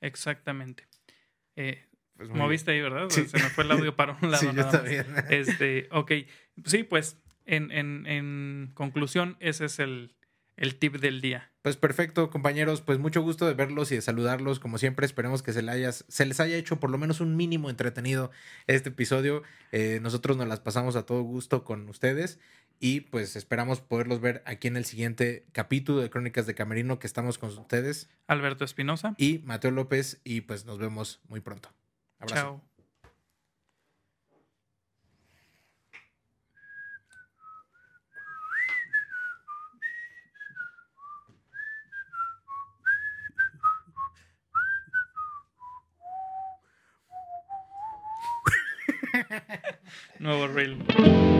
Exactamente. 0.00 0.88
Eh, 1.56 1.89
Pues 2.20 2.28
moviste 2.34 2.72
ahí, 2.72 2.82
¿verdad? 2.82 3.06
Sí. 3.08 3.26
Se 3.26 3.38
me 3.38 3.48
fue 3.48 3.64
el 3.64 3.70
audio 3.70 3.96
para 3.96 4.12
un 4.22 4.30
lado. 4.30 4.42
Sí, 4.42 4.54
yo 4.54 4.66
también. 4.66 5.06
Este, 5.30 5.88
ok. 5.90 6.12
Sí, 6.66 6.82
pues, 6.82 7.16
en, 7.46 7.72
en, 7.72 8.06
en 8.06 8.72
conclusión, 8.74 9.38
ese 9.40 9.64
es 9.64 9.78
el, 9.78 10.14
el 10.58 10.76
tip 10.76 10.96
del 10.96 11.22
día. 11.22 11.50
Pues 11.62 11.78
perfecto, 11.78 12.28
compañeros. 12.28 12.82
Pues 12.82 12.98
mucho 12.98 13.22
gusto 13.22 13.46
de 13.46 13.54
verlos 13.54 13.90
y 13.90 13.94
de 13.94 14.02
saludarlos. 14.02 14.60
Como 14.60 14.76
siempre, 14.76 15.06
esperemos 15.06 15.42
que 15.42 15.54
se, 15.54 15.62
le 15.62 15.72
hayas, 15.72 16.04
se 16.08 16.26
les 16.26 16.40
haya 16.40 16.56
hecho 16.58 16.78
por 16.78 16.90
lo 16.90 16.98
menos 16.98 17.22
un 17.22 17.36
mínimo 17.36 17.70
entretenido 17.70 18.30
este 18.66 18.90
episodio. 18.90 19.42
Eh, 19.72 19.98
nosotros 20.02 20.36
nos 20.36 20.46
las 20.46 20.60
pasamos 20.60 20.96
a 20.96 21.06
todo 21.06 21.22
gusto 21.22 21.64
con 21.64 21.88
ustedes. 21.88 22.38
Y 22.80 23.00
pues 23.00 23.34
esperamos 23.34 23.80
poderlos 23.80 24.20
ver 24.20 24.42
aquí 24.44 24.68
en 24.68 24.76
el 24.76 24.84
siguiente 24.84 25.46
capítulo 25.52 26.00
de 26.00 26.10
Crónicas 26.10 26.46
de 26.46 26.54
Camerino 26.54 26.98
que 26.98 27.06
estamos 27.06 27.38
con 27.38 27.48
ustedes. 27.48 28.10
Alberto 28.26 28.66
Espinosa. 28.66 29.14
Y 29.16 29.38
Mateo 29.38 29.70
López. 29.70 30.20
Y 30.22 30.42
pues 30.42 30.66
nos 30.66 30.78
vemos 30.78 31.22
muy 31.28 31.40
pronto. 31.40 31.70
Abrazo. 32.20 32.34
Chao. 32.34 32.70
Nuevo 50.18 50.46
reel. 50.48 51.39